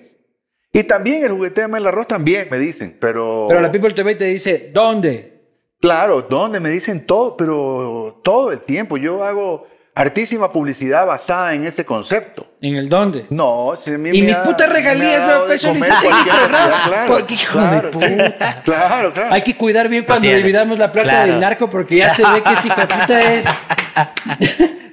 [0.70, 3.46] Y también el juguete de el arroz también, me dicen, pero...
[3.48, 5.39] Pero la People TV te dice, ¿dónde?
[5.80, 6.60] Claro, ¿dónde?
[6.60, 8.96] Me dicen todo, pero todo el tiempo.
[8.98, 12.46] Yo hago hartísima publicidad basada en ese concepto.
[12.60, 13.26] ¿En el dónde?
[13.30, 16.00] No, si a mí Y me mis ha- putas me regalías, de cualquier programa.
[16.02, 18.62] cantidad, claro, Porque, hijo claro, puta.
[18.64, 19.32] Claro, claro.
[19.32, 21.30] Hay que cuidar bien cuando dividamos la plata Claro.
[21.32, 23.46] del narco porque ya se ve que este puta es...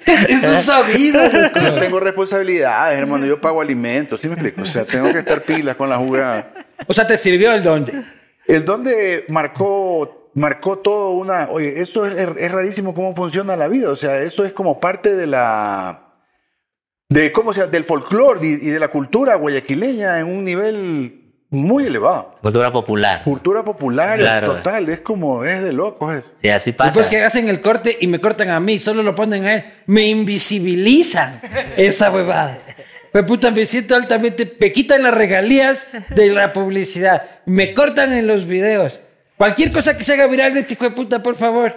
[0.29, 1.29] es un sabido.
[1.29, 3.25] Yo tengo responsabilidades, hermano.
[3.25, 4.61] Yo pago alimentos, ¿sí me explico?
[4.61, 6.53] O sea, tengo que estar pilas con la jugada.
[6.87, 8.03] O sea, te sirvió el dónde.
[8.45, 11.49] El donde marcó, marcó todo una...
[11.51, 13.89] Oye, eso es, es rarísimo cómo funciona la vida.
[13.89, 16.03] O sea, eso es como parte de la...
[17.09, 17.71] De, ¿cómo se llama?
[17.71, 22.35] Del folclore y, y de la cultura guayaquileña en un nivel muy elevado.
[22.41, 23.23] Cultura popular.
[23.23, 24.55] Cultura popular, Claro.
[24.55, 24.89] total.
[24.89, 25.43] Es como...
[25.43, 26.15] Es de locos.
[26.17, 26.23] es.
[26.41, 26.89] Sí, así pasa.
[26.89, 29.63] Después que hacen el corte y me cortan a mí, solo lo ponen a él,
[29.85, 31.41] me invisibilizan
[31.77, 32.59] esa huevada.
[33.13, 38.27] Pues puta, me siento altamente, me quitan las regalías de la publicidad, me cortan en
[38.27, 38.99] los videos.
[39.37, 41.75] Cualquier cosa que se haga viral de este hijo de puta, por favor.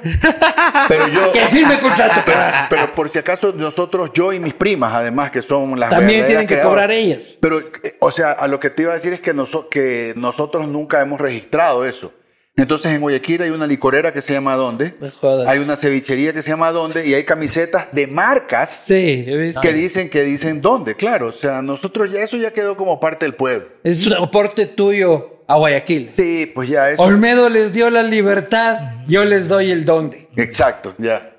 [0.88, 1.30] Pero yo...
[1.32, 2.40] Que firme contrato, Pero,
[2.70, 6.46] pero por si acaso nosotros, yo y mis primas, además, que son las También tienen
[6.46, 6.70] que creadoras.
[6.86, 7.22] cobrar ellas.
[7.38, 10.14] Pero, eh, o sea, a lo que te iba a decir es que, noso- que
[10.16, 12.14] nosotros nunca hemos registrado eso.
[12.56, 14.94] Entonces, en Guayaquil hay una licorera que se llama ¿Dónde?
[15.22, 15.48] No.
[15.48, 17.06] Hay una cevichería que se llama ¿Dónde?
[17.06, 19.24] Y hay camisetas de marcas Sí,
[19.62, 20.94] que dicen que dicen ¿Dónde?
[20.94, 23.66] Claro, o sea, nosotros ya eso ya quedó como parte del pueblo.
[23.84, 26.10] Es un aporte tuyo a Guayaquil.
[26.10, 27.02] Sí, pues ya eso.
[27.02, 30.28] Olmedo les dio la libertad, yo les doy el dónde.
[30.36, 31.32] Exacto, ya.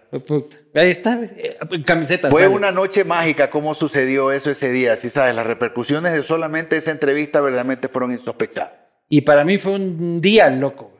[0.74, 2.30] Ahí está, eh, camisetas.
[2.32, 2.53] Fue sale.
[2.53, 4.97] una noche mágica cómo sucedió eso ese día.
[4.97, 8.72] Sí, sabes, las repercusiones de solamente esa entrevista verdaderamente fueron insospechadas.
[9.07, 10.91] Y para mí fue un día loco.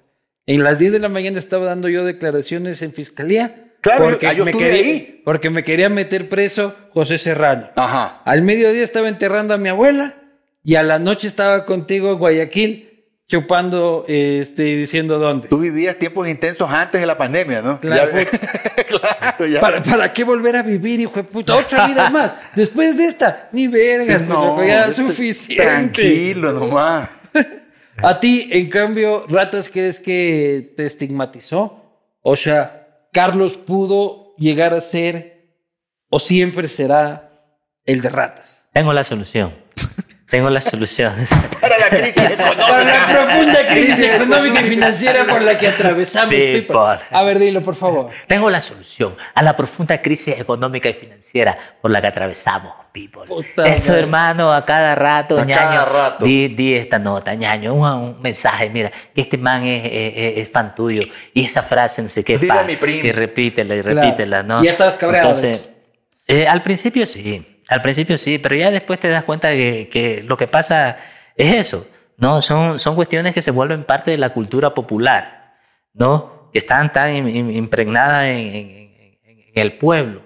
[0.46, 3.74] En las 10 de la mañana estaba dando yo declaraciones en fiscalía.
[3.82, 5.22] Claro, porque, yo- ah, yo me quería, ahí.
[5.26, 7.70] porque me quería meter preso José Serrano.
[7.76, 8.22] Ajá.
[8.26, 10.16] Al mediodía estaba enterrando a mi abuela
[10.64, 12.91] y a la noche estaba contigo en Guayaquil
[13.32, 15.48] chupando este, diciendo dónde.
[15.48, 17.80] Tú vivías tiempos intensos antes de la pandemia, ¿no?
[17.80, 18.12] Claro.
[18.12, 18.26] Ya-
[18.86, 19.62] claro, ya.
[19.62, 21.56] ¿Para, ¿Para qué volver a vivir, hijo de puta?
[21.56, 22.34] Otra vida más.
[22.56, 25.64] Después de esta, ni vergas, No, pues, ya suficiente.
[25.64, 27.10] Tranquilo nomás.
[28.04, 32.02] A ti, en cambio, Ratas, ¿crees que te estigmatizó?
[32.22, 35.54] O sea, Carlos pudo llegar a ser
[36.10, 37.30] o siempre será
[37.86, 38.62] el de Ratas.
[38.74, 39.54] Tengo la solución.
[40.32, 41.14] Tengo la solución.
[41.62, 42.68] Para la crisis económica.
[42.68, 46.62] Para la profunda crisis económica y financiera por la que atravesamos, People.
[46.62, 47.06] people.
[47.12, 48.10] A ver, dilo, por favor.
[48.28, 53.24] Tengo la solución a la profunda crisis económica y financiera por la que atravesamos, people.
[53.28, 54.02] Puta Eso, madre.
[54.04, 55.60] hermano, a cada rato, A ñaño.
[55.62, 56.26] cada rato.
[56.26, 59.82] Di, di esta nota, ñaño, un, un mensaje, mira, que este man es,
[60.38, 61.02] es, fan tuyo.
[61.34, 63.06] Y esa frase, no sé qué, Dile a pa, mi primo.
[63.06, 64.02] y repítela, y Claro.
[64.02, 64.62] repítela, ¿no?
[64.62, 65.60] Y ya estabas cabreado Entonces,
[66.28, 70.24] eh, al principio sí, al principio sí, pero ya después te das cuenta que, que
[70.24, 70.98] lo que pasa
[71.36, 72.42] es eso, ¿no?
[72.42, 75.54] Son, son cuestiones que se vuelven parte de la cultura popular,
[75.94, 76.50] ¿no?
[76.54, 80.22] Que están tan im- im- impregnadas en, en- en- en el pueblo,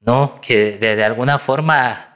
[0.00, 0.40] ¿no?
[0.40, 2.10] Que de, de alguna forma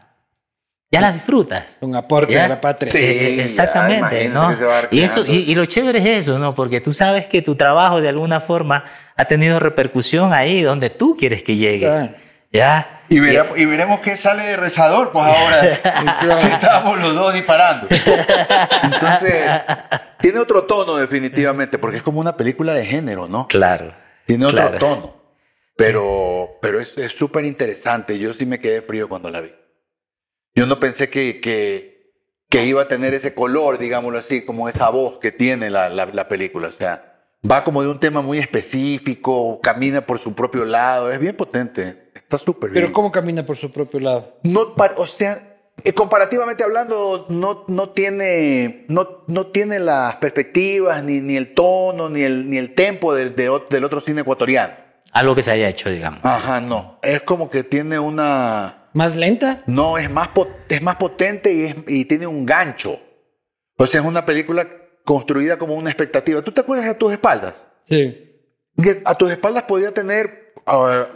[0.90, 1.76] ya las disfrutas.
[1.82, 2.46] Un aporte ¿Ya?
[2.46, 2.90] a la patria.
[2.90, 2.98] Sí.
[2.98, 4.50] Eh, ya, exactamente, ¿no?
[4.90, 6.54] Y, eso, y, lo chévere es eso, ¿no?
[6.54, 8.84] Porque tú sabes que tu trabajo de alguna forma
[9.16, 12.10] ha tenido repercusión ahí donde tú quieres que llegue.
[12.52, 12.97] ¿Ya?
[13.10, 16.38] Y veremos, y veremos qué sale de rezador, pues ahora.
[16.40, 17.86] Si estábamos los dos disparando.
[18.82, 19.44] Entonces,
[20.20, 23.46] tiene otro tono definitivamente, porque es como una película de género, ¿no?
[23.48, 23.94] Claro.
[24.26, 24.78] Tiene otro Claro.
[24.78, 25.14] tono.
[25.76, 28.18] Pero, pero es es súper interesante.
[28.18, 29.52] Yo sí me quedé frío cuando la vi.
[30.54, 32.12] Yo no pensé que, que,
[32.50, 36.06] que iba a tener ese color, digámoslo así, como esa voz que tiene la, la,
[36.06, 36.68] la película.
[36.68, 41.12] O sea, va como de un tema muy específico, camina por su propio lado.
[41.12, 42.07] Es bien potente.
[42.28, 42.82] Está súper bien.
[42.84, 44.38] Pero ¿cómo camina por su propio lado?
[44.42, 51.20] No, o sea, eh, comparativamente hablando, no, no, tiene, no, no tiene las perspectivas, ni,
[51.20, 54.74] ni el tono, ni el, ni el tempo del, de ot- del otro cine ecuatoriano.
[55.12, 56.20] Algo que se haya hecho, digamos.
[56.22, 56.98] Ajá, no.
[57.02, 58.90] Es como que tiene una...
[58.92, 59.62] ¿Más lenta?
[59.66, 63.00] No, es más, po- es más potente y, es- y tiene un gancho.
[63.78, 64.68] O sea, es una película
[65.04, 66.42] construida como una expectativa.
[66.42, 67.54] ¿Tú te acuerdas de tus espaldas?
[67.88, 68.24] Sí.
[69.06, 70.47] a tus espaldas podía tener...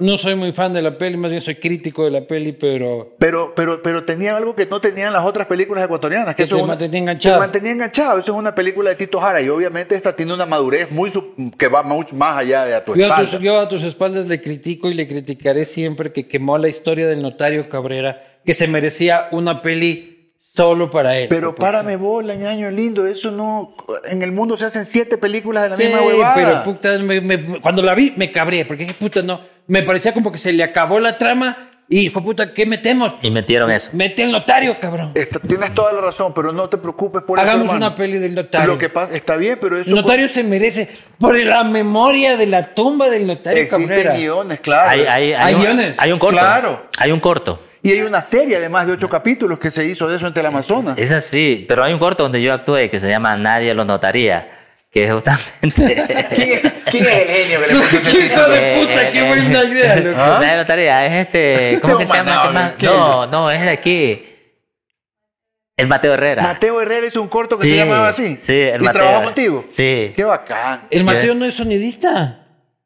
[0.01, 3.15] No soy muy fan de la peli, más bien soy crítico de la peli, pero
[3.19, 6.35] pero, pero, pero tenía algo que no tenían las otras películas ecuatorianas.
[6.35, 7.35] Que Que eso te una- mantenía enganchado.
[7.37, 8.19] Te mantenía enganchado.
[8.19, 9.41] Eso es una película de Tito Jara.
[9.41, 12.85] Y obviamente esta tiene una madurez muy sub- que va mucho más allá de a
[12.85, 13.31] tu yo a, espalda.
[13.31, 17.07] tus, yo a tus espaldas le critico y le criticaré siempre que quemó la historia
[17.07, 20.12] del notario Cabrera, que se merecía una peli
[20.55, 21.29] solo para él.
[21.29, 23.07] Pero párame bola, ñaño lindo.
[23.07, 23.75] Eso no...
[24.05, 26.35] En el mundo se hacen siete películas de la Sí, misma huevada.
[26.35, 30.13] pero puta, me- me- cuando la vi me cabré, porque dije, puta, no, me parecía
[30.13, 33.15] como que se le acabó la trama y dijo, puta, ¿qué metemos?
[33.23, 33.91] Y metieron eso.
[33.95, 35.13] Mete al notario, cabrón.
[35.15, 37.87] Esta- tienes toda la razón, pero no te preocupes por Hagamos eso, hermano.
[37.89, 38.67] una peli del notario.
[38.69, 39.15] Lo que pasa...
[39.15, 39.89] Está bien, pero eso...
[39.89, 40.89] El notario se merece,
[41.19, 44.15] por la memoria de la tumba del notario Existen Cabrera.
[44.17, 44.91] guiones, claro.
[44.91, 45.97] Hay, hay, Hay un, guiones.
[45.99, 46.39] hay un corto.
[46.39, 46.83] Claro.
[46.99, 47.63] Hay un corto.
[47.83, 50.97] Y hay una serie además de ocho capítulos que se hizo de eso en Teleamazonas.
[50.97, 54.49] Es así, pero hay un corto donde yo actué que se llama Nadie lo notaría,
[54.91, 55.73] que es justamente...
[56.35, 59.11] ¿Quién es, quién es el genio que le puso ese ¡Qué hijo de puta!
[59.11, 60.21] ¡Qué buena idea, loco!
[60.21, 60.39] ¿Ah?
[60.41, 61.79] Nadie lo notaría, es este...
[61.83, 62.69] ¿Cómo que se llama?
[62.71, 62.87] este.
[62.87, 64.27] No, no, es de aquí.
[65.77, 66.43] El Mateo Herrera.
[66.43, 68.37] Mateo Herrera hizo un corto que Sí, se llamaba así.
[68.39, 69.03] sí, el ¿Y Mateo.
[69.03, 69.65] trabajó contigo?
[69.71, 70.13] Sí.
[70.15, 70.83] Qué bacán.
[70.91, 72.42] El Mateo no es sonidista.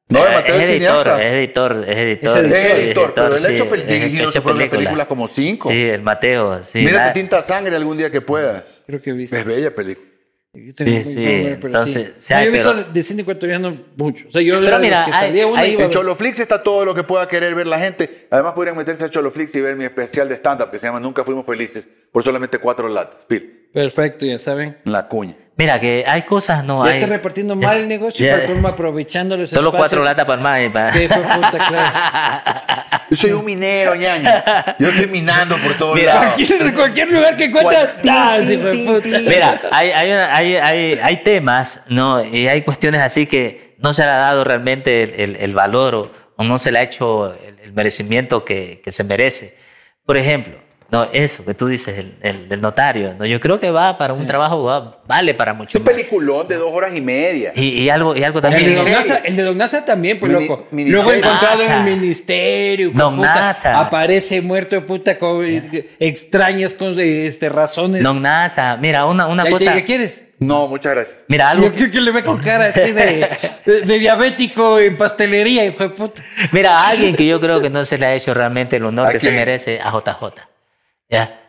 [0.09, 2.31] No, el Mateo es, editor, es editor, es editor.
[2.31, 2.57] Es editor.
[2.57, 4.79] Es editor, pero él ha hecho pel- es- dirigido ha sus hecho propias películas.
[4.85, 5.69] películas como cinco.
[5.69, 6.79] Sí, el Mateo, sí.
[6.79, 8.63] Mírate nada- Tinta Sangre algún día que puedas.
[8.87, 9.35] Creo que he visto.
[9.37, 10.07] Es bella película.
[10.55, 12.33] Yo tengo Sí, sí, buen ver, pero entonces, sí.
[12.33, 14.29] No, yo he visto pero- de cine ecuatoriano mucho.
[14.29, 15.91] O sea, yo Pero mira, que hay- una hay- En.
[15.91, 18.29] Choloflix está todo lo que pueda querer ver la gente.
[18.31, 21.25] Además podrían meterse a Choloflix y ver mi especial de stand-up que se llama Nunca
[21.25, 23.25] Fuimos Felices por solamente cuatro latas.
[23.27, 24.79] Pil, Perfecto, ya saben.
[24.85, 25.37] la cuña.
[25.59, 26.99] Mira, que hay cosas, no Ya hay.
[26.99, 28.35] está repartiendo mal el negocio, Ya.
[28.35, 29.79] para colmo aprovechando los Solo espacios.
[29.81, 30.73] cuatro latas para el más.
[30.73, 32.61] para- Sí, fue puta, claro.
[33.11, 34.29] Yo soy un minero, ñaño.
[34.79, 36.15] Yo estoy minando por todos Mira.
[36.17, 36.35] lados.
[36.35, 37.49] Cualquier, cualquier lugar que
[39.03, 39.25] tin.
[39.29, 42.23] Mira, hay, hay, hay, hay, hay temas, ¿no?
[42.23, 45.95] Y hay cuestiones así que no se le ha dado realmente el, el- el valor
[45.95, 49.57] o, o no se le ha hecho el, el merecimiento que, que se merece.
[50.05, 50.55] Por ejemplo,
[50.91, 53.27] no, eso que tú dices, el, el- del notario, ¿no?
[53.27, 55.93] Yo creo que va para un trabajo, va- vale para mucho un más.
[55.95, 57.53] peliculón de dos horas y media.
[57.57, 58.75] Y, y algo, y algo El de, también.
[58.77, 58.93] Don.
[58.93, 60.67] Nasa, el de Don Nasa también, pues Mini- loco.
[60.71, 60.93] miniserie.
[61.05, 63.81] Luego encontrado en el ministerio, Don puta, Nasa.
[63.81, 65.45] aparece muerto de puta con
[65.99, 68.03] extrañas con, este, razones.
[68.03, 69.73] No, NASA, mira, una, una ¿Ya- cosa.
[69.75, 70.23] ¿Qué quieres?
[70.39, 71.17] No, muchas gracias.
[71.29, 71.65] Mira, algo.
[71.69, 73.27] Yo creo que le ve con cara así de,
[73.65, 76.23] de- de diabético en pastelería, hijo de puta.
[76.53, 79.13] Mira, alguien que yo creo que no se le ha hecho realmente el honor ¿A
[79.13, 80.35] que se merece a JJ.
[81.09, 81.41] ¿Ya?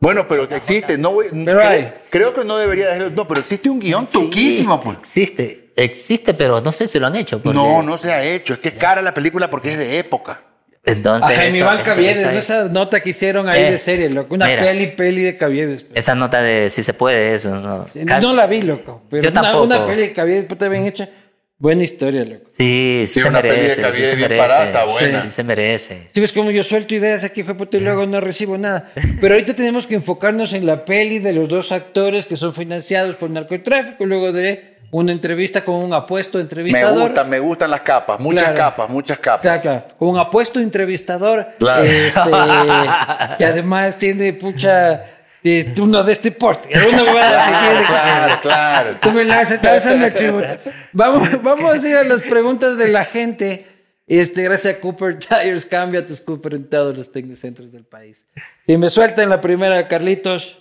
[0.00, 0.98] Bueno, pero existe.
[0.98, 1.90] No voy- Pero cre- hay.
[2.10, 3.10] creo que no debería dejarlo.
[3.10, 4.98] No, pero existe un guion tuquísimo, pues.
[4.98, 7.40] Existe, existe, pero no sé si lo han hecho.
[7.40, 8.54] porque- No, no se ha hecho.
[8.54, 10.42] Es que es cara la película porque es de época.
[10.86, 11.34] A Entonces.
[11.34, 14.34] Jaime eso- Iván eso- Caviedes, eso esa nota que hicieron ahí Eh, de serie, loco.
[14.34, 14.58] Una mira.
[14.58, 15.84] peli, peli de Caviedes.
[15.84, 15.96] pues.
[15.98, 17.54] Esa nota de si se puede, eso.
[17.54, 19.02] No, No la vi, loco.
[19.08, 19.64] Pero Yo una, tampoco.
[19.64, 21.08] una peli de Caviedes, puta, bien hecha.
[21.56, 22.44] Buena historia, loco.
[22.48, 23.92] Sí, sí, Sí, se una peli de merece.
[23.92, 24.48] Sí, se bien merece.
[24.48, 25.08] barata, buena.
[25.08, 26.10] Sí, sí se merece.
[26.12, 28.90] Si ves como yo suelto ideas aquí, fue puta, y luego no recibo nada.
[29.20, 33.14] Pero ahorita tenemos que enfocarnos en la peli de los dos actores que son financiados
[33.16, 37.02] por narcotráfico, luego de una entrevista con un apuesto Me entrevistador.
[37.02, 38.18] gustan, me gustan las capas.
[38.20, 38.58] Muchas Claro.
[38.58, 39.40] capas, muchas capas.
[39.42, 39.84] Claro, claro.
[39.96, 41.46] Con un apuesto entrevistador.
[41.60, 41.84] Claro.
[41.84, 42.20] Este,
[43.38, 45.04] que además tiene pucha.
[45.44, 46.68] De- uno de este porte.
[46.88, 47.96] Una huevada así tiene que ser.
[48.02, 48.96] Claro, claro.
[49.00, 50.58] Tú me lanzas, lánzame el tributo.
[50.92, 53.66] Vamos, vamos a ir a las preguntas de la gente.
[54.06, 58.26] Este, gracias a Cooper Tires, cambia tus Cooper en todos los tecnocentros del país.
[58.66, 60.58] Si me sueltan la primera, Carlitos.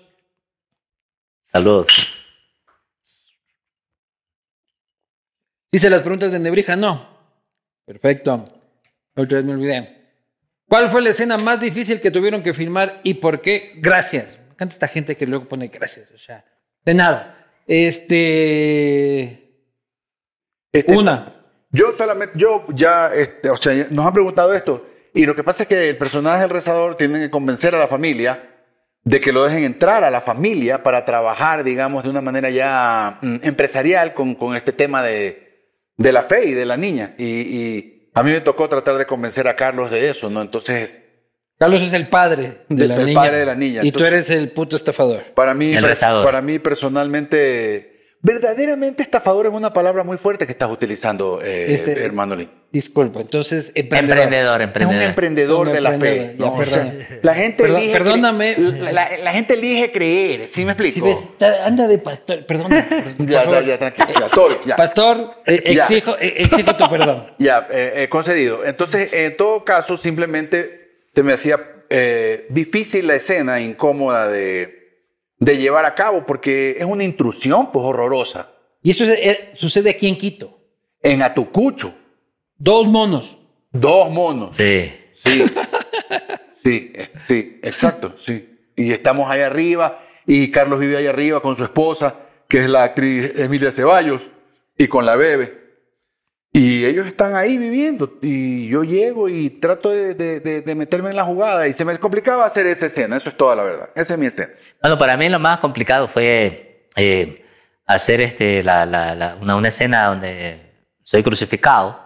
[1.52, 1.86] Salud.
[5.72, 7.08] Dice las preguntas de Nebrija, no.
[7.86, 8.44] Perfecto.
[9.16, 10.04] Otra vez me olvidé.
[10.70, 13.74] ¿Cuál fue la escena más difícil que tuvieron que filmar y por qué?
[13.78, 14.38] Gracias.
[14.54, 16.12] Encanta esta gente que luego pone gracias.
[16.12, 16.46] O sea,
[16.86, 17.48] de nada.
[17.66, 19.50] Este.
[20.72, 21.42] Este, Una.
[21.72, 24.88] Yo solamente, yo ya, este, o sea, nos han preguntado esto.
[25.12, 27.88] Y lo que pasa es que el personaje del rezador tiene que convencer a la
[27.88, 28.52] familia
[29.04, 33.18] de que lo dejen entrar a la familia para trabajar, digamos, de una manera ya
[33.22, 37.16] mm, empresarial con, con este tema de, de la fe y de la niña.
[37.18, 40.44] Y, y a mí me tocó tratar de convencer a Carlos de eso, ¿no?
[40.44, 41.03] Entonces,
[41.64, 43.20] Carlos es el padre de Del- la el niña.
[43.22, 43.82] padre de la niña.
[43.84, 45.24] Y tú eres el puto estafador.
[45.34, 45.86] para mí, El
[46.24, 47.92] para mí personalmente,
[48.22, 52.50] verdaderamente estafador es una palabra muy fuerte que estás utilizando, eh, Este- hermano Lin.
[52.72, 53.22] Disculpa.
[53.22, 54.18] Entonces, emprendedor.
[54.24, 55.04] Emprendedor, Es un emprendedor.
[55.04, 56.36] emprendedor de la emprendedor, fe.
[56.40, 56.54] ¿no?
[56.56, 57.20] O sea, perdón.
[57.22, 58.56] la gente Perdón- elige perdóname.
[58.58, 61.36] La, la- la gente elige creer, ¿sí me Si explico?
[61.40, 62.46] ves, anda de pastor.
[62.48, 62.72] Perdón.
[63.20, 64.08] ya, ya, ya, tranquilo.
[64.20, 64.76] Ya, todo bien, ya.
[64.76, 65.84] Pastor, eh, Ya.
[65.84, 67.28] exijo, eh, exijo tu perdón.
[67.38, 68.66] Ya, eh, eh, concedido.
[68.66, 70.83] Entonces, en todo caso, simplemente
[71.14, 71.60] se me hacía
[71.90, 75.04] eh, difícil la escena, incómoda de,
[75.40, 78.52] de llevar a cabo, porque es una intrusión, pues, horrorosa.
[78.82, 80.60] Y eso es- eh, sucede aquí en Quito.
[81.02, 81.94] En Atucucho.
[82.58, 83.38] Dos monos.
[83.72, 84.56] Dos monos.
[84.58, 84.92] Sí.
[85.16, 85.46] Sí.
[86.64, 88.50] Sí, eh, sí, exacto, sí.
[88.76, 92.16] Y estamos ahí arriba y Carlos vive ahí arriba con su esposa,
[92.48, 94.22] que es la actriz Emilia Ceballos,
[94.78, 95.63] y con la bebé.
[96.56, 101.10] Y ellos están ahí viviendo y yo llego y trato de, de- de- de meterme
[101.10, 103.90] en la jugada y se me complicaba hacer esa escena, eso es toda la verdad,
[103.96, 104.50] esa es mi escena.
[104.82, 107.44] Bueno, para mí lo más complicado fue eh,
[107.88, 110.60] hacer este, la, la- la- una, una escena donde
[111.02, 112.00] soy crucificado,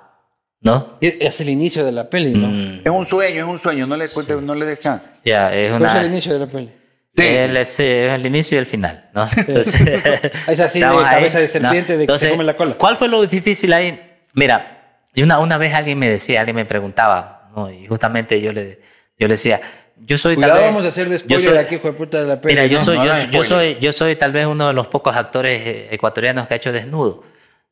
[0.62, 0.98] ¿no?
[1.02, 2.48] Es es el inicio de la peli, ¿no?
[2.48, 5.06] Mm, Es un sueño, es un sueño, no le, cuente- no le des chance.
[5.26, 6.02] ya, es ¿Cuál es una...
[6.02, 6.72] el inicio de la peli?
[7.18, 7.26] Sí.
[7.26, 9.28] El, es, eh, el inicio y el final, ¿no?
[9.36, 9.74] Entonces,
[10.48, 11.50] Es así de cabeza de ¿no?
[11.52, 12.76] serpiente de que se come la cola.
[12.76, 14.07] ¿Cuál fue lo difícil ahí?
[14.38, 17.72] Mira, y una, una vez alguien me decía, alguien me preguntaba, ¿no?
[17.72, 18.80] y justamente yo le,
[19.20, 19.60] yo le decía,
[20.06, 21.94] yo soy tal Cuidado, vez- vamos a hacer de yo spoiler soy- aquí, hijo de
[21.94, 22.54] puta de la peli.
[22.54, 22.86] Mira, yo ¿no?
[22.86, 25.88] soy, no yo, yo soy, yo soy tal vez uno de los pocos actores eh,
[25.90, 27.24] ecuatorianos que ha hecho desnudo.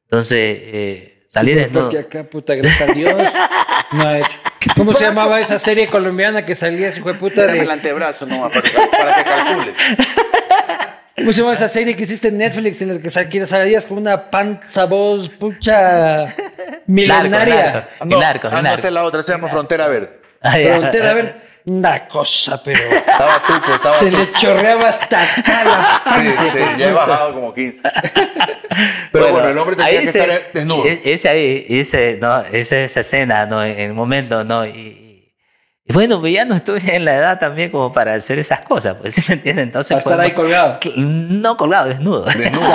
[0.05, 1.83] Entonces, eh, salí Sí, desnudo.
[1.83, 3.13] Porque acá, puta, gracias a Dios,
[3.91, 4.37] no ha hecho.
[4.75, 7.73] ¿Cómo se llamaba esa serie colombiana que salía hijo de puta Dame el de...
[7.73, 9.73] antebrazo nomás para, que- para que calcule.
[11.15, 13.85] ¿Cómo se llama esa serie que hiciste en Netflix en la que sal- que salías
[13.85, 16.35] con una panza voz, pucha,
[16.87, 17.65] milenaria?
[17.65, 18.79] Narco, Ah, El narco, el ah, no, narco.
[18.79, 20.19] esa es la otra, se llama Frontera Verde.
[20.41, 20.55] Ah.
[20.61, 21.35] Frontera, a ver,
[21.65, 24.17] una cosa, pero Estaba tuco, estaba se tuco.
[24.23, 26.51] le chorreaba hasta acá la Sí, panza.
[26.51, 27.79] sí, de ya he bajado como 15.
[29.11, 30.85] Pero bueno, el hombre tenía que se- estar desnudo.
[30.85, 33.63] e- Ese ahí, ese, no, esa, esa escena, ¿no?
[33.63, 34.65] En el momento, ¿no?
[34.65, 35.04] Y,
[35.87, 38.97] y- bueno, pues ya no estoy en la edad también como para hacer esas cosas,
[38.99, 39.63] pues, ¿sí me entiendes?
[39.65, 40.79] Entonces, Para estar pues, ahí colgado.
[40.97, 42.25] No colgado, desnudo.
[42.25, 42.73] Desnudo.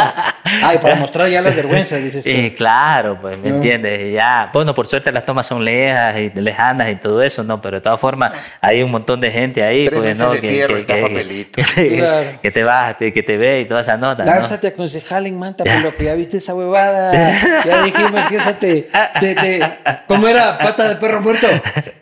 [0.63, 2.31] Ay, para mostrar ya las vergüenzas, dices tú.
[2.41, 3.57] Eh, claro, pues, ¿me No.
[3.57, 4.13] entiendes?
[4.15, 7.61] Ya, bueno, por suerte las tomas son lejas y lejanas y todo eso, ¿no?
[7.61, 10.31] Pero de todas formas, hay un montón de gente ahí, Tres pues, ¿no?
[10.33, 10.85] de que-
[11.97, 12.27] Claro.
[12.43, 14.31] que te vas, que que te ve y toda esa nota, ¿no?
[14.31, 17.13] Lánzate a concejal en Manta, por lo que ya viste esa huevada.
[17.65, 18.89] Ya dijimos que esa te,
[19.21, 19.61] te, te-
[20.07, 20.57] ¿Cómo era?
[20.59, 21.49] ¿Pata de perro muerto?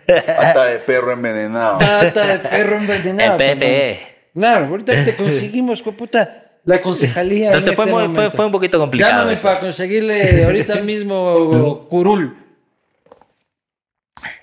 [0.09, 1.79] Hasta de perro envenenado.
[1.79, 3.39] Pata de perro envenenado.
[3.39, 4.09] El PPE.
[4.35, 7.47] Claro, ahorita te conseguimos, puta, la concejalía.
[7.47, 9.13] Entonces en fue, este muy- fue, un poquito complicado.
[9.13, 9.49] Llámame eso.
[9.49, 12.37] para conseguirle ahorita mismo curul.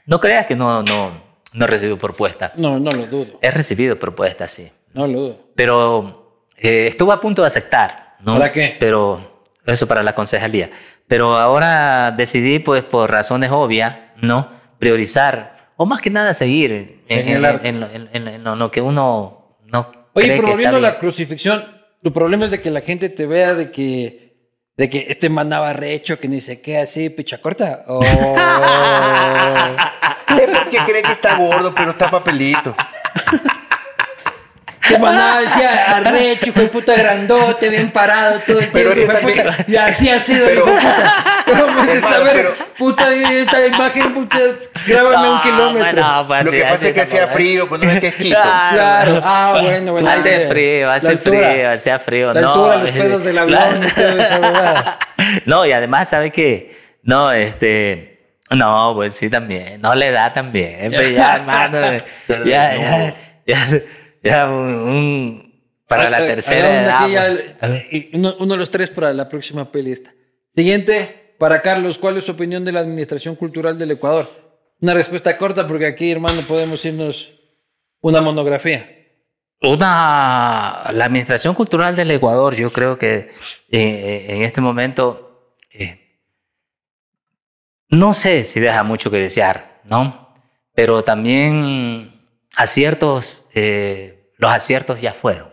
[0.06, 1.22] No creas que no, no,
[1.54, 2.52] no recibo propuestas.
[2.58, 3.40] No, no lo dudo.
[3.42, 4.72] He recibido propuestas, sí.
[4.94, 5.40] No lo dudo.
[5.56, 8.16] Pero eh, estuve a punto de aceptar.
[8.22, 8.34] ¿no?
[8.34, 8.76] ¿Para qué?
[8.80, 10.70] Pero eso para la concejalía.
[11.08, 14.50] Pero ahora decidí, pues por razones obvias, ¿no?
[14.80, 17.68] Priorizar, o más que nada seguir en, En en- el arte.
[17.68, 20.82] en lo- en- en- en lo- lo que uno no Oye, cree pero volviendo a
[20.82, 21.66] la crucifixión,
[22.02, 24.36] tu problema es de que la gente te vea de que,
[24.78, 27.84] de que este manaba recho, que ni sé qué, así, picha corta.
[27.88, 28.02] O...
[30.36, 32.76] Es porque cree que está gordo, pero está papelito.
[34.88, 39.58] Te mandaba, decía, arrecho, hijo de puta grandote, bien parado, todo el Pero tiempo, puta.
[39.68, 41.14] Y así ha sido, Pero- hijo de puta.
[41.46, 42.34] ¿Cómo es de Hermano, saber?
[42.36, 44.38] pero- Puta, esta imagen, puta,
[44.86, 46.02] grábame un No, kilómetro.
[46.04, 47.28] bueno, pues, Lo que pasa es que hacía ¿eh?
[47.28, 48.38] frío, pues no es que es Quito.
[48.42, 50.10] Claro, ah, bueno, bueno.
[50.10, 52.34] Hace frío, la hace altura, frío, hace frío.
[52.34, 55.00] La no, altura, los pedos del avión y todo eso, ¿verdad?
[55.46, 56.78] No, y además, ¿sabe qué?
[57.04, 58.20] No, este.
[58.52, 59.82] No, pues sí, también.
[59.82, 60.92] No le da también.
[60.94, 61.80] Pues ya, hermano.
[61.82, 61.92] Ya,
[62.28, 62.46] desnudo.
[62.46, 63.16] ya,
[63.48, 63.68] ya,
[64.26, 67.08] ya, un, un- Para la tercera edad.
[67.08, 70.12] ya A y uno, uno de los tres para la próxima peli esta.
[70.56, 74.30] Siguiente, para Carlos, ¿cuál es su opinión de la Administración Cultural del Ecuador?
[74.82, 77.32] Una respuesta corta porque aquí, hermano, podemos irnos
[78.02, 78.90] una monografía.
[79.62, 83.30] Una, la Administración Cultural del Ecuador, yo creo que
[83.72, 86.20] eh, en este momento eh,
[87.90, 90.34] no sé si deja mucho que desear, ¿no?
[90.74, 95.50] Pero también aciertos, eh, los aciertos ya fueron,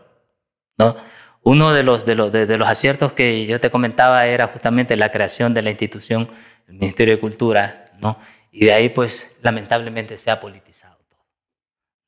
[0.79, 0.97] ¿no?
[1.45, 5.11] Uno de los, de, los, de, los aciertos que yo te comentaba era justamente la
[5.11, 6.31] creación de la institución,
[6.69, 8.19] el Ministerio de Cultura, ¿no?
[8.53, 10.99] Y de ahí, pues, lamentablemente se ha politizado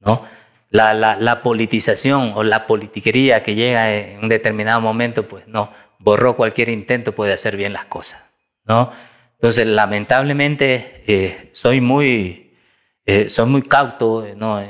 [0.00, 0.26] ¿no?
[0.70, 5.72] La, la, la politización o la politiquería que llega en un determinado momento, pues, no,
[5.98, 8.22] borró cualquier intento pues, de hacer bien las cosas,
[8.64, 8.92] ¿no?
[9.34, 12.56] Entonces, lamentablemente, eh, soy muy,
[13.04, 14.60] eh, soy muy cauto ¿no?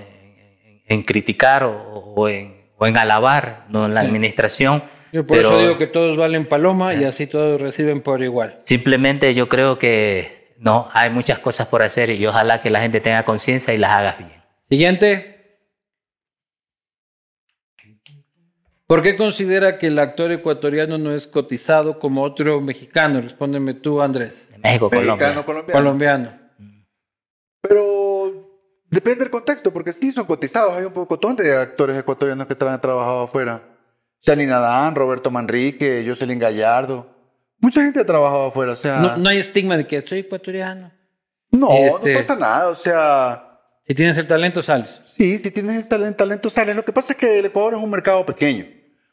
[0.87, 1.73] En, criticar o,
[2.17, 3.89] o en, o en alabar ¿no?
[3.89, 4.07] la Sí.
[4.09, 4.83] administración.
[5.13, 8.57] Yo por pero eso digo que todos valen paloma y así todos reciben por igual.
[8.59, 13.01] Simplemente yo creo que no, hay muchas cosas por hacer y ojalá que la gente
[13.01, 14.33] tenga conciencia y las haga bien.
[14.69, 15.31] Siguiente.
[18.87, 23.21] ¿Por qué considera que el actor ecuatoriano no es cotizado como otro mexicano?
[23.21, 24.47] Respóndeme tú, Andrés.
[24.51, 25.73] De México, Mexicano, Colombia.
[25.73, 26.31] colombiano.
[26.31, 26.45] Colombiano.
[27.63, 27.94] Pero
[28.95, 30.73] depende del contexto, porque sí son cotizados.
[30.77, 33.63] Hay un poco de actores ecuatorianos que han trabajado afuera.
[34.23, 37.07] Shani Nadán, Roberto Manrique, Jocelyn Gallardo.
[37.59, 38.73] Mucha gente ha trabajado afuera.
[38.73, 40.91] O sea, No, no hay estigma de que soy ecuatoriano.
[41.51, 42.69] No, Este- no pasa nada.
[42.69, 45.03] O sea, Si tienes el talento, sales.
[45.17, 46.75] sí, si tienes el talento, talento sales.
[46.75, 48.67] Lo que pasa es que el Ecuador es un mercado pequeño.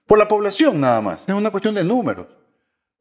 [0.08, 1.22] Por la población nada más.
[1.28, 2.28] Es una cuestión de números.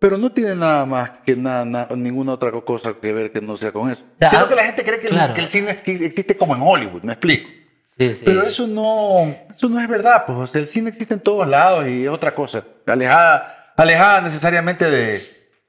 [0.00, 3.56] Pero no tiene nada más que nada, nada- ninguna otra cosa que ver que no
[3.56, 4.02] sea con eso.
[4.18, 5.34] sea, Sino ah, que la gente cree que, el- claro.
[5.34, 7.48] que el cine exi- existe como en Hollywood, me explico.
[7.86, 8.22] Sí, sí.
[8.24, 10.38] Pero eso no, eso no es verdad, pues.
[10.38, 12.64] O sea, el cine existe en todos lados y es otra cosa.
[12.86, 15.22] Alejada, alejada necesariamente de,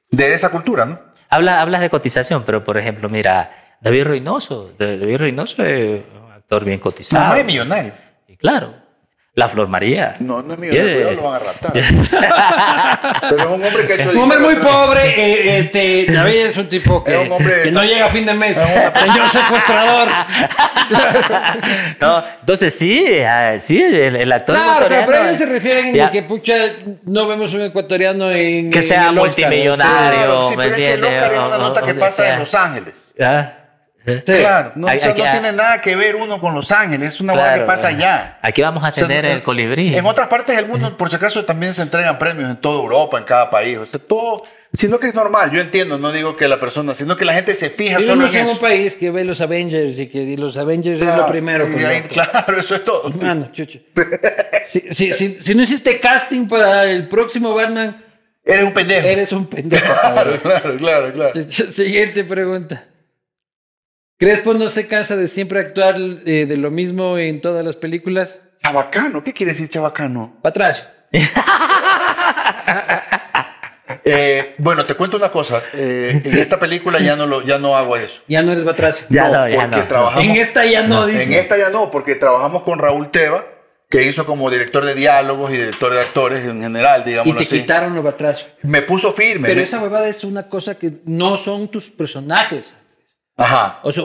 [0.10, 0.98] de esa cultura, ¿no?
[1.30, 4.72] Habla, hablas de cotización, pero por ejemplo, mira, David Reynoso.
[4.80, 7.28] Da- David Reynoso es un actor bien cotizado.
[7.30, 7.92] No, es millonario.
[8.30, 8.76] Y claro,
[9.42, 10.16] la Flor María.
[10.20, 10.96] No, no es millonario, Yeah.
[11.08, 11.74] cuidado, lo van a raptar.
[13.30, 14.10] Pero es un hombre que ha hecho...
[14.12, 17.72] Un hombre muy pobre, eh, este, David es un tipo que, Es un hombre- que
[17.72, 18.56] no llega a fin de mes.
[18.58, 20.08] Una- Señor secuestrador.
[22.00, 26.24] No, entonces sí, ah, sí, el, el actor Claro, pero, ellos se refieren a que,
[26.24, 26.54] pucha,
[27.06, 28.72] no vemos un ecuatoriano en.
[28.72, 30.18] Que en sea el Oscar, multimillonario.
[30.20, 31.22] Claro, sí, ¿me pero es que el entiendes?
[31.24, 32.34] Oscar es O- una nota que pasa sea.
[32.34, 32.94] en Los Ángeles.
[33.22, 33.54] Ah,
[34.06, 34.22] Sí.
[34.26, 36.72] Claro, no, Hay- o sea, hay no que- tiene nada que ver uno con Los
[36.72, 38.40] Ángeles, es una hueá Claro, que pasa allá.
[38.42, 39.96] Aquí vamos a O sea, tener en- el colibrí.
[39.96, 43.18] En otras partes del mundo, por si acaso, también se entregan premios en toda Europa,
[43.20, 43.78] en cada país.
[43.78, 47.16] O sea, todo, sino que es normal, yo entiendo, no digo que la persona, sino
[47.16, 48.60] que la gente se fija solo en en un eso.
[48.60, 51.68] país que ve los Avengers y que los Avengers es lo primero.
[51.68, 53.10] y pues, ahí- claro, eso es todo.
[53.22, 53.80] Mano, chucho.
[54.72, 58.04] Si, si- si- si no hiciste casting para el próximo Batman,
[58.44, 59.08] Eres un pendejo.
[59.08, 59.86] eres un pendejo.
[60.02, 61.44] Claro, claro, claro, claro.
[61.52, 62.86] Siguiente pregunta.
[64.22, 68.40] ¿Crespo no se cansa de siempre actuar eh, de lo mismo en todas las películas?
[68.64, 70.38] Chabacano, ¿qué quiere decir chabacano?
[70.44, 70.88] Para atrás.
[74.04, 75.62] Eh, bueno, te cuento una cosa.
[75.74, 78.22] eh, en esta película ya no, lo, ya no hago eso.
[78.28, 79.06] Ya no eres Batracio.
[79.10, 79.88] Ya no, ya porque no.
[79.88, 80.26] trabajamos.
[80.26, 81.24] En esta ya no, dice.
[81.24, 83.44] En esta ya no, porque trabajamos con Raúl Teva,
[83.90, 87.44] que hizo como director de diálogos y director de actores en general, digamos y te
[87.44, 87.60] así.
[87.60, 88.48] quitaron los Batracio.
[88.64, 89.50] Me puso firme.
[89.50, 92.74] Pero esa huevada es una cosa que no son tus personajes.
[93.42, 93.80] Ajá.
[93.84, 94.04] O sea,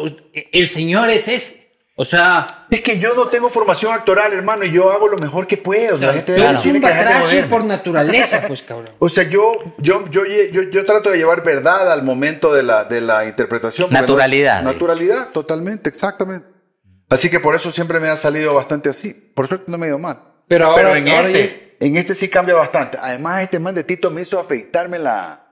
[0.52, 1.66] el señor es ese.
[1.98, 5.46] O sea, Es que yo no tengo formación actoral, hermano, y yo hago lo mejor
[5.46, 5.96] que puedo.
[5.96, 8.90] La gente tú eres tiene un Batracio por naturaleza, pues cabrón.
[8.98, 12.84] O sea, yo, yo, yo, yo, yo trato de llevar verdad al momento de la,
[12.84, 13.86] de la interpretación.
[13.88, 14.62] porque no es- Naturalidad.
[14.62, 16.46] naturalidad, totalmente, exactamente.
[17.08, 19.14] Así que por eso siempre me ha salido bastante así.
[19.34, 20.20] Por suerte no me ha ido mal.
[20.48, 22.98] Pero ahora, Pero en ahora este, en este sí cambia bastante.
[23.00, 25.45] Además, este man de Tito me hizo afeitarme la,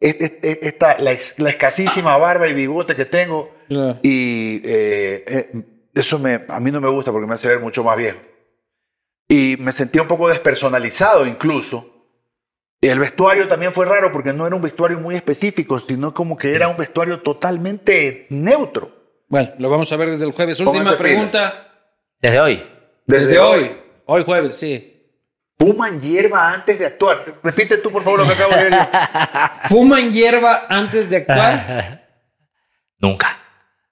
[0.00, 3.54] este- este- esta, la, escasísima barba y bigote que tengo.
[4.02, 5.50] Y eh, eh,
[5.94, 8.18] eso me, a mí no me gusta porque me hace ver mucho más viejo.
[9.28, 11.94] Y me sentía un poco despersonalizado incluso.
[12.80, 16.36] Y el vestuario también fue raro porque no era un vestuario muy específico, sino como
[16.38, 18.92] que era un vestuario totalmente neutro.
[19.28, 20.60] Bueno, lo vamos a ver desde el jueves.
[20.60, 21.68] Última pregunta.
[22.22, 22.62] Desde hoy.
[23.04, 23.76] Desde, hoy.
[24.06, 24.97] Hoy jueves, sí.
[25.58, 27.24] Fuman hierba antes de actuar.
[27.42, 28.88] Repite tú, por favor, lo que acabo de leer.
[29.68, 32.06] ¿Fuman hierba antes de actuar?
[32.98, 33.38] nunca,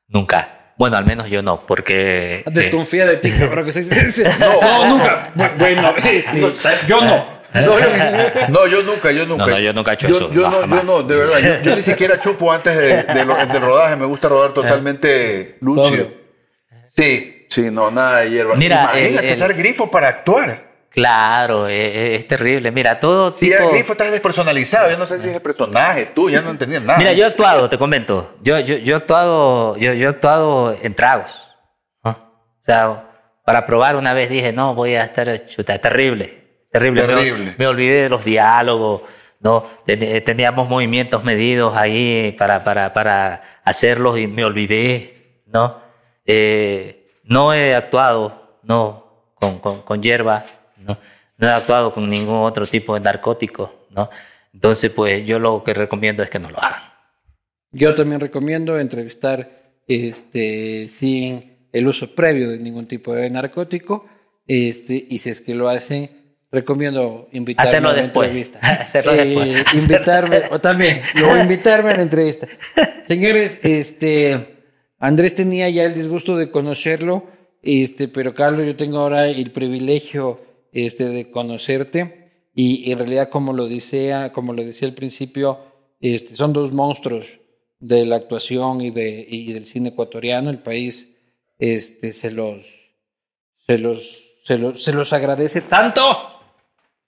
[0.08, 0.52] nunca.
[0.78, 2.40] Bueno, al menos yo no, porque...
[2.40, 3.64] eh, Desconfía de ti, cabrón.
[3.64, 5.30] Que se- no, nunca.
[5.58, 7.36] Bueno, este, yo no.
[7.54, 9.46] No, yo, no, yo nunca, yo nunca.
[9.46, 10.32] No, no, yo nunca he hecho Yo- eso.
[10.32, 11.38] Yo, No, no, yo no, de verdad.
[11.38, 13.96] Yo, yo ni siquiera chupo antes de, de lo- del rodaje.
[13.96, 16.10] Me gusta rodar totalmente lúcido.
[16.88, 18.54] Sí, sí, no, nada de hierba.
[18.56, 20.65] Mira, Imagínate el- el- estar grifo para actuar.
[20.96, 22.70] Claro, eh, eh, es, terrible.
[22.72, 23.54] Mira, todo Si tipo...
[23.62, 26.82] ya grifo estás despersonalizado, yo no sé si es el personaje, tú ya no entendías
[26.82, 26.98] nada.
[26.98, 28.34] Mira, yo he actuado, te comento.
[28.42, 31.38] Yo, yo, yo he actuado, yo, yo he actuado en tragos.
[32.02, 32.12] ¿no?
[32.12, 33.10] O sea,
[33.44, 37.02] para probar una vez dije, no, voy a estar chuta, terrible, terrible.
[37.02, 37.54] Me- Terrible.
[37.58, 39.02] Me, olvidé de los diálogos,
[39.40, 39.66] ¿no?
[39.86, 45.78] Eh, Teníamos movimientos medidos ahí para, para, para hacerlos y me olvidé, ¿no?
[46.24, 50.46] Eh, no he actuado, no, con, con, con hierba,
[50.78, 50.98] ¿no?
[51.38, 54.08] No he actuado con ningún otro tipo de narcótico, ¿no?
[54.52, 56.82] Entonces, pues yo lo que recomiendo es que no lo hagan.
[57.72, 59.50] Yo también recomiendo entrevistar
[59.86, 64.06] este, sin el uso previo de ningún tipo de narcótico.
[64.46, 66.10] Este, y si es que lo hacen,
[66.50, 68.28] recomiendo invitarme Hacerlo a la después.
[68.28, 68.58] entrevista.
[68.62, 69.64] Hacerlo Eh, después.
[69.74, 72.46] Invitarme, o también, luego invitarme a la entrevista.
[73.08, 74.56] Señores, este,
[74.98, 77.26] Andrés tenía ya el disgusto de conocerlo,
[77.62, 80.40] este, pero Carlos, yo tengo ahora el privilegio
[80.76, 82.50] este, de conocerte.
[82.54, 85.58] Y en realidad, como lo decía, como lo decía al principio,
[86.00, 87.38] este, son dos monstruos
[87.80, 90.50] de la actuación y, de, y del cine ecuatoriano.
[90.50, 91.16] El país
[91.58, 92.66] este, se, los,
[93.66, 96.02] se, los, se, los, se los agradece tanto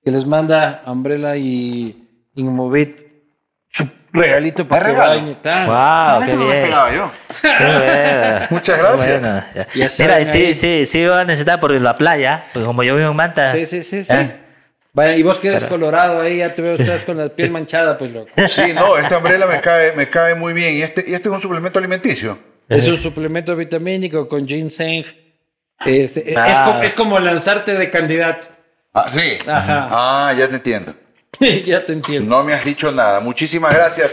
[0.03, 3.08] que les manda Umbrella y Inmovit
[4.13, 5.67] regalito para ¿Hay que vayan y tal.
[5.67, 5.75] ¡Wow!
[5.77, 6.63] Ah, ¡Qué esto no lo bien!
[6.65, 7.13] esperaba yo.
[7.43, 8.47] Qué.
[8.55, 9.21] Muchas gracias.
[9.21, 9.45] Bueno,
[9.99, 10.25] Mira, ahí.
[10.25, 13.53] sí, sí, sí voy a necesitar por la playa, porque como yo vivo en Manta.
[13.53, 14.13] Sí, sí, sí, sí.
[14.13, 14.37] ¿eh?
[14.95, 17.97] Vaya, y vos que eres colorado ahí, ya te veo, estás con la piel manchada,
[17.99, 18.29] pues loco.
[18.49, 20.75] Sí, no, esta umbrella me cae, me cae muy bien.
[20.77, 22.37] Y este, y este es un suplemento alimenticio.
[22.69, 25.05] Es un suplemento vitamínico con ginseng.
[25.85, 26.65] Este, es Ah.
[26.79, 28.49] co- es, como lanzarte de candidato.
[28.93, 29.39] Ah, sí.
[29.47, 29.89] Ajá.
[29.91, 30.93] Ah, ya te entiendo.
[31.67, 32.37] ya te entiendo.
[32.37, 33.21] No me has dicho nada.
[33.21, 34.11] Muchísimas gracias.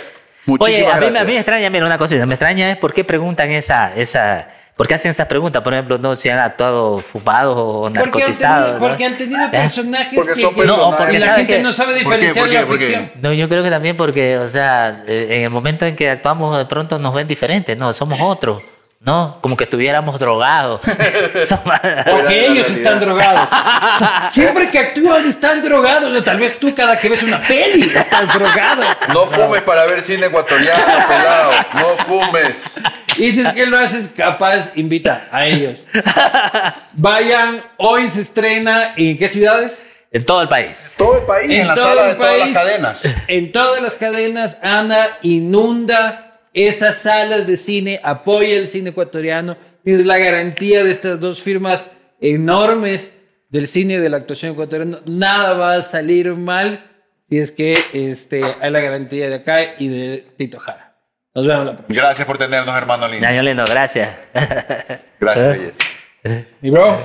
[0.48, 1.22] Oye, Muchísimas a mí, gracias.
[1.22, 4.48] a mí me extraña, mira, una cosita, me extraña es por qué preguntan esa, esa,
[4.76, 8.06] por qué hacen esas preguntas, por ejemplo, no si han actuado fumados o Porque han,
[8.06, 8.66] narcotizados.
[8.68, 8.88] tenido, ¿no?
[8.88, 9.50] porque han tenido ¿Eh?
[9.50, 10.92] personajes Porque que, son que- personajes.
[10.92, 12.26] No, porque y la gente que- no sabe ¿Por qué?
[12.28, 12.60] diferenciar ¿Por qué?
[12.62, 13.12] la ficción.
[13.24, 16.66] No, yo creo que también porque, o sea, en el momento en que actuamos de
[16.68, 18.62] pronto nos ven diferentes, no, somos otros,
[19.06, 19.38] ¿no?
[19.42, 20.82] Como que estuviéramos drogados.
[20.84, 21.54] Porque
[22.10, 23.48] la ellos están drogados.
[23.52, 26.12] O sea, siempre que actúan están drogados.
[26.12, 28.84] O tal vez tú cada que ves una peli estás drogado.
[29.14, 31.52] No fumes para ver cine ecuatoriano, pelado.
[31.76, 32.76] No fumes.
[33.18, 35.86] Y dices que lo haces capaz, invita a ellos.
[36.94, 39.84] Vayan, hoy se estrena en qué ciudades?
[40.12, 40.92] en todo el país.
[40.96, 43.02] Todo el país, en, la todo sala de todas las cadenas.
[43.28, 49.58] En todas las cadenas, Ana inunda esas salas de cine, apoya el cine ecuatoriano.
[49.84, 53.18] Es la garantía de estas dos firmas enormes
[53.50, 55.02] del cine y de la actuación ecuatoriana.
[55.06, 56.84] Nada va a salir mal
[57.30, 60.96] si es que este, hay la garantía de acá y de Tito Jara.
[61.34, 62.02] Nos vemos la próxima.
[62.02, 63.28] Gracias por tenernos, hermano lindo.
[63.28, 64.10] Año lindo, gracias.
[65.20, 65.80] Gracias, belleza.
[66.62, 66.98] Mi bro,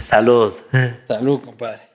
[0.00, 0.54] Salud.
[1.08, 1.85] salud, compadre.